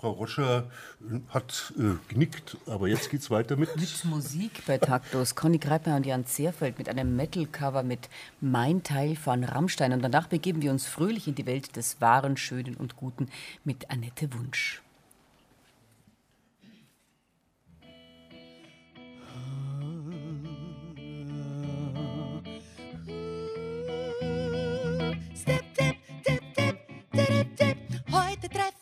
Frau 0.03 0.11
Roscher 0.11 0.69
äh, 1.01 1.21
hat 1.29 1.73
äh, 1.79 1.95
genickt, 2.13 2.57
aber 2.67 2.89
jetzt 2.89 3.09
geht's 3.09 3.31
weiter 3.31 3.55
mit. 3.55 3.77
Mit 3.77 4.05
Musik 4.05 4.67
bei 4.67 4.79
Taktos. 4.79 5.37
Conny 5.37 5.59
Greipner 5.59 5.95
und 5.95 6.05
Jan 6.05 6.27
Zehrfeld 6.27 6.77
mit 6.77 6.89
einem 6.89 7.15
Metal-Cover 7.15 7.85
mit 7.85 8.09
Mein 8.41 8.83
Teil 8.83 9.15
von 9.15 9.45
Rammstein. 9.45 9.93
Und 9.93 10.03
danach 10.03 10.27
begeben 10.27 10.61
wir 10.61 10.73
uns 10.73 10.87
fröhlich 10.87 11.29
in 11.29 11.37
die 11.37 11.47
Welt 11.47 11.77
des 11.77 12.01
Wahren, 12.01 12.37
Schönen 12.37 12.75
und 12.75 12.97
Guten 12.97 13.29
mit 13.63 13.93
Annette 13.93 14.35
Wunsch. 14.35 14.83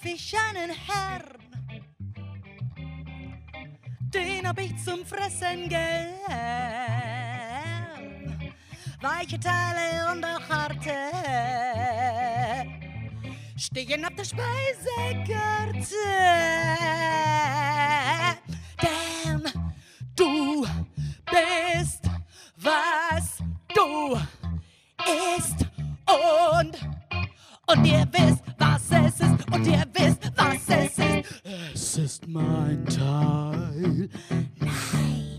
Ich 0.05 0.35
einen 0.37 0.71
Herrn, 0.71 1.23
den 4.01 4.47
hab 4.49 4.59
ich 4.59 4.77
zum 4.85 5.05
Fressen 5.05 5.69
gern. 5.69 6.09
Weiche 9.01 9.41
Teile 9.41 10.13
und 10.13 10.25
auch 10.25 10.49
harte 10.49 10.93
stehen 13.61 14.05
auf 14.05 14.15
der 14.15 14.25
Speisekarte. 14.25 15.95
Denn 18.83 19.43
du 20.17 20.67
bist, 21.27 22.05
was 22.57 23.39
du 23.75 24.19
isst 25.37 25.67
und, 26.07 26.79
und 27.67 27.85
ihr 27.85 28.07
wisst, 28.13 28.45
was 28.59 28.83
es 28.91 29.21
ist 29.21 29.53
und 29.53 29.67
ihr 29.67 29.85
was 30.41 30.69
es 30.69 30.99
ist. 30.99 31.43
Es 31.75 31.97
ist 31.99 32.27
mein 32.27 32.85
Teil. 32.87 34.09
Nein. 34.59 35.39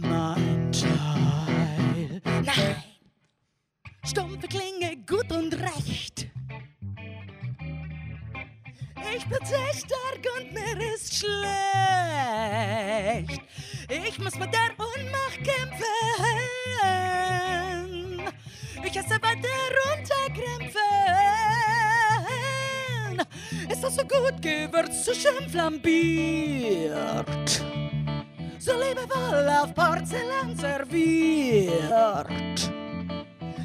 Mein 0.00 0.72
Teil. 0.72 2.20
Nein. 2.44 2.76
Stumpfe 4.04 4.48
Klinge, 4.48 4.96
gut 5.06 5.30
und 5.32 5.54
recht. 5.54 6.30
Ich 9.16 9.24
bin 9.26 9.38
sehr 9.44 9.72
stark 9.74 10.26
und 10.38 10.52
mir 10.52 10.76
ist 10.94 11.14
schlecht. 11.14 11.42
Ich 13.88 14.18
muss 14.18 14.34
mit 14.38 14.52
der 14.52 14.70
Unmacht 14.76 15.42
kämpfen. 15.44 15.84
Ich 18.84 18.96
esse 18.96 19.20
weiter 19.20 19.48
runterkrämpfen 19.84 20.77
ist 23.70 23.82
das 23.82 23.96
so 23.96 24.02
gut 24.02 24.40
gewürzt, 24.40 25.04
so 25.04 25.12
schön 25.14 25.48
flambiert. 25.48 27.26
So 28.58 28.72
liebevoll 28.72 29.48
auf 29.62 29.74
Porzellan 29.74 30.56
serviert. 30.56 32.30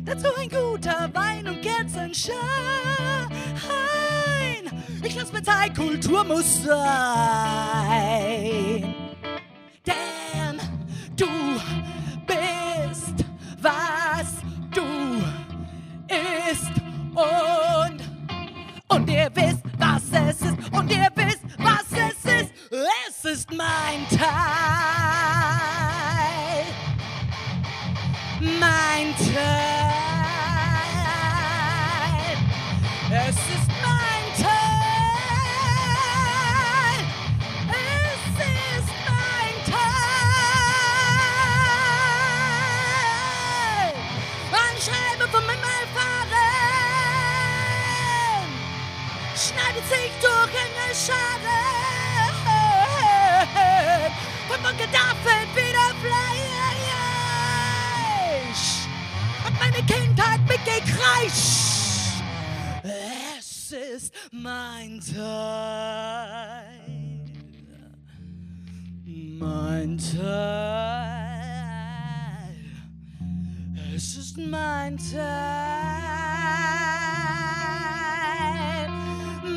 Dazu 0.05 0.27
ein 0.37 0.49
guter 0.49 1.09
Wein 1.13 1.47
und 1.47 1.61
Kerzenschein. 1.61 2.33
Ich 5.03 5.15
lass 5.15 5.31
mir 5.33 5.43
Zeit, 5.43 5.75
Kultur 5.75 6.23
muss 6.23 6.63
sein. 6.63 6.83
Denn 9.85 10.59
du 11.15 11.27
bist, 12.25 13.25
was 13.61 14.35
du 14.71 14.81
isst 16.09 16.71
und, 17.15 17.52
und 20.73 20.91
ihr 20.91 21.07
wisst, 21.15 21.43
was 21.57 21.85
es 21.91 22.41
ist. 22.41 22.51
Es 23.09 23.25
ist 23.25 23.51
mein 23.51 24.07
Teil. 24.09 24.23
Mein 28.59 29.15
Teil. 29.15 29.72
Onkel 54.73 54.87
David 54.91 55.49
wieder 55.55 55.93
Fleisch. 56.01 56.53
Hat 59.43 59.53
meine 59.59 59.81
Kindheit 59.85 60.41
mitgekreischt. 60.47 62.23
Es 62.81 63.71
ist 63.71 64.13
mein 64.31 64.99
Teil. 64.99 66.63
Mein 69.05 69.97
Teil. 69.99 70.23
Es 73.95 74.15
ist 74.15 74.37
mein 74.37 74.97
Teil. 74.97 75.23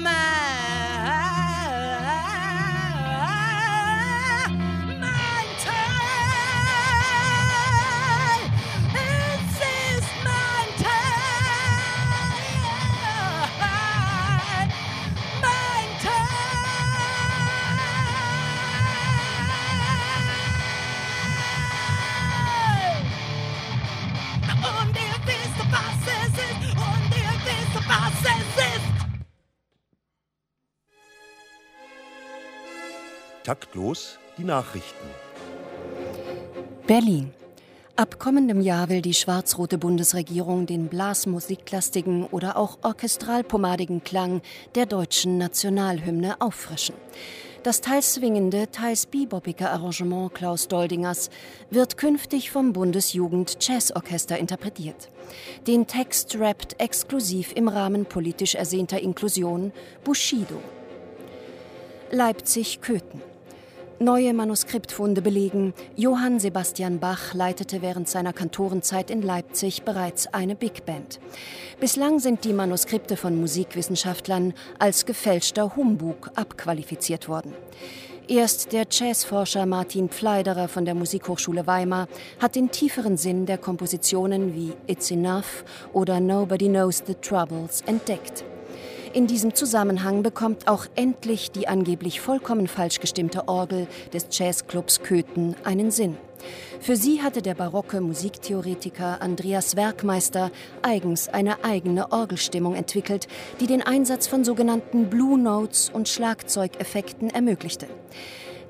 Mein, 0.03 0.56
Taktlos 33.47 34.19
die 34.39 34.43
Nachrichten. 34.43 35.07
Berlin. 36.89 37.33
Ab 37.95 38.19
kommendem 38.19 38.61
Jahr 38.61 38.89
will 38.89 39.03
die 39.03 39.15
schwarz-rote 39.15 39.79
Bundesregierung 39.79 40.67
den 40.67 40.89
blasmusiklastigen 40.89 42.25
oder 42.25 42.57
auch 42.57 42.79
orchestralpomadigen 42.83 44.03
Klang 44.03 44.43
der 44.75 44.87
deutschen 44.87 45.39
Nationalhymne 45.39 46.41
auffrischen. 46.41 46.97
Das 47.63 47.81
teils 47.81 48.15
swingende, 48.15 48.69
teils 48.73 49.07
bebopige 49.07 49.71
Arrangement 49.71 50.35
Klaus 50.35 50.67
Doldingers 50.67 51.31
wird 51.71 51.97
künftig 51.97 52.51
vom 52.51 52.73
Bundesjugend-Jazzorchester 52.73 54.37
interpretiert. 54.39 55.09
Den 55.69 55.87
Text 55.87 56.37
rappt 56.41 56.81
exklusiv 56.81 57.53
im 57.55 57.69
Rahmen 57.69 58.07
politisch 58.07 58.57
ersehnter 58.57 58.99
Inklusion 58.99 59.71
Bushido. 60.03 60.61
Leipzig-Köthen. 62.11 63.36
Neue 63.99 64.35
Manuskriptfunde 64.35 65.23
belegen, 65.23 65.73
Johann 65.97 66.39
Sebastian 66.39 67.01
Bach 67.01 67.33
leitete 67.33 67.81
während 67.81 68.11
seiner 68.11 68.35
Kantorenzeit 68.35 69.11
in 69.11 69.23
Leipzig 69.23 69.85
bereits 69.85 70.27
eine 70.35 70.55
Big 70.55 70.85
Band. 70.85 71.19
Bislang 71.81 72.19
sind 72.19 72.45
die 72.45 72.53
Manuskripte 72.53 73.17
von 73.17 73.41
Musikwissenschaftlern 73.41 74.53
als 74.79 75.07
gefälschter 75.07 75.77
Humbug 75.77 76.31
abqualifiziert 76.35 77.27
worden. 77.27 77.55
Erst 78.29 78.75
der 78.75 78.87
Jazzforscher 78.91 79.65
Martin 79.65 80.11
Pfleiderer 80.11 80.69
von 80.69 80.85
der 80.85 80.95
Musikhochschule 80.95 81.67
Weimar 81.67 82.07
hat 82.39 82.55
den 82.55 82.71
tieferen 82.71 83.17
Sinn 83.17 83.47
der 83.47 83.57
Kompositionen 83.57 84.55
wie 84.55 84.75
It's 84.87 85.11
Enough 85.11 85.65
oder 85.95 86.21
Nobody 86.21 86.69
Knows 86.69 87.03
the 87.07 87.15
Troubles 87.15 87.81
entdeckt. 87.87 88.45
In 89.17 89.27
diesem 89.27 89.55
Zusammenhang 89.55 90.23
bekommt 90.23 90.69
auch 90.69 90.85
endlich 90.95 91.51
die 91.51 91.69
angeblich 91.69 92.21
vollkommen 92.21 92.69
falsch 92.69 93.01
gestimmte 93.01 93.49
Orgel 93.49 93.87
des 94.13 94.27
Jazzclubs 94.31 95.01
Köthen 95.01 95.57
einen 95.65 95.91
Sinn. 95.91 96.19
Für 96.81 96.97
sie 96.97 97.23
hatte 97.23 97.41
der 97.41 97.55
barocke 97.55 98.03
Musiktheoretiker 98.03 99.23
Andreas 99.23 99.75
Werkmeister 99.75 100.51
eigens 100.83 101.29
eine 101.29 101.65
eigene 101.65 102.13
Orgelstimmung 102.13 102.75
entwickelt, 102.75 103.27
die 103.59 103.67
den 103.67 103.81
Einsatz 103.81 104.27
von 104.27 104.45
sogenannten 104.45 105.09
Blue 105.09 105.39
Notes 105.39 105.89
und 105.89 106.11
Schlagzeugeffekten 106.11 107.31
ermöglichte. 107.31 107.87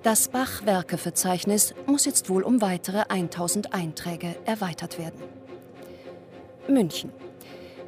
Das 0.05 0.29
Bach-Werke-Verzeichnis 0.29 1.75
muss 1.87 2.05
jetzt 2.05 2.31
wohl 2.31 2.45
um 2.45 2.61
weitere 2.61 3.03
1000 3.09 3.75
Einträge 3.75 4.37
erweitert 4.45 4.97
werden. 4.97 5.21
München. 6.69 7.11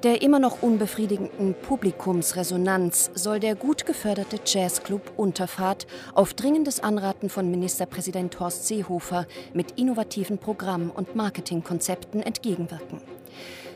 Der 0.04 0.22
immer 0.22 0.38
noch 0.38 0.62
unbefriedigenden 0.62 1.54
Publikumsresonanz 1.54 3.10
soll 3.14 3.40
der 3.40 3.56
gut 3.56 3.84
geförderte 3.84 4.38
Jazzclub 4.46 5.02
Unterfahrt 5.16 5.88
auf 6.14 6.34
dringendes 6.34 6.78
Anraten 6.78 7.28
von 7.28 7.50
Ministerpräsident 7.50 8.38
Horst 8.38 8.68
Seehofer 8.68 9.26
mit 9.54 9.72
innovativen 9.72 10.38
Programm- 10.38 10.92
und 10.92 11.16
Marketingkonzepten 11.16 12.22
entgegenwirken. 12.22 13.00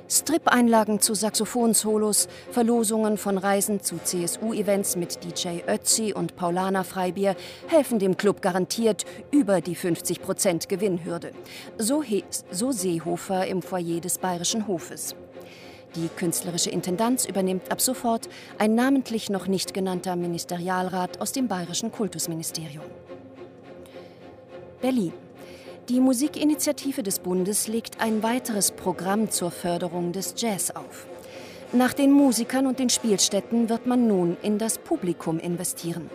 Strip-Einlagen 0.08 1.00
zu 1.00 1.14
Saxophonsolos, 1.14 2.28
Verlosungen 2.52 3.16
von 3.16 3.36
Reisen 3.36 3.80
zu 3.80 3.96
CSU-Events 3.96 4.94
mit 4.94 5.24
DJ 5.24 5.62
Ötzi 5.66 6.12
und 6.12 6.36
Paulana 6.36 6.84
Freibier 6.84 7.34
helfen 7.66 7.98
dem 7.98 8.16
Club 8.16 8.42
garantiert 8.42 9.06
über 9.32 9.60
die 9.60 9.74
50% 9.74 10.68
Gewinnhürde. 10.68 11.32
So, 11.78 12.04
so 12.52 12.70
Seehofer 12.70 13.46
im 13.48 13.60
Foyer 13.60 14.00
des 14.00 14.18
Bayerischen 14.18 14.68
Hofes. 14.68 15.16
Die 15.95 16.09
künstlerische 16.09 16.70
Intendanz 16.70 17.26
übernimmt 17.26 17.70
ab 17.70 17.80
sofort 17.80 18.28
ein 18.59 18.74
namentlich 18.74 19.28
noch 19.28 19.47
nicht 19.47 19.74
genannter 19.74 20.16
Ministerialrat 20.16 21.20
aus 21.20 21.32
dem 21.32 21.49
Bayerischen 21.49 21.93
Kultusministerium. 21.93 22.84
Berlin. 24.80 25.12
Die 25.88 26.01
Musikinitiative 26.01 27.03
des 27.03 27.18
Bundes 27.18 27.68
legt 27.68 28.01
ein 28.01 28.22
weiteres 28.22 28.70
Programm 28.70 29.30
zur 29.30 29.51
Förderung 29.51 30.12
des 30.12 30.34
Jazz 30.38 30.70
auf. 30.70 31.07
Nach 31.72 31.93
den 31.93 32.12
Musikern 32.12 32.66
und 32.66 32.78
den 32.78 32.88
Spielstätten 32.88 33.68
wird 33.68 33.86
man 33.86 34.07
nun 34.07 34.36
in 34.43 34.59
das 34.59 34.78
Publikum 34.78 35.38
investieren. 35.38 36.11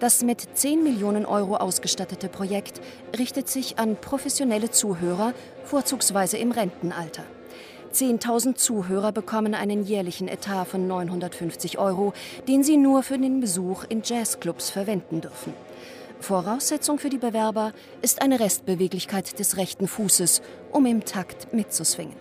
Das 0.00 0.22
mit 0.22 0.46
10 0.54 0.82
Millionen 0.82 1.24
Euro 1.24 1.56
ausgestattete 1.56 2.28
Projekt 2.28 2.80
richtet 3.18 3.48
sich 3.48 3.78
an 3.78 3.96
professionelle 3.96 4.70
Zuhörer, 4.70 5.32
vorzugsweise 5.64 6.36
im 6.36 6.50
Rentenalter. 6.50 7.24
10.000 7.96 8.56
Zuhörer 8.56 9.10
bekommen 9.10 9.54
einen 9.54 9.82
jährlichen 9.82 10.28
Etat 10.28 10.66
von 10.66 10.86
950 10.86 11.78
Euro, 11.78 12.12
den 12.46 12.62
sie 12.62 12.76
nur 12.76 13.02
für 13.02 13.18
den 13.18 13.40
Besuch 13.40 13.84
in 13.88 14.02
Jazzclubs 14.04 14.68
verwenden 14.68 15.22
dürfen. 15.22 15.54
Voraussetzung 16.20 16.98
für 16.98 17.08
die 17.08 17.16
Bewerber 17.16 17.72
ist 18.02 18.20
eine 18.20 18.38
Restbeweglichkeit 18.38 19.38
des 19.38 19.56
rechten 19.56 19.88
Fußes, 19.88 20.42
um 20.72 20.84
im 20.84 21.06
Takt 21.06 21.54
mitzuswingen. 21.54 22.16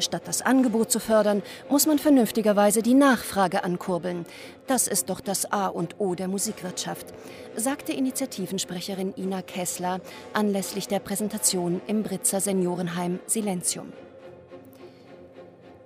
Statt 0.00 0.22
das 0.24 0.42
Angebot 0.42 0.90
zu 0.90 0.98
fördern, 0.98 1.42
muss 1.68 1.86
man 1.86 2.00
vernünftigerweise 2.00 2.82
die 2.82 2.94
Nachfrage 2.94 3.62
ankurbeln. 3.62 4.26
Das 4.66 4.88
ist 4.88 5.08
doch 5.08 5.20
das 5.20 5.52
A 5.52 5.68
und 5.68 6.00
O 6.00 6.16
der 6.16 6.26
Musikwirtschaft, 6.26 7.06
sagte 7.54 7.92
Initiativensprecherin 7.92 9.14
Ina 9.16 9.42
Kessler 9.42 10.00
anlässlich 10.32 10.88
der 10.88 10.98
Präsentation 10.98 11.80
im 11.86 12.02
Britzer 12.02 12.40
Seniorenheim 12.40 13.20
Silentium. 13.26 13.92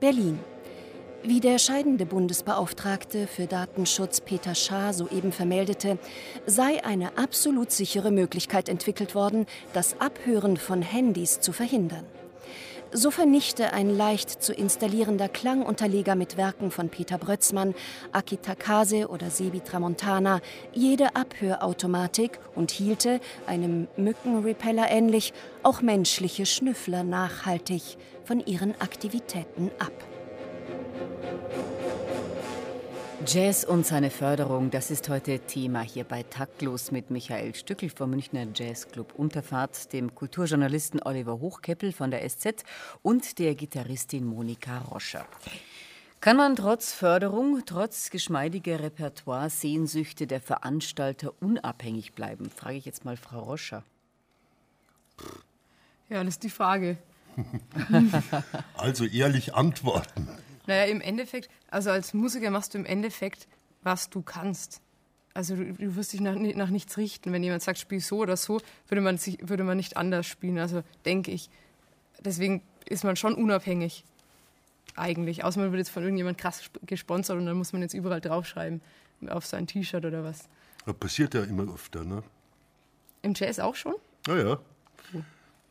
Berlin. 0.04 0.38
Wie 1.22 1.40
der 1.40 1.58
scheidende 1.58 2.04
Bundesbeauftragte 2.04 3.26
für 3.26 3.46
Datenschutz 3.46 4.20
Peter 4.20 4.54
Schaar 4.54 4.92
soeben 4.92 5.32
vermeldete, 5.32 5.96
sei 6.44 6.84
eine 6.84 7.16
absolut 7.16 7.72
sichere 7.72 8.10
Möglichkeit 8.10 8.68
entwickelt 8.68 9.14
worden, 9.14 9.46
das 9.72 9.98
Abhören 10.02 10.58
von 10.58 10.82
Handys 10.82 11.40
zu 11.40 11.54
verhindern. 11.54 12.04
So 12.96 13.10
vernichte 13.10 13.72
ein 13.72 13.90
leicht 13.90 14.40
zu 14.40 14.52
installierender 14.52 15.28
Klangunterleger 15.28 16.14
mit 16.14 16.36
Werken 16.36 16.70
von 16.70 16.90
Peter 16.90 17.18
Brötzmann, 17.18 17.74
Aki 18.12 18.36
Takase 18.36 19.08
oder 19.08 19.30
Sebi 19.30 19.58
Tramontana 19.58 20.40
jede 20.72 21.16
Abhörautomatik 21.16 22.38
und 22.54 22.70
hielte, 22.70 23.18
einem 23.48 23.88
Mückenrepeller 23.96 24.88
ähnlich, 24.92 25.32
auch 25.64 25.82
menschliche 25.82 26.46
Schnüffler 26.46 27.02
nachhaltig 27.02 27.96
von 28.22 28.38
ihren 28.38 28.80
Aktivitäten 28.80 29.72
ab. 29.80 29.92
Jazz 33.26 33.64
und 33.64 33.86
seine 33.86 34.10
Förderung, 34.10 34.70
das 34.70 34.90
ist 34.90 35.08
heute 35.08 35.38
Thema 35.38 35.80
hier 35.80 36.04
bei 36.04 36.22
Taktlos 36.24 36.90
mit 36.90 37.10
Michael 37.10 37.54
Stückel 37.54 37.88
vom 37.88 38.10
Münchner 38.10 38.46
Jazzclub 38.54 39.14
Unterfahrt, 39.14 39.92
dem 39.94 40.14
Kulturjournalisten 40.14 41.00
Oliver 41.02 41.40
Hochkeppel 41.40 41.92
von 41.92 42.10
der 42.10 42.28
SZ 42.28 42.64
und 43.02 43.38
der 43.38 43.54
Gitarristin 43.54 44.26
Monika 44.26 44.78
Roscher. 44.78 45.24
Kann 46.20 46.36
man 46.36 46.54
trotz 46.54 46.92
Förderung, 46.92 47.62
trotz 47.64 48.10
geschmeidiger 48.10 48.80
Repertoire-Sehnsüchte 48.80 50.26
der 50.26 50.40
Veranstalter 50.40 51.32
unabhängig 51.40 52.12
bleiben? 52.12 52.50
Frage 52.50 52.76
ich 52.76 52.84
jetzt 52.84 53.06
mal 53.06 53.16
Frau 53.16 53.40
Roscher. 53.40 53.84
Ja, 56.10 56.22
das 56.22 56.34
ist 56.34 56.42
die 56.42 56.50
Frage. 56.50 56.98
Also 58.76 59.06
ehrlich 59.06 59.54
antworten. 59.54 60.28
Naja, 60.66 60.90
im 60.90 61.00
Endeffekt, 61.00 61.48
also 61.70 61.90
als 61.90 62.14
Musiker 62.14 62.50
machst 62.50 62.74
du 62.74 62.78
im 62.78 62.86
Endeffekt, 62.86 63.46
was 63.82 64.08
du 64.10 64.22
kannst. 64.22 64.80
also 65.34 65.56
du, 65.56 65.72
du 65.74 65.96
wirst 65.96 66.12
dich 66.12 66.20
nach, 66.20 66.36
nach, 66.36 66.70
nichts 66.70 66.96
richten. 66.96 67.32
Wenn 67.32 67.42
jemand 67.42 67.62
sagt, 67.62 67.78
spiel 67.78 68.00
so 68.00 68.18
oder 68.18 68.36
so, 68.36 68.60
würde 68.88 69.02
man, 69.02 69.18
sich, 69.18 69.38
würde 69.46 69.64
man 69.64 69.76
nicht 69.76 69.96
anders 69.96 70.26
spielen. 70.26 70.58
Also 70.58 70.82
denke 71.04 71.30
ich. 71.32 71.50
Deswegen 72.20 72.62
ist 72.88 73.04
man 73.04 73.16
schon 73.16 73.34
unabhängig. 73.34 74.04
Eigentlich. 74.96 75.44
Außer 75.44 75.60
man 75.60 75.72
wird 75.72 75.80
jetzt 75.80 75.90
von 75.90 76.02
irgendjemand 76.02 76.38
krass 76.38 76.62
gesponsert 76.86 77.36
und 77.36 77.46
dann 77.46 77.56
muss 77.56 77.72
man 77.72 77.82
jetzt 77.82 77.94
überall 77.94 78.20
draufschreiben. 78.20 78.80
Auf 79.28 79.46
sein 79.46 79.66
T-Shirt 79.66 80.04
oder 80.04 80.22
was. 80.22 80.48
Das 80.86 80.94
passiert 80.96 81.34
ja 81.34 81.42
immer 81.44 81.72
öfter, 81.72 82.04
ne? 82.04 82.22
Im 83.22 83.32
Jazz 83.34 83.58
auch 83.58 83.74
schon? 83.74 83.94
Naja. 84.26 84.58
Ja. 85.12 85.20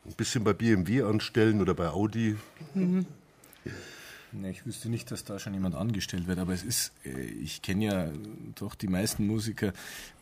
Ein 0.06 0.12
bisschen 0.16 0.44
bei 0.44 0.52
BMW 0.52 1.02
anstellen 1.02 1.60
oder 1.60 1.72
bei 1.74 1.88
Audi. 1.88 2.36
Mhm. 2.74 3.06
Nee, 4.34 4.50
ich 4.50 4.66
wüsste 4.66 4.88
nicht, 4.88 5.10
dass 5.10 5.24
da 5.24 5.38
schon 5.38 5.54
jemand 5.54 5.74
angestellt 5.74 6.26
wird, 6.26 6.38
aber 6.38 6.52
es 6.52 6.64
ist, 6.64 6.92
äh, 7.04 7.22
ich 7.22 7.62
kenne 7.62 7.84
ja 7.84 8.08
doch 8.56 8.74
die 8.74 8.88
meisten 8.88 9.26
Musiker 9.26 9.72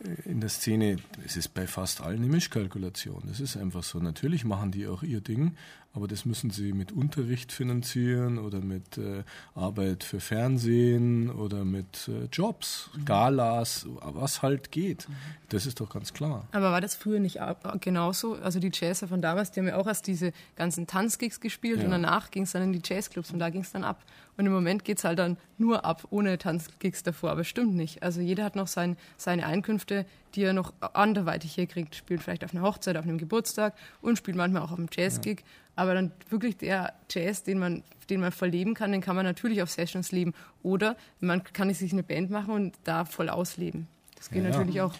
äh, 0.04 0.28
in 0.28 0.40
der 0.40 0.50
Szene, 0.50 0.96
es 1.24 1.36
ist 1.36 1.54
bei 1.54 1.66
fast 1.66 2.02
allen 2.02 2.18
eine 2.18 2.26
Mischkalkulation. 2.26 3.22
Das 3.26 3.40
ist 3.40 3.56
einfach 3.56 3.82
so. 3.82 3.98
Natürlich 3.98 4.44
machen 4.44 4.70
die 4.70 4.86
auch 4.86 5.02
ihr 5.02 5.20
Ding, 5.20 5.56
aber 5.94 6.08
das 6.08 6.24
müssen 6.24 6.50
sie 6.50 6.72
mit 6.72 6.90
Unterricht 6.90 7.52
finanzieren 7.52 8.38
oder 8.38 8.60
mit 8.60 8.96
äh, 8.96 9.24
Arbeit 9.54 10.04
für 10.04 10.20
Fernsehen 10.20 11.30
oder 11.30 11.64
mit 11.64 12.08
äh, 12.08 12.28
Jobs, 12.32 12.90
mhm. 12.96 13.04
Galas, 13.04 13.86
was 14.00 14.40
halt 14.42 14.72
geht. 14.72 15.08
Mhm. 15.08 15.14
Das 15.50 15.66
ist 15.66 15.80
doch 15.80 15.90
ganz 15.90 16.14
klar. 16.14 16.48
Aber 16.52 16.72
war 16.72 16.80
das 16.80 16.94
früher 16.94 17.20
nicht 17.20 17.38
genauso? 17.80 18.36
Also 18.36 18.58
die 18.58 18.70
Jazzer 18.72 19.06
von 19.06 19.20
damals, 19.20 19.50
die 19.50 19.60
haben 19.60 19.68
ja 19.68 19.76
auch 19.76 19.86
erst 19.86 20.06
diese 20.06 20.32
ganzen 20.56 20.86
Tanzgigs 20.86 21.40
gespielt 21.40 21.78
ja. 21.78 21.84
und 21.84 21.90
danach 21.90 22.30
ging 22.30 22.44
es 22.44 22.52
dann 22.52 22.62
in 22.62 22.72
die 22.72 22.82
Jazzclubs 22.82 23.30
und 23.30 23.38
da 23.38 23.50
ging 23.50 23.60
es 23.60 23.72
dann 23.72 23.84
ab. 23.84 24.02
Und 24.36 24.46
im 24.46 24.52
Moment 24.52 24.84
geht 24.84 24.98
es 24.98 25.04
halt 25.04 25.18
dann 25.18 25.36
nur 25.58 25.84
ab, 25.84 26.06
ohne 26.10 26.38
Tanzgigs 26.38 27.02
davor. 27.02 27.30
Aber 27.30 27.44
stimmt 27.44 27.74
nicht. 27.74 28.02
Also 28.02 28.20
jeder 28.20 28.44
hat 28.44 28.56
noch 28.56 28.66
sein, 28.66 28.96
seine 29.16 29.46
Einkünfte, 29.46 30.06
die 30.34 30.42
er 30.42 30.52
noch 30.52 30.72
anderweitig 30.94 31.54
hier 31.54 31.66
kriegt. 31.66 31.94
Spielt 31.94 32.22
vielleicht 32.22 32.44
auf 32.44 32.54
einer 32.54 32.62
Hochzeit, 32.62 32.96
auf 32.96 33.04
einem 33.04 33.18
Geburtstag 33.18 33.74
und 34.00 34.16
spielt 34.16 34.36
manchmal 34.36 34.62
auch 34.62 34.72
auf 34.72 34.78
einem 34.78 34.88
Jazzgig. 34.90 35.40
Ja. 35.40 35.46
Aber 35.76 35.94
dann 35.94 36.12
wirklich 36.28 36.56
der 36.56 36.94
Jazz, 37.10 37.42
den 37.42 37.58
man, 37.58 37.82
den 38.10 38.20
man 38.20 38.32
voll 38.32 38.48
leben 38.48 38.74
kann, 38.74 38.92
den 38.92 39.00
kann 39.00 39.16
man 39.16 39.24
natürlich 39.24 39.62
auf 39.62 39.70
Sessions 39.70 40.12
leben. 40.12 40.34
Oder 40.62 40.96
man 41.20 41.42
kann 41.44 41.72
sich 41.72 41.92
eine 41.92 42.02
Band 42.02 42.30
machen 42.30 42.54
und 42.54 42.74
da 42.84 43.04
voll 43.04 43.28
ausleben. 43.28 43.86
Das 44.16 44.30
geht 44.30 44.44
ja, 44.44 44.50
natürlich 44.50 44.80
auch. 44.80 44.94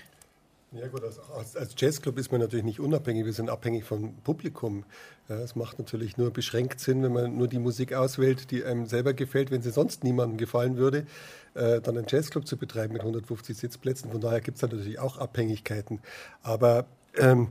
Ja 0.74 0.86
gut, 0.88 1.02
als, 1.04 1.54
als, 1.54 1.74
Jazzclub 1.76 2.18
ist 2.18 2.32
man 2.32 2.40
natürlich 2.40 2.64
nicht 2.64 2.80
unabhängig, 2.80 3.26
wir 3.26 3.34
sind 3.34 3.50
abhängig 3.50 3.84
vom 3.84 4.14
Publikum. 4.24 4.84
Es 5.28 5.54
macht 5.54 5.78
natürlich 5.78 6.16
nur 6.16 6.30
beschränkt 6.30 6.80
Sinn, 6.80 7.02
wenn 7.02 7.12
man 7.12 7.36
nur 7.36 7.46
die 7.46 7.58
Musik 7.58 7.92
auswählt, 7.92 8.50
die 8.50 8.64
einem 8.64 8.86
selber 8.86 9.12
gefällt, 9.12 9.50
wenn 9.50 9.60
sie 9.60 9.70
sonst 9.70 10.02
niemandem 10.02 10.38
gefallen 10.38 10.78
würde, 10.78 11.06
äh, 11.54 11.82
dann 11.82 11.98
einen 11.98 12.06
Jazzclub 12.08 12.46
zu 12.46 12.56
betreiben 12.56 12.94
mit 12.94 13.02
150 13.02 13.56
Sitzplätzen. 13.56 14.10
Von 14.10 14.22
daher 14.22 14.40
gibt 14.40 14.56
es 14.56 14.62
natürlich 14.62 14.98
auch 14.98 15.18
Abhängigkeiten. 15.18 16.00
Aber 16.42 16.86
ähm, 17.18 17.48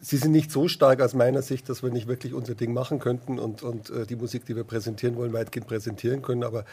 sie 0.00 0.16
sind 0.16 0.30
nicht 0.30 0.52
so 0.52 0.68
stark 0.68 1.00
aus 1.00 1.14
meiner 1.14 1.42
Sicht, 1.42 1.68
dass 1.68 1.82
wir 1.82 1.90
nicht 1.90 2.06
wirklich 2.06 2.32
unser 2.32 2.54
Ding 2.54 2.72
machen 2.72 3.00
könnten 3.00 3.40
und, 3.40 3.64
und 3.64 3.90
äh, 3.90 4.06
die 4.06 4.16
Musik, 4.16 4.46
die 4.46 4.54
wir 4.54 4.64
präsentieren 4.64 5.16
wollen, 5.16 5.32
weitgehend 5.32 5.66
präsentieren 5.66 6.22
können. 6.22 6.44
Aber 6.44 6.64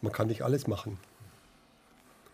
man 0.00 0.12
kann 0.12 0.28
nicht 0.28 0.42
alles 0.42 0.68
machen. 0.68 0.98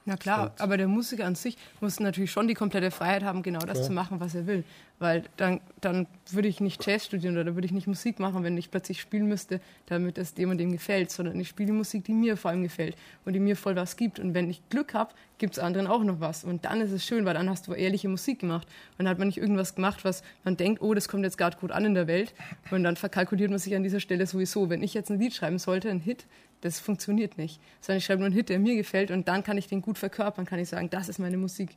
Na 0.04 0.16
klar, 0.16 0.44
und 0.44 0.60
aber 0.60 0.76
der 0.76 0.88
Musiker 0.88 1.24
an 1.24 1.34
sich 1.34 1.56
muss 1.80 2.00
natürlich 2.00 2.32
schon 2.32 2.48
die 2.48 2.54
komplette 2.54 2.90
Freiheit 2.90 3.22
haben, 3.22 3.42
genau 3.42 3.60
das 3.60 3.78
ja. 3.78 3.84
zu 3.84 3.92
machen, 3.92 4.18
was 4.20 4.34
er 4.34 4.46
will. 4.46 4.64
Weil 4.98 5.24
dann, 5.36 5.60
dann 5.80 6.06
würde 6.30 6.48
ich 6.48 6.60
nicht 6.60 6.84
Jazz 6.84 7.06
studieren 7.06 7.36
oder 7.36 7.54
würde 7.54 7.66
ich 7.66 7.72
nicht 7.72 7.86
Musik 7.86 8.18
machen, 8.18 8.42
wenn 8.42 8.56
ich 8.56 8.70
plötzlich 8.70 9.00
spielen 9.00 9.26
müsste, 9.26 9.60
damit 9.86 10.18
es 10.18 10.34
dem 10.34 10.50
und 10.50 10.58
dem 10.58 10.72
gefällt, 10.72 11.10
sondern 11.10 11.38
ich 11.38 11.48
spiele 11.48 11.68
die 11.68 11.72
Musik, 11.72 12.04
die 12.04 12.12
mir 12.12 12.36
vor 12.36 12.50
allem 12.50 12.62
gefällt 12.62 12.96
und 13.24 13.32
die 13.32 13.40
mir 13.40 13.56
voll 13.56 13.76
was 13.76 13.96
gibt. 13.96 14.18
Und 14.18 14.34
wenn 14.34 14.50
ich 14.50 14.68
Glück 14.70 14.94
habe, 14.94 15.12
gibt 15.38 15.56
es 15.56 15.58
anderen 15.58 15.86
auch 15.86 16.04
noch 16.04 16.20
was. 16.20 16.44
Und 16.44 16.64
dann 16.64 16.80
ist 16.80 16.92
es 16.92 17.04
schön, 17.04 17.24
weil 17.24 17.34
dann 17.34 17.50
hast 17.50 17.66
du 17.66 17.72
ehrliche 17.72 18.08
Musik 18.08 18.40
gemacht. 18.40 18.66
Und 18.92 19.04
dann 19.04 19.08
hat 19.08 19.18
man 19.18 19.28
nicht 19.28 19.38
irgendwas 19.38 19.74
gemacht, 19.74 20.04
was 20.04 20.22
man 20.44 20.56
denkt, 20.56 20.82
oh, 20.82 20.94
das 20.94 21.08
kommt 21.08 21.24
jetzt 21.24 21.38
gerade 21.38 21.56
gut 21.58 21.72
an 21.72 21.84
in 21.84 21.94
der 21.94 22.06
Welt. 22.06 22.34
Und 22.70 22.84
dann 22.84 22.96
verkalkuliert 22.96 23.50
man 23.50 23.58
sich 23.58 23.74
an 23.74 23.82
dieser 23.82 24.00
Stelle 24.00 24.26
sowieso. 24.26 24.70
Wenn 24.70 24.82
ich 24.82 24.94
jetzt 24.94 25.10
ein 25.10 25.18
Lied 25.18 25.34
schreiben 25.34 25.58
sollte, 25.58 25.90
ein 25.90 26.00
Hit, 26.00 26.26
das 26.62 26.80
funktioniert 26.80 27.36
nicht. 27.36 27.60
Sondern 27.80 27.98
ich 27.98 28.04
schreibe 28.04 28.20
nur 28.20 28.26
einen 28.26 28.34
Hit, 28.34 28.48
der 28.48 28.58
mir 28.58 28.74
gefällt 28.74 29.10
und 29.10 29.28
dann 29.28 29.44
kann 29.44 29.58
ich 29.58 29.66
den 29.66 29.82
gut 29.82 29.98
verkörpern, 29.98 30.46
kann 30.46 30.58
ich 30.58 30.68
sagen, 30.68 30.88
das 30.88 31.08
ist 31.08 31.18
meine 31.18 31.36
Musik. 31.36 31.76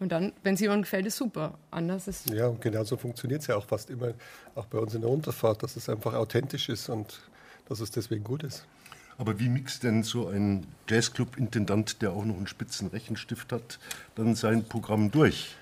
Und 0.00 0.10
dann, 0.10 0.32
wenn 0.42 0.54
es 0.54 0.60
jemandem 0.60 0.82
gefällt, 0.82 1.06
ist 1.06 1.16
super. 1.16 1.58
Anders 1.70 2.08
ist. 2.08 2.30
Ja, 2.30 2.48
und 2.48 2.60
genau 2.60 2.82
so 2.82 2.96
funktioniert 2.96 3.42
es 3.42 3.46
ja 3.46 3.56
auch 3.56 3.66
fast 3.66 3.90
immer, 3.90 4.14
auch 4.54 4.66
bei 4.66 4.78
uns 4.78 4.94
in 4.94 5.02
der 5.02 5.10
Unterfahrt, 5.10 5.62
dass 5.62 5.76
es 5.76 5.88
einfach 5.88 6.14
authentisch 6.14 6.68
ist 6.68 6.88
und 6.88 7.20
dass 7.68 7.80
es 7.80 7.90
deswegen 7.90 8.24
gut 8.24 8.42
ist. 8.42 8.66
Aber 9.18 9.38
wie 9.38 9.48
mixt 9.48 9.84
denn 9.84 10.02
so 10.02 10.28
ein 10.28 10.66
Jazzclub-Intendant, 10.88 12.02
der 12.02 12.12
auch 12.12 12.24
noch 12.24 12.36
einen 12.36 12.46
spitzen 12.46 12.88
Rechenstift 12.88 13.52
hat, 13.52 13.78
dann 14.14 14.34
sein 14.34 14.64
Programm 14.64 15.10
durch? 15.10 15.54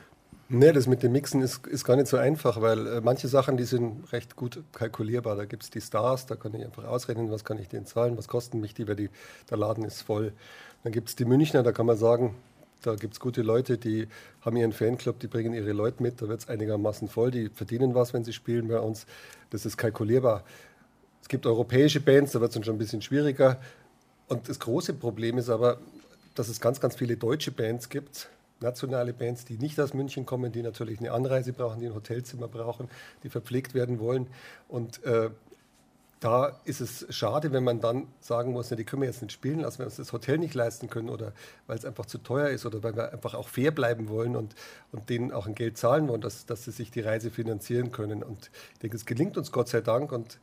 Nee, 0.53 0.73
das 0.73 0.89
mit 0.89 1.05
dem 1.05 1.13
Mixen 1.13 1.43
ist, 1.43 1.65
ist 1.69 1.85
gar 1.85 1.95
nicht 1.95 2.09
so 2.09 2.17
einfach, 2.17 2.61
weil 2.61 2.85
äh, 2.85 3.01
manche 3.01 3.29
Sachen, 3.29 3.57
die 3.57 3.63
sind 3.63 4.13
recht 4.13 4.35
gut 4.35 4.61
kalkulierbar. 4.73 5.37
Da 5.37 5.45
gibt 5.45 5.63
es 5.63 5.71
die 5.71 5.81
Stars, 5.81 6.27
da 6.27 6.35
kann 6.35 6.53
ich 6.55 6.65
einfach 6.65 6.83
ausrechnen, 6.83 7.31
was 7.31 7.45
kann 7.45 7.57
ich 7.61 7.69
denen 7.69 7.87
zahlen, 7.87 8.19
was 8.19 8.27
kosten 8.27 8.59
mich 8.59 8.75
die, 8.75 8.89
weil 8.89 8.97
die, 8.97 9.11
der 9.49 9.59
Laden 9.59 9.85
ist 9.85 10.03
voll. 10.03 10.33
Dann 10.83 10.93
gibt 10.93 11.09
es 11.09 11.15
die 11.15 11.25
Münchner, 11.25 11.63
da 11.63 11.71
kann 11.71 11.87
man 11.87 11.97
sagen, 11.97 12.35
da 12.83 12.97
gibt 12.97 13.15
es 13.15 13.21
gute 13.21 13.43
Leute, 13.43 13.79
die 13.79 14.09
haben 14.41 14.57
ihren 14.57 14.73
Fanclub, 14.73 15.21
die 15.21 15.29
bringen 15.29 15.55
ihre 15.55 15.71
Leute 15.71 16.03
mit, 16.03 16.21
da 16.21 16.27
wird 16.27 16.41
es 16.41 16.49
einigermaßen 16.49 17.07
voll, 17.07 17.31
die 17.31 17.49
verdienen 17.49 17.95
was, 17.95 18.13
wenn 18.13 18.25
sie 18.25 18.33
spielen 18.33 18.67
bei 18.67 18.81
uns. 18.81 19.07
Das 19.51 19.65
ist 19.65 19.77
kalkulierbar. 19.77 20.43
Es 21.23 21.29
gibt 21.29 21.47
europäische 21.47 22.01
Bands, 22.01 22.33
da 22.33 22.41
wird 22.41 22.51
es 22.51 22.55
dann 22.55 22.65
schon 22.65 22.75
ein 22.75 22.79
bisschen 22.79 23.03
schwieriger. 23.03 23.61
Und 24.27 24.49
das 24.49 24.59
große 24.59 24.95
Problem 24.95 25.39
ist 25.39 25.49
aber, 25.49 25.79
dass 26.35 26.49
es 26.49 26.61
ganz, 26.61 26.81
ganz 26.81 26.97
viele 26.97 27.17
deutsche 27.17 27.53
Bands 27.53 27.89
gibt, 27.89 28.29
nationale 28.61 29.13
Bands, 29.13 29.45
die 29.45 29.57
nicht 29.57 29.81
aus 29.81 29.95
München 29.95 30.27
kommen, 30.27 30.53
die 30.53 30.63
natürlich 30.63 30.99
eine 30.99 31.13
Anreise 31.13 31.53
brauchen, 31.53 31.81
die 31.81 31.87
ein 31.87 31.95
Hotelzimmer 31.95 32.49
brauchen, 32.49 32.89
die 33.23 33.31
verpflegt 33.31 33.75
werden 33.75 33.99
wollen. 33.99 34.27
Und 34.69 35.03
äh, 35.05 35.31
da 36.21 36.61
ist 36.65 36.83
es 36.83 37.07
schade, 37.09 37.51
wenn 37.53 37.65
man 37.65 37.81
dann 37.81 38.07
sagen 38.21 38.53
muss, 38.53 38.71
na, 38.71 38.77
die 38.77 38.85
können 38.85 39.01
wir 39.01 39.09
jetzt 39.09 39.23
nicht 39.23 39.33
spielen 39.33 39.61
lassen, 39.61 39.79
weil 39.79 39.87
wir 39.87 39.91
uns 39.91 39.97
das 39.97 40.13
Hotel 40.13 40.37
nicht 40.37 40.55
leisten 40.55 40.91
können 40.91 41.09
oder 41.09 41.33
weil 41.67 41.79
es 41.79 41.87
einfach 41.87 42.05
zu 42.05 42.19
teuer 42.19 42.51
ist 42.51 42.67
oder 42.67 42.83
weil 42.83 42.95
wir 42.95 43.11
einfach 43.13 43.33
auch 43.33 43.49
fair 43.49 43.71
bleiben 43.71 44.11
wollen 44.11 44.37
und, 44.37 44.55
und 44.93 45.09
denen 45.09 45.33
auch 45.33 45.47
ein 45.47 45.55
Geld 45.55 45.79
zahlen 45.79 46.09
wollen, 46.09 46.21
dass, 46.21 46.45
dass 46.45 46.65
sie 46.65 46.73
sich 46.73 46.91
die 46.91 47.01
Reise 47.01 47.31
finanzieren 47.31 47.91
können. 47.91 48.23
Und 48.23 48.51
ich 48.75 48.79
denke, 48.81 48.97
es 48.97 49.07
gelingt 49.07 49.39
uns 49.39 49.51
Gott 49.51 49.69
sei 49.69 49.81
Dank 49.81 50.13
und 50.13 50.39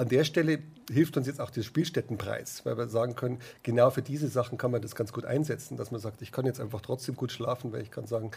an 0.00 0.08
der 0.08 0.24
Stelle 0.24 0.60
hilft 0.90 1.18
uns 1.18 1.26
jetzt 1.26 1.42
auch 1.42 1.50
der 1.50 1.62
Spielstättenpreis, 1.62 2.64
weil 2.64 2.78
wir 2.78 2.88
sagen 2.88 3.16
können, 3.16 3.38
genau 3.62 3.90
für 3.90 4.00
diese 4.00 4.28
Sachen 4.28 4.56
kann 4.56 4.70
man 4.70 4.80
das 4.80 4.94
ganz 4.94 5.12
gut 5.12 5.26
einsetzen, 5.26 5.76
dass 5.76 5.90
man 5.90 6.00
sagt, 6.00 6.22
ich 6.22 6.32
kann 6.32 6.46
jetzt 6.46 6.58
einfach 6.58 6.80
trotzdem 6.80 7.16
gut 7.16 7.30
schlafen, 7.30 7.70
weil 7.70 7.82
ich 7.82 7.90
kann 7.90 8.06
sagen, 8.06 8.30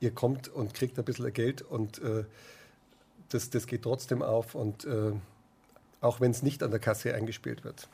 ihr 0.00 0.12
kommt 0.12 0.48
und 0.48 0.72
kriegt 0.72 0.98
ein 0.98 1.04
bisschen 1.04 1.30
Geld 1.34 1.60
und 1.60 1.98
äh, 1.98 2.24
das, 3.28 3.50
das 3.50 3.66
geht 3.66 3.82
trotzdem 3.82 4.22
auf 4.22 4.54
und 4.54 4.86
äh, 4.86 5.12
auch 6.00 6.22
wenn 6.22 6.30
es 6.30 6.42
nicht 6.42 6.62
an 6.62 6.70
der 6.70 6.80
Kasse 6.80 7.12
eingespielt 7.14 7.64
wird. 7.64 7.86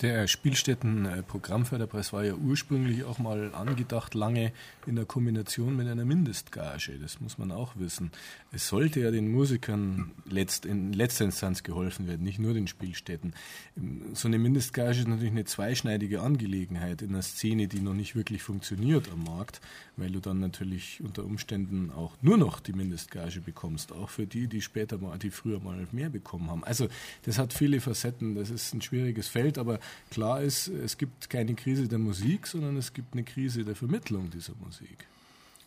Der 0.00 0.26
Spielstätten-Programmförderpreis 0.26 2.12
war 2.12 2.24
ja 2.24 2.34
ursprünglich 2.34 3.04
auch 3.04 3.20
mal 3.20 3.54
angedacht, 3.54 4.14
lange 4.14 4.52
in 4.86 4.96
der 4.96 5.04
Kombination 5.04 5.76
mit 5.76 5.86
einer 5.86 6.04
Mindestgage. 6.04 6.98
Das 7.00 7.20
muss 7.20 7.38
man 7.38 7.52
auch 7.52 7.76
wissen. 7.76 8.10
Es 8.50 8.66
sollte 8.66 9.00
ja 9.00 9.12
den 9.12 9.30
Musikern 9.30 10.10
letzt, 10.28 10.66
in 10.66 10.92
letzter 10.92 11.26
Instanz 11.26 11.62
geholfen 11.62 12.08
werden, 12.08 12.24
nicht 12.24 12.40
nur 12.40 12.54
den 12.54 12.66
Spielstätten. 12.66 13.34
So 14.14 14.26
eine 14.26 14.38
Mindestgage 14.38 15.00
ist 15.00 15.08
natürlich 15.08 15.30
eine 15.30 15.44
zweischneidige 15.44 16.22
Angelegenheit 16.22 17.00
in 17.00 17.10
einer 17.10 17.22
Szene, 17.22 17.68
die 17.68 17.80
noch 17.80 17.94
nicht 17.94 18.16
wirklich 18.16 18.42
funktioniert 18.42 19.08
am 19.12 19.22
Markt, 19.22 19.60
weil 19.96 20.10
du 20.10 20.18
dann 20.18 20.40
natürlich 20.40 21.00
unter 21.04 21.24
Umständen 21.24 21.92
auch 21.92 22.16
nur 22.20 22.36
noch 22.36 22.58
die 22.58 22.72
Mindestgage 22.72 23.40
bekommst, 23.40 23.92
auch 23.92 24.10
für 24.10 24.26
die, 24.26 24.48
die 24.48 24.60
später 24.60 24.98
mal, 24.98 25.18
die 25.18 25.30
früher 25.30 25.60
mal 25.60 25.86
mehr 25.92 26.10
bekommen 26.10 26.50
haben. 26.50 26.64
Also 26.64 26.88
das 27.22 27.38
hat 27.38 27.52
viele 27.52 27.80
Facetten, 27.80 28.34
das 28.34 28.50
ist 28.50 28.74
ein 28.74 28.82
schwieriges 28.82 29.28
Feld, 29.28 29.56
aber 29.56 29.78
klar 30.10 30.42
ist, 30.42 30.68
es 30.68 30.98
gibt 30.98 31.30
keine 31.30 31.54
Krise 31.54 31.88
der 31.88 31.98
Musik, 31.98 32.46
sondern 32.46 32.76
es 32.76 32.92
gibt 32.92 33.14
eine 33.14 33.24
Krise 33.24 33.64
der 33.64 33.76
Vermittlung 33.76 34.30
dieser 34.30 34.54
Musik. 34.64 35.06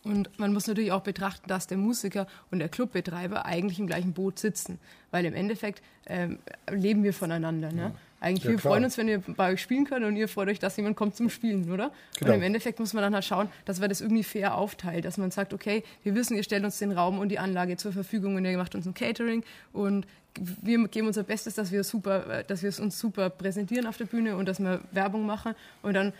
Und 0.04 0.40
man 0.40 0.54
muss 0.54 0.68
natürlich 0.68 0.92
auch 0.92 1.04
betrachten, 1.04 1.50
dass 1.50 1.68
der 1.68 1.78
Musiker 1.78 2.28
und 2.50 2.60
der 2.60 2.70
Clubbetreiber 2.70 3.46
eigentlich 3.46 3.80
im 3.80 3.88
gleichen 3.88 4.14
Boot 4.14 4.40
sitzen, 4.40 4.80
weil 5.12 5.26
im 5.26 5.34
Endeffekt 5.34 5.82
ähm, 6.06 6.40
leben 6.72 7.04
wir 7.04 7.14
voneinander. 7.14 7.72
Ne? 7.72 7.94
Eigentlich, 8.20 8.46
ja, 8.46 8.52
wir 8.52 8.58
klar. 8.58 8.74
freuen 8.74 8.84
uns, 8.84 8.98
wenn 8.98 9.08
wir 9.08 9.20
bei 9.20 9.54
euch 9.54 9.62
spielen 9.62 9.86
können 9.86 10.06
und 10.06 10.16
ihr 10.16 10.28
freut 10.28 10.48
euch, 10.50 10.60
dass 10.60 10.76
jemand 10.78 10.96
kommt 10.96 11.16
zum 11.16 11.30
Spielen, 11.30 11.72
oder? 11.72 11.92
Genau. 12.20 12.32
Und 12.32 12.38
im 12.38 12.44
Endeffekt 12.44 12.80
muss 12.80 12.94
man 12.94 13.04
dann 13.04 13.14
halt 13.14 13.26
schauen, 13.26 13.50
dass 13.66 13.80
wir 13.80 13.88
das 13.88 14.02
irgendwie 14.02 14.24
fair 14.24 14.56
aufteilt, 14.56 15.06
dass 15.06 15.18
man 15.18 15.32
sagt, 15.32 15.54
okay, 15.54 15.84
wir 16.04 16.16
wissen, 16.16 16.36
ihr 16.36 16.44
stellt 16.44 16.64
uns 16.64 16.80
den 16.80 16.92
Raum 16.92 17.20
und 17.20 17.30
die 17.30 17.40
Anlage 17.40 17.78
zur 17.78 17.92
Verfügung 17.94 18.36
und 18.36 18.46
ihr 18.46 18.58
macht 18.58 18.74
uns 18.76 18.86
ein 18.86 18.94
Catering 18.94 19.44
und 19.72 20.08
wir 20.40 20.88
geben 20.88 21.08
unser 21.08 21.24
Bestes, 21.24 21.56
dass 21.56 21.72
wir 21.72 21.84
super, 21.84 22.44
dass 22.48 22.62
wir 22.62 22.70
es 22.70 22.80
uns 22.80 23.00
super 23.00 23.30
präsentieren 23.30 23.88
auf 23.88 23.98
der 23.98 24.06
Bühne 24.06 24.36
und 24.36 24.48
dass 24.48 24.60
wir 24.60 24.82
Werbung 24.92 25.26
machen. 25.26 25.56
Und 25.82 25.94
dann, 25.94 26.14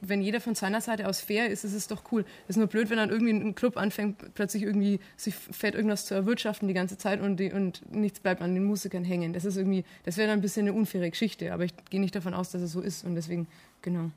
wenn 0.00 0.22
jeder 0.22 0.40
von 0.40 0.54
seiner 0.54 0.80
Seite 0.80 1.08
aus 1.08 1.20
fair 1.20 1.48
ist, 1.48 1.64
ist 1.64 1.74
es 1.74 1.88
doch 1.88 2.02
cool. 2.12 2.24
Es 2.44 2.50
ist 2.50 2.56
nur 2.56 2.66
blöd, 2.66 2.90
wenn 2.90 2.98
dann 2.98 3.10
irgendwie 3.10 3.32
ein 3.32 3.54
Club 3.54 3.76
anfängt, 3.76 4.34
plötzlich 4.34 4.62
irgendwie 4.62 5.00
sich 5.16 5.34
fett 5.34 5.74
irgendwas 5.74 6.06
zu 6.06 6.14
erwirtschaften 6.14 6.68
die 6.68 6.74
ganze 6.74 6.98
Zeit 6.98 7.20
und, 7.20 7.36
die, 7.38 7.52
und 7.52 7.82
nichts 7.92 8.20
bleibt 8.20 8.42
an 8.42 8.54
den 8.54 8.64
Musikern 8.64 9.04
hängen. 9.04 9.32
Das 9.32 9.44
ist 9.44 9.56
irgendwie, 9.56 9.84
das 10.04 10.16
wäre 10.16 10.28
dann 10.28 10.38
ein 10.38 10.42
bisschen 10.42 10.68
eine 10.68 10.72
unfaire 10.72 11.10
Geschichte. 11.10 11.43
Aber 11.50 11.64
ich 11.64 11.74
gehe 11.90 12.00
nicht 12.00 12.14
davon 12.14 12.34
aus, 12.34 12.50
dass 12.50 12.62
es 12.62 12.72
so 12.72 12.80
ist 12.80 13.04
und 13.04 13.14
deswegen, 13.14 13.46
genau. 13.82 14.10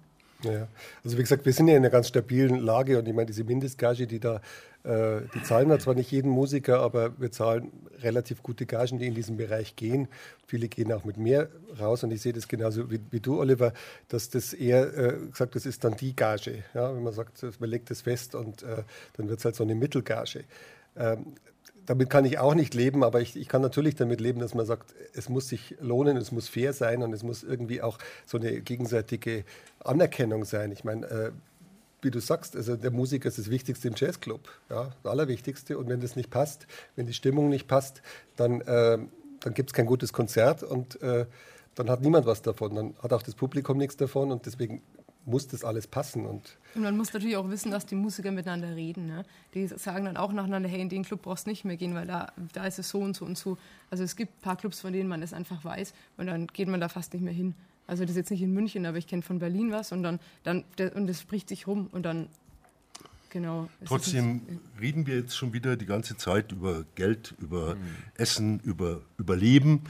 Ja, 0.44 0.68
also 1.04 1.18
wie 1.18 1.22
gesagt, 1.22 1.46
wir 1.46 1.54
sind 1.54 1.68
ja 1.68 1.76
in 1.76 1.82
einer 1.82 1.90
ganz 1.90 2.10
stabilen 2.10 2.60
Lage 2.60 3.00
und 3.00 3.08
ich 3.08 3.14
meine, 3.14 3.26
diese 3.26 3.44
Mindestgage, 3.44 4.06
die 4.06 4.20
da, 4.20 4.40
äh, 4.84 5.22
die 5.34 5.42
zahlen 5.42 5.68
wir 5.68 5.80
zwar 5.80 5.96
nicht 5.96 6.12
jeden 6.12 6.30
Musiker, 6.30 6.80
aber 6.80 7.20
wir 7.20 7.32
zahlen 7.32 7.72
relativ 8.02 8.44
gute 8.44 8.68
Gagen, 8.68 9.00
die 9.00 9.08
in 9.08 9.16
diesem 9.16 9.38
Bereich 9.38 9.76
gehen. 9.76 10.08
Viele 10.46 10.68
gehen 10.68 10.92
auch 10.94 11.06
mit 11.06 11.18
mehr 11.18 11.50
raus 11.80 12.04
und 12.04 12.12
ich 12.12 12.22
sehe 12.22 12.34
das 12.34 12.48
genauso 12.48 12.92
wie, 12.92 13.00
wie 13.10 13.20
du, 13.20 13.40
Oliver, 13.40 13.74
dass 14.10 14.30
das 14.30 14.54
eher 14.54 14.96
äh, 14.96 15.18
gesagt, 15.28 15.56
das 15.56 15.66
ist 15.66 15.84
dann 15.84 15.98
die 15.98 16.16
Gage. 16.16 16.64
Ja, 16.76 16.96
wenn 16.96 17.02
man 17.02 17.14
sagt, 17.14 17.44
man 17.60 17.70
legt 17.70 17.90
das 17.90 18.02
fest 18.02 18.36
und 18.36 18.62
äh, 18.62 18.84
dann 19.14 19.30
wird 19.30 19.40
es 19.40 19.46
halt 19.46 19.56
so 19.56 19.64
eine 19.64 19.74
Mittelgage. 19.74 20.44
Ähm, 20.96 21.34
damit 21.88 22.10
kann 22.10 22.26
ich 22.26 22.38
auch 22.38 22.54
nicht 22.54 22.74
leben, 22.74 23.04
aber 23.04 23.22
ich, 23.22 23.36
ich, 23.36 23.48
kann 23.48 23.62
natürlich 23.62 23.96
damit 23.96 24.20
leben, 24.22 24.40
dass 24.40 24.54
man 24.54 24.66
sagt, 24.66 24.94
es 25.14 25.30
muss 25.30 25.48
sich 25.48 25.76
lohnen, 25.80 26.18
es 26.18 26.32
muss 26.34 26.50
fair 26.50 26.74
sein 26.74 27.02
und 27.02 27.14
es 27.14 27.24
muss 27.24 27.44
irgendwie 27.44 27.82
auch 27.82 27.98
so 28.26 28.38
eine 28.38 28.62
gegenseitige 28.62 29.46
Anerkennung 29.80 30.44
sein. 30.44 30.74
Ich 30.74 30.84
meine, 30.84 31.08
äh, 31.08 31.32
wie 32.02 32.12
du 32.12 32.20
sagst, 32.20 32.58
also 32.58 32.76
der 32.76 32.92
Musiker 32.92 33.30
ist 33.30 33.38
das 33.38 33.50
Wichtigste 33.50 33.88
im 33.88 33.94
Jazzclub, 33.96 34.50
ja, 34.70 34.92
das 35.02 35.12
Allerwichtigste. 35.12 35.78
Und 35.78 35.88
wenn 35.88 36.02
das 36.02 36.18
nicht 36.18 36.30
passt, 36.30 36.68
wenn 36.98 37.08
die 37.08 37.14
Stimmung 37.14 37.48
nicht 37.48 37.70
passt, 37.70 38.02
dann, 38.36 38.60
äh, 38.62 39.00
dann 39.40 39.54
gibt 39.54 39.70
es 39.70 39.74
kein 39.74 39.86
gutes 39.86 40.12
Konzert 40.12 40.64
und 40.64 41.02
äh, 41.02 41.26
dann 41.76 41.90
hat 41.90 42.02
niemand 42.02 42.26
was 42.26 42.42
davon. 42.42 42.76
Dann 42.76 42.96
hat 43.02 43.14
auch 43.14 43.24
das 43.24 43.34
Publikum 43.34 43.78
nichts 43.78 43.96
davon 43.96 44.34
und 44.34 44.46
deswegen 44.46 44.82
muss 45.28 45.48
das 45.48 45.64
alles 45.64 45.88
passen. 45.88 46.26
Und, 46.26 46.58
und 46.74 46.84
man 46.84 46.96
muss 46.96 47.14
natürlich 47.14 47.36
auch 47.36 47.50
wissen, 47.50 47.70
dass 47.70 47.86
die 47.86 47.96
Musiker 47.96 48.32
miteinander 48.32 48.76
reden. 48.76 49.08
Ne? 49.08 49.26
Die 49.54 49.68
sagen 49.68 50.06
dann 50.06 50.18
auch 50.18 50.32
nacheinander, 50.32 50.70
hey, 50.70 50.82
in 50.82 50.90
den 50.90 51.04
Club 51.04 51.22
brauchst 51.24 51.46
du 51.46 51.50
nicht 51.52 51.66
mehr 51.66 51.78
gehen, 51.78 51.94
weil 51.94 52.08
da, 52.08 52.32
da 52.54 52.66
ist 52.66 52.80
es 52.80 52.90
so 52.90 53.00
und 53.00 53.16
so 53.16 53.26
und 53.26 53.38
so. 53.38 53.58
Also 53.92 54.04
es 54.04 54.16
gibt 54.16 54.40
ein 54.40 54.42
paar 54.42 54.56
Clubs, 54.56 54.80
von 54.80 54.94
denen 54.94 55.10
man 55.10 55.22
es 55.22 55.34
einfach 55.34 55.64
weiß 55.64 55.94
und 56.18 56.28
dann 56.28 56.48
geht 56.48 56.70
man 56.70 56.80
da 56.80 56.88
fast 56.88 57.14
nicht 57.14 57.24
mehr 57.24 57.34
hin. 57.34 57.54
Also 57.88 58.04
das 58.04 58.12
ist 58.12 58.18
jetzt 58.18 58.32
nicht 58.32 58.42
in 58.42 58.54
München, 58.54 58.86
aber 58.86 58.98
ich 58.98 59.08
kenne 59.08 59.22
von 59.22 59.40
Berlin 59.40 59.72
was 59.72 59.92
und 59.92 60.04
dann, 60.04 60.20
dann 60.44 60.64
und 60.96 61.08
das 61.08 61.22
spricht 61.22 61.50
sich 61.50 61.68
rum 61.68 61.90
und 61.92 62.04
dann 62.04 62.30
Genau. 63.30 63.70
Trotzdem 63.84 64.42
reden 64.80 65.06
wir 65.06 65.18
jetzt 65.18 65.36
schon 65.36 65.52
wieder 65.52 65.76
die 65.76 65.86
ganze 65.86 66.16
Zeit 66.16 66.54
über 66.54 66.86
Geld, 66.96 67.36
über 67.40 67.76
mhm. 67.76 67.82
Essen, 68.16 68.60
über 68.62 69.02
Überleben. 69.18 69.82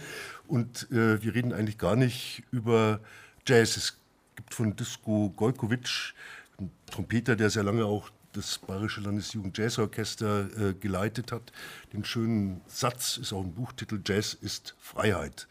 Und 0.48 0.92
äh, 0.92 1.22
wir 1.22 1.36
reden 1.36 1.54
eigentlich 1.54 1.78
gar 1.78 1.96
nicht 1.96 2.44
über 2.52 3.00
Jazz. 3.46 3.78
Es 3.78 4.00
gibt 4.38 4.54
von 4.54 4.74
Disco 4.76 5.34
Gojkovic, 5.36 6.14
einen 6.58 6.72
Trompeter, 6.90 7.36
der 7.36 7.50
sehr 7.50 7.64
lange 7.64 7.84
auch 7.84 8.10
das 8.32 8.60
Bayerische 8.60 9.02
Landesjugend-Jazzorchester 9.02 10.70
äh, 10.70 10.74
geleitet 10.74 11.32
hat. 11.32 11.52
Den 11.92 12.06
schönen 12.06 12.62
Satz 12.68 13.18
ist 13.18 13.34
auch 13.34 13.44
ein 13.44 13.54
Buchtitel: 13.54 14.00
Jazz 14.06 14.34
ist 14.40 14.76
Freiheit. 14.80 15.48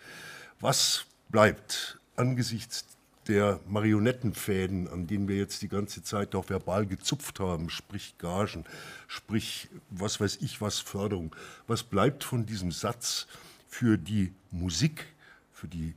Was 0.61 1.05
bleibt 1.29 1.99
angesichts 2.15 2.87
der 3.27 3.59
Marionettenfäden, 3.67 4.89
an 4.89 5.09
denen 5.09 5.27
wir 5.27 5.37
jetzt 5.37 5.61
die 5.63 5.69
ganze 5.69 6.05
Zeit 6.05 6.37
auch 6.37 6.49
verbal 6.49 6.87
gezupft 6.87 7.41
haben, 7.41 7.71
sprich 7.71 8.15
Gagen, 8.19 8.65
sprich 9.09 9.69
was 9.91 10.21
weiß 10.21 10.39
ich 10.43 10.61
was 10.61 10.79
Förderung, 10.79 11.35
was 11.67 11.83
bleibt 11.83 12.23
von 12.23 12.47
diesem 12.47 12.71
Satz 12.71 13.27
für 13.69 13.99
die 13.99 14.33
Musik, 14.53 15.07
für 15.53 15.67
die, 15.67 15.95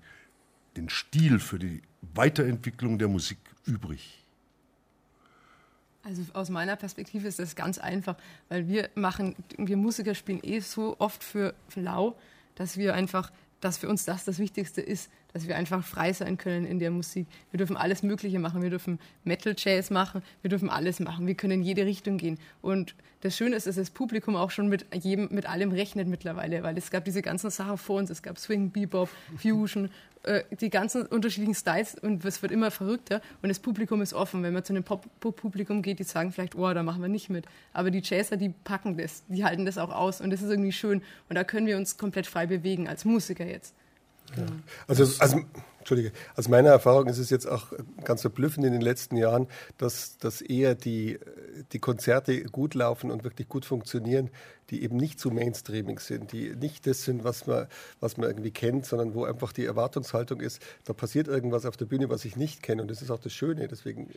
den 0.76 0.90
Stil, 0.90 1.40
für 1.40 1.60
die 1.60 1.84
Weiterentwicklung 2.02 2.98
der 2.98 3.08
Musik 3.08 3.38
übrig? 3.66 4.24
Also 6.04 6.24
aus 6.34 6.50
meiner 6.50 6.76
Perspektive 6.76 7.28
ist 7.28 7.40
das 7.40 7.56
ganz 7.56 7.78
einfach, 7.78 8.16
weil 8.48 8.68
wir 8.68 8.90
machen, 8.96 9.36
wir 9.58 9.78
Musiker 9.78 10.16
spielen 10.16 10.40
eh 10.44 10.60
so 10.60 10.96
oft 11.00 11.24
für, 11.24 11.54
für 11.68 11.82
lau, 11.82 12.16
dass 12.56 12.78
wir 12.78 12.94
einfach, 12.94 13.32
dass 13.60 13.78
für 13.78 13.90
uns 13.90 14.06
das 14.06 14.24
das 14.26 14.40
Wichtigste 14.40 14.82
ist, 14.82 15.12
dass 15.34 15.48
wir 15.48 15.56
einfach 15.56 15.84
frei 15.84 16.14
sein 16.14 16.38
können 16.38 16.66
in 16.66 16.80
der 16.80 16.92
Musik. 16.92 17.28
Wir 17.52 17.58
dürfen 17.58 17.78
alles 17.78 18.04
Mögliche 18.04 18.40
machen. 18.40 18.62
Wir 18.62 18.70
dürfen 18.70 19.00
Metal 19.24 19.54
Jazz 19.58 19.90
machen. 19.90 20.24
Wir 20.42 20.50
dürfen 20.50 20.70
alles 20.70 21.00
machen. 21.00 21.28
Wir 21.28 21.36
können 21.36 21.54
in 21.54 21.64
jede 21.64 21.86
Richtung 21.86 22.18
gehen. 22.18 22.40
Und 22.62 22.96
das 23.22 23.36
Schöne 23.36 23.56
ist, 23.56 23.68
dass 23.68 23.76
das 23.76 23.90
Publikum 23.90 24.36
auch 24.36 24.50
schon 24.50 24.70
mit 24.70 24.86
jedem, 24.96 25.28
mit 25.32 25.48
allem 25.48 25.72
rechnet 25.72 26.08
mittlerweile, 26.08 26.64
weil 26.64 26.78
es 26.78 26.90
gab 26.90 27.06
diese 27.06 27.22
ganzen 27.22 27.50
Sachen 27.50 27.78
vor 27.78 27.98
uns. 27.98 28.10
Es 28.10 28.22
gab 28.22 28.40
Swing, 28.40 28.72
Bebop, 28.72 29.10
Fusion, 29.38 29.90
äh, 30.24 30.44
die 30.60 30.70
ganzen 30.70 31.06
unterschiedlichen 31.06 31.56
Styles 31.56 31.96
und 31.96 32.26
es 32.26 32.42
wird 32.42 32.52
immer 32.52 32.72
verrückter 32.72 33.22
und 33.42 33.50
das 33.50 33.60
Publikum 33.60 34.02
ist 34.02 34.14
offen. 34.14 34.44
Wenn 34.44 34.54
man 34.54 34.64
zu 34.64 34.74
einem 34.74 34.84
Pop-Publikum 34.84 35.82
geht, 35.82 36.00
die 36.00 36.04
sagen 36.04 36.32
vielleicht, 36.32 36.56
oh, 36.56 36.74
da 36.74 36.84
machen 36.84 37.02
wir 37.02 37.08
nicht 37.08 37.30
mit. 37.30 37.46
Aber 37.72 37.92
die 37.92 38.02
Jazzer, 38.04 38.36
die 38.36 38.50
packen 38.50 38.98
das, 38.98 39.24
die 39.28 39.46
halten 39.46 39.66
das 39.66 39.78
auch 39.78 39.92
aus 39.92 40.22
und 40.22 40.30
das 40.32 40.42
ist 40.42 40.50
irgendwie 40.50 40.72
schön 40.72 41.02
und 41.30 41.36
da 41.36 41.44
können 41.44 41.68
wir 41.68 41.78
uns 41.78 41.98
komplett 41.98 42.28
frei 42.28 42.48
bewegen 42.48 42.88
als 42.88 43.06
Musiker 43.06 43.46
jetzt. 43.46 43.76
Ja. 44.38 44.46
Also, 44.88 45.04
also, 45.20 45.42
Entschuldige, 45.80 46.12
aus 46.36 46.50
meiner 46.50 46.70
Erfahrung 46.70 47.08
ist 47.08 47.18
es 47.18 47.30
jetzt 47.30 47.48
auch 47.48 47.68
ganz 48.04 48.22
verblüffend 48.22 48.66
in 48.66 48.74
den 48.74 48.82
letzten 48.82 49.18
Jahren, 49.18 49.48
dass, 49.78 50.18
dass 50.18 50.42
eher 50.42 50.76
die, 50.76 51.20
die 51.72 51.80
Konzerte 51.80 52.44
gut 52.44 52.76
laufen 52.76 53.10
und 53.10 53.24
wirklich 53.24 53.48
gut 53.48 53.66
funktionieren, 53.66 54.30
die 54.70 54.84
eben 54.84 54.98
nicht 54.98 55.20
zu 55.20 55.32
mainstreaming 55.32 56.00
sind, 56.00 56.32
die 56.32 56.56
nicht 56.56 56.86
das 56.86 57.04
sind, 57.04 57.24
was 57.24 57.48
man, 57.48 57.68
was 58.00 58.18
man 58.18 58.30
irgendwie 58.30 58.52
kennt, 58.52 58.86
sondern 58.86 59.16
wo 59.16 59.24
einfach 59.24 59.52
die 59.52 59.66
Erwartungshaltung 59.66 60.42
ist, 60.42 60.62
da 60.86 60.94
passiert 60.94 61.28
irgendwas 61.28 61.66
auf 61.66 61.78
der 61.78 61.86
Bühne, 61.86 62.10
was 62.10 62.26
ich 62.26 62.36
nicht 62.36 62.62
kenne. 62.62 62.82
Und 62.82 62.92
das 62.92 63.02
ist 63.02 63.10
auch 63.10 63.20
das 63.20 63.34
Schöne. 63.34 63.68
Deswegen 63.68 64.10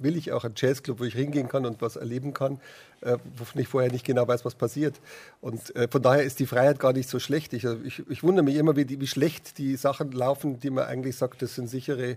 will 0.00 0.16
ich 0.16 0.32
auch 0.32 0.44
einen 0.44 0.54
Jazzclub, 0.56 1.00
wo 1.00 1.04
ich 1.04 1.14
hingehen 1.14 1.48
kann 1.48 1.66
und 1.66 1.82
was 1.82 1.96
erleben 1.96 2.32
kann, 2.32 2.60
äh, 3.00 3.18
wovon 3.36 3.60
ich 3.60 3.68
vorher 3.68 3.90
nicht 3.90 4.04
genau 4.04 4.26
weiß, 4.26 4.44
was 4.44 4.54
passiert. 4.54 5.00
Und 5.40 5.74
äh, 5.76 5.88
von 5.90 6.02
daher 6.02 6.22
ist 6.22 6.38
die 6.38 6.46
Freiheit 6.46 6.78
gar 6.78 6.92
nicht 6.92 7.08
so 7.08 7.18
schlecht. 7.18 7.52
Ich, 7.52 7.64
ich, 7.64 8.02
ich 8.08 8.22
wundere 8.22 8.44
mich 8.44 8.56
immer, 8.56 8.76
wie, 8.76 8.88
wie, 9.00 9.06
schlecht 9.06 9.58
die 9.58 9.76
Sachen 9.76 10.12
laufen, 10.12 10.60
die 10.60 10.70
man 10.70 10.84
eigentlich 10.84 11.16
sagt, 11.16 11.42
das 11.42 11.54
sind 11.54 11.68
sichere, 11.68 12.16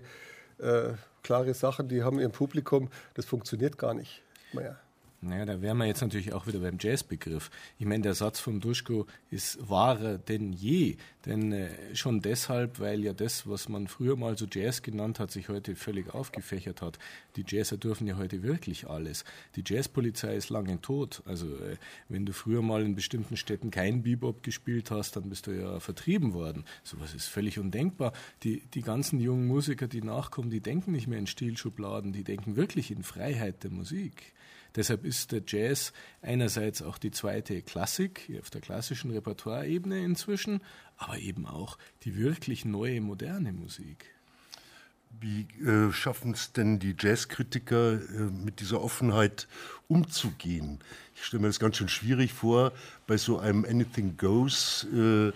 äh, 0.58 0.92
klare 1.22 1.54
Sachen, 1.54 1.88
die 1.88 2.02
haben 2.02 2.20
ihr 2.20 2.28
Publikum. 2.28 2.88
Das 3.14 3.26
funktioniert 3.26 3.78
gar 3.78 3.94
nicht. 3.94 4.22
Naja. 4.52 4.76
Naja, 5.22 5.46
da 5.46 5.62
wären 5.62 5.78
wir 5.78 5.86
jetzt 5.86 6.02
natürlich 6.02 6.32
auch 6.32 6.46
wieder 6.46 6.60
beim 6.60 6.76
Jazzbegriff. 6.78 7.50
Ich 7.78 7.86
meine, 7.86 8.02
der 8.02 8.14
Satz 8.14 8.38
vom 8.38 8.60
Duschko 8.60 9.06
ist 9.30 9.58
wahrer 9.68 10.18
denn 10.18 10.52
je. 10.52 10.96
Denn 11.24 11.52
äh, 11.52 11.70
schon 11.94 12.20
deshalb, 12.20 12.78
weil 12.78 13.02
ja 13.02 13.12
das, 13.12 13.48
was 13.48 13.68
man 13.68 13.88
früher 13.88 14.14
mal 14.16 14.38
so 14.38 14.46
Jazz 14.50 14.82
genannt 14.82 15.18
hat, 15.18 15.32
sich 15.32 15.48
heute 15.48 15.74
völlig 15.74 16.14
aufgefächert 16.14 16.82
hat. 16.82 16.98
Die 17.34 17.44
Jazzer 17.46 17.76
dürfen 17.76 18.06
ja 18.06 18.16
heute 18.16 18.44
wirklich 18.44 18.88
alles. 18.88 19.24
Die 19.56 19.64
Jazzpolizei 19.66 20.36
ist 20.36 20.50
lange 20.50 20.80
tot. 20.80 21.22
Also 21.24 21.46
äh, 21.46 21.76
wenn 22.08 22.26
du 22.26 22.32
früher 22.32 22.62
mal 22.62 22.82
in 22.82 22.94
bestimmten 22.94 23.36
Städten 23.36 23.70
kein 23.70 24.02
Bebop 24.02 24.44
gespielt 24.44 24.92
hast, 24.92 25.16
dann 25.16 25.28
bist 25.28 25.48
du 25.48 25.50
ja 25.50 25.80
vertrieben 25.80 26.32
worden. 26.32 26.64
Sowas 26.84 27.14
ist 27.14 27.26
völlig 27.26 27.58
undenkbar. 27.58 28.12
Die, 28.44 28.62
die 28.74 28.82
ganzen 28.82 29.18
jungen 29.18 29.48
Musiker, 29.48 29.88
die 29.88 30.02
nachkommen, 30.02 30.50
die 30.50 30.60
denken 30.60 30.92
nicht 30.92 31.08
mehr 31.08 31.18
in 31.18 31.26
Stilschubladen, 31.26 32.12
die 32.12 32.22
denken 32.22 32.54
wirklich 32.54 32.92
in 32.92 33.02
Freiheit 33.02 33.64
der 33.64 33.70
Musik. 33.72 34.32
Deshalb 34.76 35.04
ist 35.04 35.32
der 35.32 35.42
Jazz 35.46 35.92
einerseits 36.20 36.82
auch 36.82 36.98
die 36.98 37.10
zweite 37.10 37.62
Klassik 37.62 38.30
auf 38.38 38.50
der 38.50 38.60
klassischen 38.60 39.10
Repertoireebene 39.10 40.04
inzwischen, 40.04 40.60
aber 40.98 41.18
eben 41.18 41.46
auch 41.46 41.78
die 42.04 42.16
wirklich 42.16 42.64
neue, 42.66 43.00
moderne 43.00 43.52
Musik. 43.52 44.14
Wie 45.18 45.46
äh, 45.64 45.92
schaffen 45.92 46.32
es 46.32 46.52
denn 46.52 46.78
die 46.78 46.94
Jazzkritiker, 46.98 47.94
äh, 47.94 47.98
mit 48.44 48.60
dieser 48.60 48.82
Offenheit 48.82 49.48
umzugehen? 49.88 50.80
Ich 51.14 51.24
stelle 51.24 51.40
mir 51.40 51.46
das 51.46 51.58
ganz 51.58 51.78
schön 51.78 51.88
schwierig 51.88 52.34
vor, 52.34 52.72
bei 53.06 53.16
so 53.16 53.38
einem 53.38 53.64
Anything 53.64 54.18
Goes 54.18 54.86
äh, 54.92 55.28
äh 55.28 55.32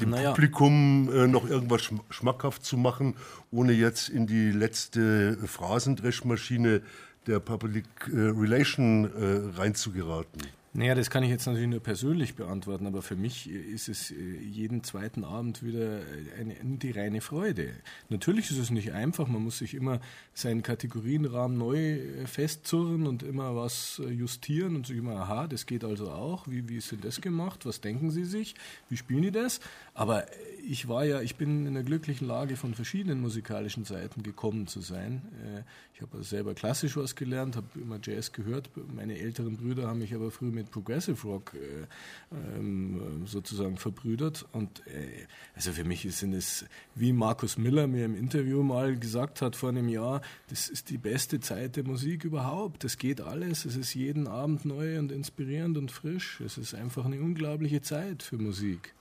dem 0.00 0.10
naja. 0.10 0.32
Publikum 0.32 1.10
äh, 1.10 1.26
noch 1.26 1.48
irgendwas 1.48 1.88
schmackhaft 2.10 2.66
zu 2.66 2.76
machen, 2.76 3.14
ohne 3.50 3.72
jetzt 3.72 4.10
in 4.10 4.26
die 4.26 4.50
letzte 4.50 5.38
Phrasendreschmaschine 5.46 6.82
der 7.28 7.40
Public 7.40 7.84
äh, 8.12 8.16
Relation 8.16 9.04
äh, 9.04 9.58
reinzugeraten? 9.58 10.42
Naja, 10.74 10.94
das 10.94 11.08
kann 11.10 11.22
ich 11.22 11.30
jetzt 11.30 11.46
natürlich 11.46 11.68
nur 11.68 11.80
persönlich 11.80 12.34
beantworten, 12.34 12.86
aber 12.86 13.02
für 13.02 13.16
mich 13.16 13.50
ist 13.50 13.88
es 13.88 14.10
äh, 14.10 14.14
jeden 14.14 14.84
zweiten 14.84 15.24
Abend 15.24 15.62
wieder 15.62 16.02
eine, 16.38 16.54
die 16.62 16.90
reine 16.90 17.20
Freude. 17.20 17.72
Natürlich 18.10 18.50
ist 18.50 18.58
es 18.58 18.70
nicht 18.70 18.92
einfach, 18.92 19.28
man 19.28 19.42
muss 19.42 19.58
sich 19.58 19.74
immer 19.74 20.00
seinen 20.34 20.62
Kategorienrahmen 20.62 21.56
neu 21.56 21.98
festzurren 22.26 23.06
und 23.06 23.22
immer 23.22 23.56
was 23.56 24.00
justieren 24.10 24.76
und 24.76 24.86
sich 24.86 24.98
immer, 24.98 25.16
aha, 25.16 25.48
das 25.48 25.66
geht 25.66 25.84
also 25.84 26.10
auch, 26.10 26.46
wie, 26.46 26.68
wie 26.68 26.76
ist 26.76 26.92
denn 26.92 27.00
das 27.00 27.20
gemacht, 27.20 27.66
was 27.66 27.80
denken 27.80 28.10
Sie 28.10 28.24
sich, 28.24 28.54
wie 28.88 28.96
spielen 28.96 29.22
die 29.22 29.32
das? 29.32 29.60
Aber 29.98 30.26
ich 30.64 30.86
war 30.86 31.04
ja, 31.04 31.20
ich 31.22 31.34
bin 31.34 31.66
in 31.66 31.74
der 31.74 31.82
glücklichen 31.82 32.28
Lage, 32.28 32.54
von 32.54 32.72
verschiedenen 32.72 33.20
musikalischen 33.20 33.84
Seiten 33.84 34.22
gekommen 34.22 34.68
zu 34.68 34.80
sein. 34.80 35.22
Äh, 35.44 35.62
ich 35.92 36.02
habe 36.02 36.18
also 36.18 36.22
selber 36.22 36.54
klassisch 36.54 36.96
was 36.96 37.16
gelernt, 37.16 37.56
habe 37.56 37.66
immer 37.74 37.98
Jazz 38.00 38.30
gehört. 38.30 38.70
Meine 38.94 39.18
älteren 39.18 39.56
Brüder 39.56 39.88
haben 39.88 39.98
mich 39.98 40.14
aber 40.14 40.30
früh 40.30 40.52
mit 40.52 40.70
Progressive 40.70 41.20
Rock 41.26 41.54
äh, 41.54 42.56
ähm, 42.56 43.26
sozusagen 43.26 43.76
verbrüdert. 43.76 44.46
Und 44.52 44.86
äh, 44.86 45.26
also 45.56 45.72
für 45.72 45.82
mich 45.82 46.02
sind 46.14 46.32
es, 46.32 46.64
wie 46.94 47.12
Markus 47.12 47.58
Miller 47.58 47.88
mir 47.88 48.04
im 48.04 48.14
Interview 48.14 48.62
mal 48.62 48.96
gesagt 48.96 49.42
hat 49.42 49.56
vor 49.56 49.70
einem 49.70 49.88
Jahr, 49.88 50.22
das 50.48 50.68
ist 50.68 50.90
die 50.90 50.98
beste 50.98 51.40
Zeit 51.40 51.74
der 51.74 51.84
Musik 51.84 52.22
überhaupt. 52.22 52.84
Das 52.84 52.98
geht 52.98 53.20
alles. 53.20 53.64
Es 53.64 53.74
ist 53.74 53.94
jeden 53.94 54.28
Abend 54.28 54.64
neu 54.64 55.00
und 55.00 55.10
inspirierend 55.10 55.76
und 55.76 55.90
frisch. 55.90 56.40
Es 56.40 56.56
ist 56.56 56.72
einfach 56.72 57.04
eine 57.04 57.20
unglaubliche 57.20 57.80
Zeit 57.80 58.22
für 58.22 58.38
Musik 58.38 58.94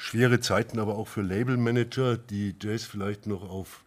schwere 0.00 0.40
Zeiten 0.40 0.78
aber 0.78 0.96
auch 0.96 1.08
für 1.08 1.20
Labelmanager, 1.20 2.16
die 2.16 2.54
Jazz 2.58 2.84
vielleicht 2.84 3.26
noch 3.26 3.48
auf 3.48 3.84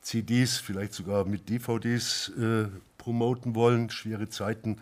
CDs, 0.00 0.58
vielleicht 0.58 0.94
sogar 0.94 1.24
mit 1.24 1.48
DVDs 1.48 2.28
äh, 2.38 2.68
promoten 2.98 3.56
wollen. 3.56 3.90
Schwere 3.90 4.28
Zeiten 4.28 4.76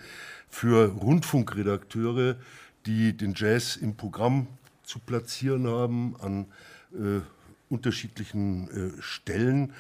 für 0.50 0.88
Rundfunkredakteure, 0.92 2.36
die 2.84 3.16
den 3.16 3.32
Jazz 3.34 3.76
im 3.76 3.96
Programm 3.96 4.46
zu 4.82 4.98
platzieren 4.98 5.66
haben 5.66 6.16
an 6.20 6.46
äh, 6.92 7.22
unterschiedlichen 7.70 8.68
äh, 8.68 9.02
Stellen. 9.02 9.72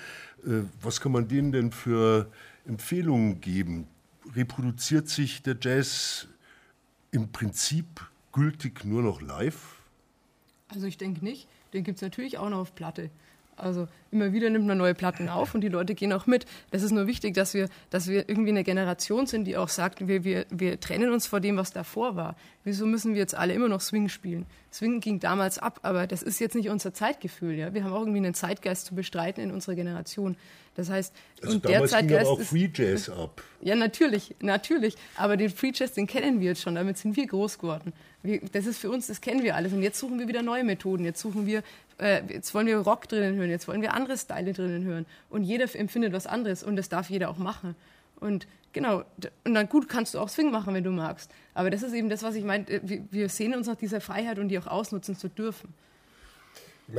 Äh, 0.46 0.62
was 0.80 1.02
kann 1.02 1.12
man 1.12 1.28
denen 1.28 1.52
denn 1.52 1.70
für 1.70 2.30
Empfehlungen 2.66 3.42
geben? 3.42 3.88
Reproduziert 4.34 5.10
sich 5.10 5.42
der 5.42 5.58
Jazz 5.60 6.28
im 7.10 7.30
Prinzip 7.30 7.86
gültig 8.32 8.86
nur 8.86 9.02
noch 9.02 9.20
live? 9.20 9.73
Also 10.68 10.86
ich 10.86 10.98
denke 10.98 11.24
nicht. 11.24 11.48
Den 11.72 11.84
gibt 11.84 11.96
es 11.96 12.02
natürlich 12.02 12.38
auch 12.38 12.48
noch 12.48 12.58
auf 12.58 12.74
Platte. 12.74 13.10
Also 13.56 13.88
immer 14.10 14.32
wieder 14.32 14.50
nimmt 14.50 14.66
man 14.66 14.78
neue 14.78 14.94
Platten 14.94 15.28
auf 15.28 15.54
und 15.54 15.60
die 15.60 15.68
Leute 15.68 15.94
gehen 15.94 16.12
auch 16.12 16.26
mit. 16.26 16.46
Das 16.70 16.82
ist 16.82 16.92
nur 16.92 17.06
wichtig, 17.06 17.34
dass 17.34 17.54
wir, 17.54 17.68
dass 17.90 18.08
wir 18.08 18.28
irgendwie 18.28 18.50
eine 18.50 18.64
Generation 18.64 19.26
sind, 19.26 19.44
die 19.44 19.56
auch 19.56 19.68
sagt, 19.68 20.06
wir, 20.06 20.24
wir, 20.24 20.46
wir 20.50 20.80
trennen 20.80 21.12
uns 21.12 21.26
vor 21.26 21.40
dem, 21.40 21.56
was 21.56 21.72
davor 21.72 22.16
war. 22.16 22.36
Wieso 22.64 22.86
müssen 22.86 23.14
wir 23.14 23.20
jetzt 23.20 23.34
alle 23.34 23.52
immer 23.52 23.68
noch 23.68 23.80
Swing 23.80 24.08
spielen? 24.08 24.46
Swing 24.72 25.00
ging 25.00 25.20
damals 25.20 25.58
ab, 25.58 25.80
aber 25.82 26.06
das 26.06 26.22
ist 26.22 26.40
jetzt 26.40 26.54
nicht 26.54 26.68
unser 26.68 26.94
Zeitgefühl. 26.94 27.54
Ja? 27.54 27.74
Wir 27.74 27.84
haben 27.84 27.92
auch 27.92 28.00
irgendwie 28.00 28.18
einen 28.18 28.34
Zeitgeist 28.34 28.86
zu 28.86 28.94
bestreiten 28.94 29.42
in 29.42 29.50
unserer 29.50 29.74
Generation. 29.74 30.36
Das 30.74 30.90
heißt, 30.90 31.14
also 31.42 31.54
und 31.54 31.64
der 31.64 31.84
Zeitgeist 31.86 32.24
ging 32.24 32.30
auch 32.30 32.40
Free 32.40 32.70
Jazz 32.72 33.08
ab. 33.08 33.42
Ja, 33.64 33.74
natürlich, 33.74 34.34
natürlich. 34.40 34.94
Aber 35.16 35.38
den 35.38 35.48
Free 35.48 35.72
Jazz, 35.74 35.92
den 35.92 36.06
kennen 36.06 36.40
wir 36.40 36.48
jetzt 36.48 36.60
schon. 36.60 36.74
Damit 36.74 36.98
sind 36.98 37.16
wir 37.16 37.26
groß 37.26 37.58
geworden. 37.58 37.94
Wir, 38.22 38.40
das 38.52 38.66
ist 38.66 38.76
für 38.76 38.90
uns, 38.90 39.06
das 39.06 39.22
kennen 39.22 39.42
wir 39.42 39.56
alles. 39.56 39.72
Und 39.72 39.82
jetzt 39.82 39.98
suchen 39.98 40.18
wir 40.18 40.28
wieder 40.28 40.42
neue 40.42 40.64
Methoden. 40.64 41.02
Jetzt 41.02 41.20
suchen 41.20 41.46
wir, 41.46 41.62
äh, 41.98 42.22
jetzt 42.28 42.54
wollen 42.54 42.66
wir 42.66 42.78
Rock 42.78 43.08
drinnen 43.08 43.36
hören. 43.36 43.50
Jetzt 43.50 43.68
wollen 43.68 43.82
wir 43.82 43.94
andere 43.94 44.16
Style 44.16 44.52
drinnen 44.52 44.84
hören. 44.84 45.06
Und 45.30 45.44
jeder 45.44 45.72
empfindet 45.74 46.12
was 46.12 46.26
anderes. 46.26 46.62
Und 46.62 46.76
das 46.76 46.88
darf 46.88 47.10
jeder 47.10 47.30
auch 47.30 47.38
machen. 47.38 47.74
Und 48.20 48.46
genau, 48.72 49.04
und 49.44 49.54
dann 49.54 49.68
gut 49.68 49.88
kannst 49.88 50.14
du 50.14 50.18
auch 50.18 50.28
Swing 50.28 50.50
machen, 50.50 50.74
wenn 50.74 50.84
du 50.84 50.90
magst. 50.90 51.30
Aber 51.52 51.70
das 51.70 51.82
ist 51.82 51.92
eben 51.92 52.08
das, 52.08 52.22
was 52.22 52.34
ich 52.34 52.44
meine. 52.44 52.66
Wir 53.10 53.28
sehen 53.28 53.54
uns 53.54 53.66
nach 53.66 53.76
dieser 53.76 54.00
Freiheit 54.00 54.38
und 54.38 54.48
die 54.48 54.58
auch 54.58 54.66
ausnutzen 54.66 55.16
zu 55.16 55.28
dürfen. 55.28 55.74
Ich 56.88 56.94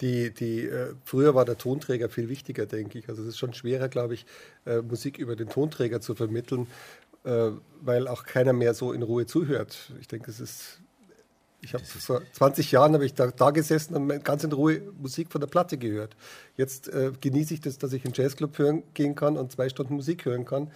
die, 0.00 0.30
die, 0.32 0.64
äh, 0.64 0.94
früher 1.04 1.34
war 1.34 1.44
der 1.44 1.58
Tonträger 1.58 2.08
viel 2.08 2.28
wichtiger, 2.28 2.66
denke 2.66 2.98
ich. 2.98 3.08
Also 3.08 3.22
es 3.22 3.28
ist 3.28 3.38
schon 3.38 3.52
schwerer, 3.52 3.88
glaube 3.88 4.14
ich, 4.14 4.26
äh, 4.64 4.80
Musik 4.80 5.18
über 5.18 5.34
den 5.34 5.48
Tonträger 5.48 6.00
zu 6.00 6.14
vermitteln, 6.14 6.66
äh, 7.24 7.50
weil 7.80 8.06
auch 8.06 8.24
keiner 8.24 8.52
mehr 8.52 8.74
so 8.74 8.92
in 8.92 9.02
Ruhe 9.02 9.26
zuhört. 9.26 9.92
Ich 10.00 10.08
denke, 10.08 10.30
es 10.30 10.40
ist. 10.40 10.80
Ich 11.60 11.74
habe 11.74 11.84
vor 11.84 12.22
20 12.32 12.70
Jahren 12.70 12.94
habe 12.94 13.04
ich 13.04 13.14
da, 13.14 13.28
da, 13.28 13.50
gesessen 13.50 13.94
und 13.94 14.24
ganz 14.24 14.44
in 14.44 14.52
Ruhe 14.52 14.80
Musik 15.00 15.32
von 15.32 15.40
der 15.40 15.48
Platte 15.48 15.76
gehört. 15.76 16.16
Jetzt 16.56 16.88
äh, 16.88 17.12
genieße 17.20 17.54
ich 17.54 17.60
das, 17.60 17.78
dass 17.78 17.92
ich 17.92 18.04
in 18.04 18.12
Jazzclub 18.14 18.56
hören, 18.58 18.84
gehen 18.94 19.14
kann 19.14 19.36
und 19.36 19.50
zwei 19.50 19.68
Stunden 19.68 19.94
Musik 19.94 20.24
hören 20.24 20.44
kann 20.44 20.70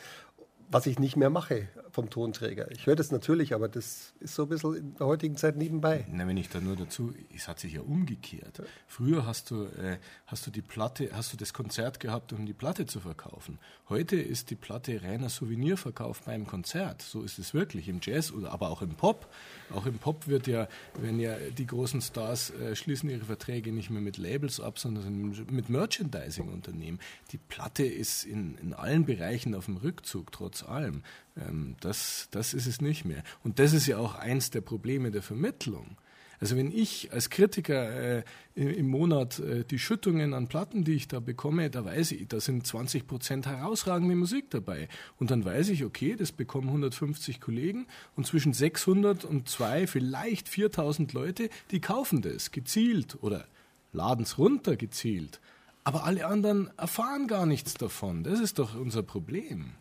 was 0.73 0.87
ich 0.87 0.99
nicht 0.99 1.17
mehr 1.17 1.31
mache 1.31 1.69
vom 1.93 2.09
Tonträger. 2.09 2.71
Ich 2.71 2.87
höre 2.87 2.97
das 2.97 3.13
natürlich, 3.13 3.55
aber 3.55 3.69
das 3.69 4.15
ist 4.19 4.35
so 4.35 4.45
ein 4.45 4.49
bisschen 4.49 4.75
in 4.77 4.95
der 4.95 5.07
heutigen 5.07 5.37
Zeit 5.37 5.57
nebenbei. 5.57 6.07
Na, 6.11 6.27
wenn 6.27 6.39
ich 6.39 6.49
da 6.49 6.61
nur 6.61 6.75
dazu, 6.75 7.13
es 7.35 7.49
hat 7.49 7.61
sich 7.61 7.75
ja 7.75 7.83
umgekehrt. 7.83 8.63
Früher 8.87 9.27
hast 9.27 9.51
du, 9.51 9.65
äh, 9.65 9.99
hast 10.27 10.47
du 10.47 10.51
die 10.51 10.63
Platte, 10.63 11.11
hast 11.13 11.35
du 11.35 11.37
das 11.37 11.53
Konzert 11.53 12.01
gehabt, 12.01 12.33
um 12.33 12.47
die 12.47 12.55
Platte 12.55 12.87
zu 12.87 13.01
verkaufen. 13.01 13.59
Heute 13.91 14.17
ist 14.17 14.49
die 14.51 14.55
Platte 14.55 15.03
reiner 15.03 15.29
Souvenirverkauf 15.29 16.23
beim 16.23 16.47
Konzert. 16.47 17.03
So 17.03 17.23
ist 17.23 17.39
es 17.39 17.53
wirklich 17.53 17.89
im 17.89 18.01
Jazz 18.03 18.33
oder 18.33 18.53
aber 18.53 18.71
auch 18.71 18.81
im 18.81 18.95
Pop. 18.95 19.29
Auch 19.75 19.85
im 19.85 19.99
Pop 19.99 20.29
wird 20.29 20.47
ja, 20.47 20.69
wenn 20.99 21.21
ja 21.21 21.37
die 21.37 21.67
großen 21.67 22.01
Stars 22.01 22.51
äh, 22.51 22.75
schließen 22.75 23.11
ihre 23.11 23.27
Verträge 23.27 23.71
nicht 23.71 23.91
mehr 23.91 24.01
mit 24.01 24.17
Labels 24.17 24.61
ab, 24.61 24.79
sondern 24.79 25.45
mit 25.51 25.69
Merchandising-Unternehmen. 25.69 27.01
Die 27.33 27.39
Platte 27.39 27.85
ist 27.85 28.25
in, 28.25 28.57
in 28.57 28.73
allen 28.73 29.05
Bereichen 29.05 29.55
auf 29.55 29.67
dem 29.67 29.77
Rückzug, 29.77 30.33
trotz 30.33 30.63
allem. 30.63 31.03
Ähm, 31.37 31.77
das, 31.81 32.29
das 32.31 32.55
ist 32.55 32.67
es 32.67 32.81
nicht 32.81 33.05
mehr. 33.05 33.23
Und 33.43 33.59
das 33.59 33.73
ist 33.73 33.87
ja 33.87 33.99
auch 33.99 34.15
eins 34.15 34.51
der 34.51 34.61
Probleme 34.61 35.11
der 35.11 35.23
Vermittlung. 35.23 35.97
Also 36.43 36.57
wenn 36.57 36.73
ich 36.73 37.13
als 37.13 37.31
Kritiker 37.31 38.19
äh, 38.19 38.25
im 38.57 38.89
Monat 38.89 39.39
äh, 39.39 39.63
die 39.63 39.79
Schüttungen 39.79 40.35
an 40.35 40.49
Platten, 40.49 40.83
die 40.83 40.95
ich 40.95 41.07
da 41.07 41.21
bekomme, 41.21 41.71
da 41.71 41.85
weiß 41.85 42.11
ich, 42.11 42.27
da 42.27 42.41
sind 42.41 42.67
20 42.67 43.07
Prozent 43.07 43.47
herausragende 43.47 44.17
Musik 44.17 44.51
dabei. 44.51 44.89
Und 45.21 45.31
dann 45.31 45.45
weiß 45.45 45.69
ich, 45.69 45.85
okay, 45.85 46.17
das 46.17 46.33
bekommen 46.33 46.67
150 46.67 47.41
Kollegen 47.41 47.87
und 48.17 48.27
zwischen 48.27 48.53
600 48.53 49.25
und 49.25 49.49
2, 49.49 49.87
vielleicht 49.87 50.49
4000 50.49 51.13
Leute, 51.13 51.49
die 51.71 51.81
kaufen 51.81 52.23
das 52.23 52.51
gezielt 52.51 53.19
oder 53.21 53.47
laden 53.93 54.25
es 54.25 54.37
runter 54.37 54.75
gezielt. 54.75 55.41
Aber 55.85 56.03
alle 56.03 56.27
anderen 56.27 56.71
erfahren 56.77 57.29
gar 57.29 57.47
nichts 57.47 57.75
davon. 57.75 58.25
Das 58.25 58.41
ist 58.41 58.59
doch 58.59 58.75
unser 58.75 59.05
Problem. 59.05 59.75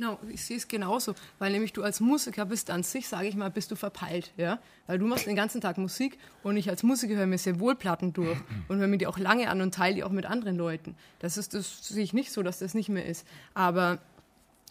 Genau, 0.00 0.18
ich 0.32 0.42
sehe 0.42 0.56
es 0.56 0.66
genauso, 0.66 1.14
weil 1.38 1.52
nämlich 1.52 1.74
du 1.74 1.82
als 1.82 2.00
Musiker 2.00 2.46
bist 2.46 2.70
an 2.70 2.82
sich, 2.82 3.06
sage 3.06 3.28
ich 3.28 3.36
mal, 3.36 3.50
bist 3.50 3.70
du 3.70 3.76
verpeilt, 3.76 4.32
ja, 4.38 4.58
weil 4.86 4.98
du 4.98 5.04
machst 5.04 5.26
den 5.26 5.36
ganzen 5.36 5.60
Tag 5.60 5.76
Musik 5.76 6.16
und 6.42 6.56
ich 6.56 6.70
als 6.70 6.82
Musiker 6.82 7.16
höre 7.16 7.26
mir 7.26 7.36
sehr 7.36 7.60
wohl 7.60 7.74
Platten 7.74 8.14
durch 8.14 8.38
und 8.68 8.78
höre 8.78 8.88
mir 8.88 8.96
die 8.96 9.06
auch 9.06 9.18
lange 9.18 9.50
an 9.50 9.60
und 9.60 9.74
teile 9.74 9.96
die 9.96 10.02
auch 10.02 10.10
mit 10.10 10.24
anderen 10.24 10.56
Leuten. 10.56 10.96
Das 11.18 11.36
ist, 11.36 11.52
das 11.52 11.86
sehe 11.86 12.02
ich 12.02 12.14
nicht 12.14 12.32
so, 12.32 12.42
dass 12.42 12.60
das 12.60 12.72
nicht 12.72 12.88
mehr 12.88 13.04
ist. 13.04 13.26
Aber 13.52 13.98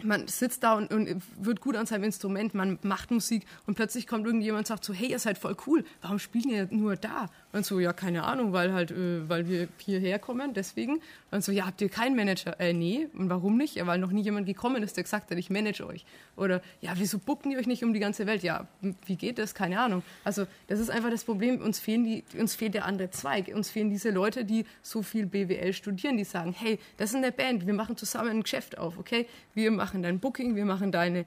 man 0.01 0.27
sitzt 0.27 0.63
da 0.63 0.73
und, 0.73 0.91
und, 0.91 1.21
wird 1.38 1.61
gut 1.61 1.75
an 1.75 1.86
seinem 1.86 2.05
Instrument, 2.05 2.55
man 2.55 2.80
macht 2.82 3.11
Musik 3.11 3.45
und 3.67 3.75
plötzlich 3.75 4.07
kommt 4.07 4.25
irgendjemand 4.25 4.61
und 4.61 4.67
sagt 4.67 4.84
so, 4.84 4.93
hey, 4.93 5.11
ihr 5.11 5.19
seid 5.19 5.38
voll 5.38 5.55
cool, 5.67 5.86
warum 6.01 6.17
spielen 6.17 6.49
ihr 6.49 6.67
nur 6.71 6.95
da? 6.95 7.27
Und 7.52 7.66
so, 7.66 7.80
ja, 7.80 7.93
keine 7.93 8.26
Ahnung, 8.26 8.54
weil 8.54 8.74
halt, 8.74 8.91
äh, 8.91 9.28
weil 9.28 9.47
wir 9.47 9.70
hierher 9.78 10.20
kommen, 10.20 10.54
deswegen. 10.54 11.02
Und 11.32 11.43
so, 11.43 11.52
ja, 11.52 11.66
habt 11.66 11.82
ihr 11.82 11.89
keinen 11.89 12.16
Manager? 12.16 12.60
Äh, 12.60 12.74
nee, 12.74 13.08
und 13.14 13.30
warum 13.30 13.58
nicht? 13.58 13.76
Ja, 13.76 13.88
weil 13.88 13.97
noch 13.97 14.12
nie 14.12 14.22
jemand 14.22 14.45
gekommen 14.45 14.84
ist, 14.84 14.97
der 14.97 15.04
gesagt 15.04 15.32
hat, 15.32 15.38
ich 15.38 15.50
manage 15.50 15.86
euch. 15.86 16.06
Oder, 16.36 16.62
ja, 16.82 16.91
wieso 16.95 17.18
bucken 17.18 17.50
die 17.50 17.58
euch 17.58 17.66
nicht 17.66 17.84
um 17.84 17.91
die 17.91 18.00
ganze 18.00 18.28
Welt? 18.28 18.43
Ja, 18.43 18.68
wie 19.08 19.16
geht 19.16 19.39
das? 19.39 19.56
Keine 19.56 19.80
Ahnung. 19.80 20.04
Also, 20.24 20.45
das 20.68 20.80
ist 20.80 20.91
einfach 20.91 21.10
das 21.10 21.24
Problem, 21.24 21.60
uns, 21.60 21.80
fehlen 21.80 22.04
die, 22.04 22.24
uns 22.39 22.54
fehlt 22.54 22.76
der 22.76 22.86
andere 22.86 23.10
Zweig. 23.10 23.47
Uns 23.47 23.72
fehlen 23.72 23.89
diese 23.89 24.12
Leute, 24.12 24.45
die 24.45 24.66
so 24.84 25.02
viel 25.02 25.26
BWL 25.26 25.74
studieren, 25.74 26.18
die 26.18 26.26
sagen, 26.26 26.54
hey, 26.56 26.78
das 26.97 27.10
ist 27.10 27.16
eine 27.16 27.32
Band, 27.32 27.66
wir 27.66 27.74
machen 27.74 27.97
zusammen 27.97 28.30
ein 28.30 28.43
Geschäft 28.43 28.78
auf, 28.78 29.00
okay? 29.00 29.28
Wir 29.56 29.72
machen 29.72 30.04
dein 30.04 30.20
Booking, 30.20 30.56
wir 30.56 30.66
machen 30.66 30.91
deine, 30.91 31.26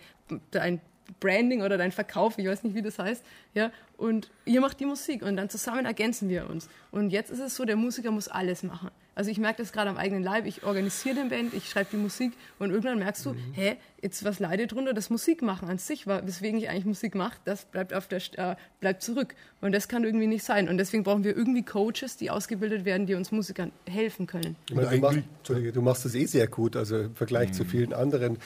dein 0.52 0.80
Branding 1.20 1.62
oder 1.62 1.78
dein 1.78 1.92
Verkauf, 1.92 2.38
ich 2.38 2.46
weiß 2.46 2.64
nicht, 2.64 2.74
wie 2.74 2.82
das 2.82 2.98
heißt, 2.98 3.24
ja, 3.54 3.70
und 3.96 4.30
ihr 4.44 4.60
macht 4.60 4.80
die 4.80 4.86
Musik 4.86 5.22
und 5.22 5.36
dann 5.36 5.48
zusammen 5.48 5.84
ergänzen 5.84 6.28
wir 6.28 6.48
uns. 6.50 6.68
Und 6.90 7.10
jetzt 7.10 7.30
ist 7.30 7.38
es 7.38 7.54
so, 7.54 7.64
der 7.64 7.76
Musiker 7.76 8.10
muss 8.10 8.28
alles 8.28 8.62
machen. 8.62 8.90
Also 9.14 9.30
ich 9.30 9.38
merke 9.38 9.60
das 9.62 9.72
gerade 9.72 9.90
am 9.90 9.98
eigenen 9.98 10.22
Leib, 10.22 10.46
ich 10.46 10.64
organisiere 10.64 11.16
den 11.16 11.28
Band, 11.28 11.52
ich 11.52 11.68
schreibe 11.68 11.90
die 11.92 11.98
Musik 11.98 12.32
und 12.58 12.70
irgendwann 12.70 12.98
merkst 12.98 13.26
du, 13.26 13.34
mhm. 13.34 13.52
hä, 13.52 13.76
jetzt 14.00 14.24
was 14.24 14.40
leidet 14.40 14.72
drunter, 14.72 14.94
das 14.94 15.10
Musikmachen 15.10 15.68
an 15.68 15.76
sich, 15.76 16.06
weswegen 16.06 16.58
ich 16.58 16.70
eigentlich 16.70 16.86
Musik 16.86 17.14
mache, 17.14 17.36
das 17.44 17.66
bleibt, 17.66 17.92
auf 17.92 18.08
der, 18.08 18.22
äh, 18.36 18.56
bleibt 18.80 19.02
zurück. 19.02 19.34
Und 19.60 19.72
das 19.72 19.88
kann 19.88 20.04
irgendwie 20.04 20.26
nicht 20.26 20.44
sein. 20.44 20.68
Und 20.68 20.78
deswegen 20.78 21.02
brauchen 21.02 21.24
wir 21.24 21.36
irgendwie 21.36 21.62
Coaches, 21.62 22.16
die 22.16 22.30
ausgebildet 22.30 22.86
werden, 22.86 23.06
die 23.06 23.14
uns 23.14 23.32
Musikern 23.32 23.70
helfen 23.86 24.26
können. 24.26 24.56
Meine, 24.72 24.88
du, 24.88 24.98
machst, 24.98 25.18
du, 25.46 25.82
machst, 25.82 26.04
das 26.06 26.14
eh 26.14 26.24
sehr 26.24 26.46
gut, 26.46 26.74
also 26.74 26.98
im 27.00 27.14
Vergleich 27.14 27.50
mhm. 27.50 27.54
zu 27.54 27.64
vielen 27.66 27.92
anderen 27.92 28.38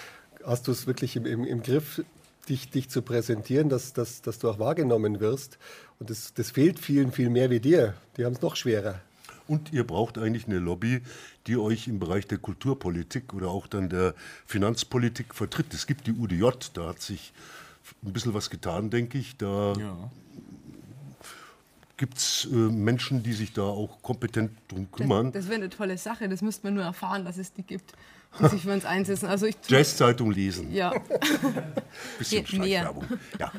hast 0.45 0.69
du 0.69 0.73
es 0.73 0.87
wirklich 0.87 1.17
im, 1.17 1.27
im, 1.27 1.45
im 1.45 1.63
Griff, 1.63 2.03
dich, 2.49 2.71
dich 2.71 2.89
zu 2.89 3.03
präsentieren, 3.03 3.69
dass, 3.69 3.93
dass, 3.93 4.23
dass 4.23 4.39
du 4.39 4.49
auch 4.49 4.59
wahrgenommen 4.59 5.21
wirst. 5.21 5.59
Und 5.99 6.11
das, 6.11 6.35
das 6.35 6.51
fehlt 6.51 6.79
vielen 6.79 7.13
viel 7.13 7.31
mehr 7.31 7.51
wie 7.51 7.61
dir. 7.61 7.95
Die 8.17 8.25
haben 8.25 8.35
es 8.35 8.43
noch 8.43 8.57
schwerer. 8.57 9.01
Und 9.49 9.73
ihr 9.73 9.87
braucht 9.87 10.19
eigentlich 10.19 10.47
eine 10.47 10.59
Lobby, 10.59 11.03
die 11.47 11.57
euch 11.57 11.87
im 11.87 12.01
Bereich 12.01 12.27
der 12.27 12.39
Kulturpolitik 12.39 13.33
oder 13.33 13.49
auch 13.49 13.67
dann 13.67 13.89
der 13.89 14.15
Finanzpolitik 14.45 15.35
vertritt. 15.35 15.73
Es 15.73 15.87
gibt 15.87 16.07
die 16.07 16.13
UDJ, 16.13 16.51
da 16.75 16.89
hat 16.89 17.01
sich 17.01 17.33
ein 18.05 18.13
bisschen 18.13 18.35
was 18.35 18.51
getan, 18.51 18.91
denke 18.91 19.19
ich. 19.19 19.37
Da 19.37 19.75
ja. 19.75 20.11
gibt 21.97 22.19
es 22.19 22.49
äh, 22.51 22.57
Menschen, 22.57 23.23
die 23.23 23.35
sich 23.35 23.53
da 23.53 23.63
auch 23.63 24.03
kompetent 24.03 24.51
drum 24.67 24.91
kümmern. 24.91 25.27
Das, 25.27 25.45
das 25.45 25.51
wäre 25.51 25.61
eine 25.61 25.71
tolle 25.71 25.97
Sache, 25.97 26.29
das 26.29 26.43
müsste 26.43 26.67
man 26.67 26.75
nur 26.75 26.85
erfahren, 26.85 27.25
dass 27.25 27.39
es 27.39 27.53
die 27.53 27.63
gibt 27.63 27.95
sich 28.51 28.63
für 28.63 28.73
uns 28.73 28.85
einsetzen. 28.85 29.27
Also 29.27 29.47
Jazz-Zeitung 29.69 30.31
lesen. 30.31 30.73
Ja. 30.73 30.93
Bisschen 32.19 32.47
Schleichwerbung. 32.47 33.05
Ja. 33.39 33.53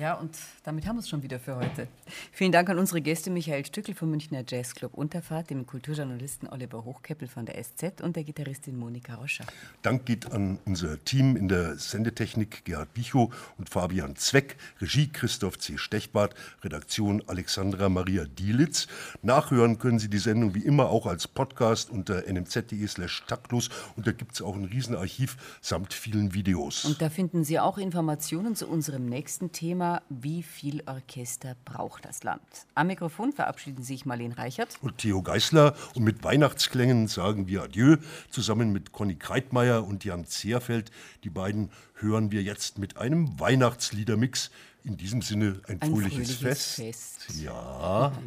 Ja, 0.00 0.14
und 0.14 0.34
damit 0.64 0.86
haben 0.86 0.96
wir 0.96 1.00
es 1.00 1.10
schon 1.10 1.22
wieder 1.22 1.38
für 1.38 1.56
heute. 1.56 1.86
Vielen 2.32 2.52
Dank 2.52 2.70
an 2.70 2.78
unsere 2.78 3.02
Gäste 3.02 3.28
Michael 3.28 3.66
Stückel 3.66 3.94
vom 3.94 4.10
Münchner 4.10 4.42
Jazzclub 4.48 4.94
Unterfahrt, 4.94 5.50
dem 5.50 5.66
Kulturjournalisten 5.66 6.48
Oliver 6.48 6.86
Hochkeppel 6.86 7.28
von 7.28 7.44
der 7.44 7.62
SZ 7.62 8.00
und 8.00 8.16
der 8.16 8.24
Gitarristin 8.24 8.78
Monika 8.78 9.16
Roscher. 9.16 9.44
Dank 9.82 10.06
geht 10.06 10.32
an 10.32 10.58
unser 10.64 11.04
Team 11.04 11.36
in 11.36 11.48
der 11.48 11.76
Sendetechnik 11.76 12.64
Gerhard 12.64 12.94
Bichow 12.94 13.30
und 13.58 13.68
Fabian 13.68 14.16
Zweck, 14.16 14.56
Regie 14.80 15.08
Christoph 15.08 15.58
C. 15.58 15.76
Stechbart, 15.76 16.34
Redaktion 16.64 17.22
Alexandra 17.26 17.90
Maria 17.90 18.24
Dielitz. 18.24 18.86
Nachhören 19.20 19.78
können 19.78 19.98
Sie 19.98 20.08
die 20.08 20.16
Sendung 20.16 20.54
wie 20.54 20.64
immer 20.64 20.88
auch 20.88 21.04
als 21.04 21.28
Podcast 21.28 21.90
unter 21.90 22.26
nmz.de 22.26 22.86
slash 22.86 23.22
taktlos 23.26 23.68
und 23.96 24.06
da 24.06 24.12
gibt 24.12 24.32
es 24.32 24.40
auch 24.40 24.56
ein 24.56 24.64
Riesenarchiv 24.64 25.36
samt 25.60 25.92
vielen 25.92 26.32
Videos. 26.32 26.86
Und 26.86 27.02
da 27.02 27.10
finden 27.10 27.44
Sie 27.44 27.60
auch 27.60 27.76
Informationen 27.76 28.56
zu 28.56 28.66
unserem 28.66 29.04
nächsten 29.04 29.52
Thema 29.52 29.89
Thema 29.90 30.02
Wie 30.08 30.42
viel 30.42 30.82
Orchester 30.86 31.56
braucht 31.64 32.04
das 32.04 32.22
Land? 32.22 32.42
Am 32.74 32.86
Mikrofon 32.86 33.32
verabschieden 33.32 33.82
sich 33.82 34.06
Marlene 34.06 34.36
Reichert 34.36 34.78
und 34.82 34.98
Theo 34.98 35.22
Geißler. 35.22 35.74
Und 35.94 36.04
mit 36.04 36.22
Weihnachtsklängen 36.22 37.08
sagen 37.08 37.48
wir 37.48 37.62
Adieu. 37.64 37.96
Zusammen 38.30 38.72
mit 38.72 38.92
Conny 38.92 39.16
Kreitmeier 39.16 39.84
und 39.84 40.04
Jan 40.04 40.26
Zehrfeld. 40.26 40.90
Die 41.24 41.30
beiden 41.30 41.70
hören 41.94 42.30
wir 42.30 42.42
jetzt 42.42 42.78
mit 42.78 42.98
einem 42.98 43.40
Weihnachtsliedermix. 43.40 44.50
In 44.84 44.96
diesem 44.96 45.22
Sinne 45.22 45.60
ein, 45.66 45.82
ein 45.82 45.90
fröhliches, 45.90 46.36
fröhliches 46.36 46.76
Fest. 46.76 47.26
Fest. 47.26 47.40
Ja. 47.40 48.12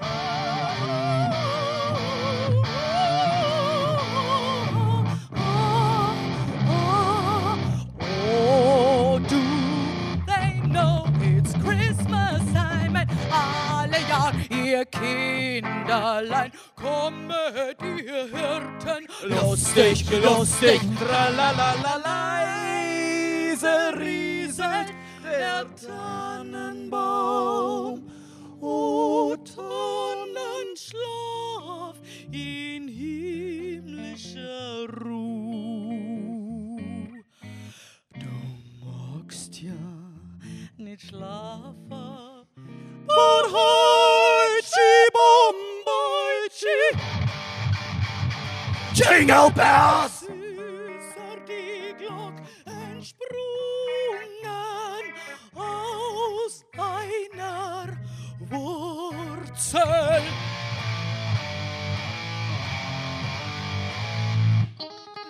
Oh, 0.00 1.47
Kinderlein 16.28 16.52
kommet 16.76 17.80
ihr 17.82 18.26
Hirten 18.26 19.08
lustig, 19.22 20.04
lustig, 20.22 20.80
tralalala 20.98 21.96
leise 22.04 23.92
rieselt 23.98 24.92
der 25.24 25.64
Tannenbaum. 25.74 28.02
O 28.60 29.36
Tannenschlaf 29.36 31.96
in 32.32 32.88
himmlischer 32.88 34.88
Ruhe. 35.00 36.76
Du 38.14 38.26
magst 38.84 39.62
ja 39.62 39.72
nicht 40.76 41.02
schlafen, 41.02 42.46
bomboitschi. 43.06 44.37
Jingle 48.92 49.50
bells! 49.52 50.26
Aus 55.54 56.64
einer 56.76 57.96
Wurzel. 58.40 60.22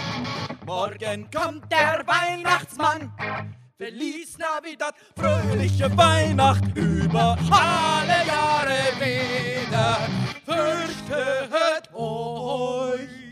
Morgen 0.66 1.28
kommt 1.30 1.70
der 1.70 2.02
Weihnachtsmann. 2.06 3.12
Feliz 3.76 4.38
Navidad, 4.38 4.94
fröhliche 5.14 5.94
Weihnacht 5.96 6.64
über 6.74 7.36
alle 7.50 8.26
Jahre 8.26 8.78
wieder. 8.98 9.98
Fürchtet 10.46 11.92
euch 11.92 13.23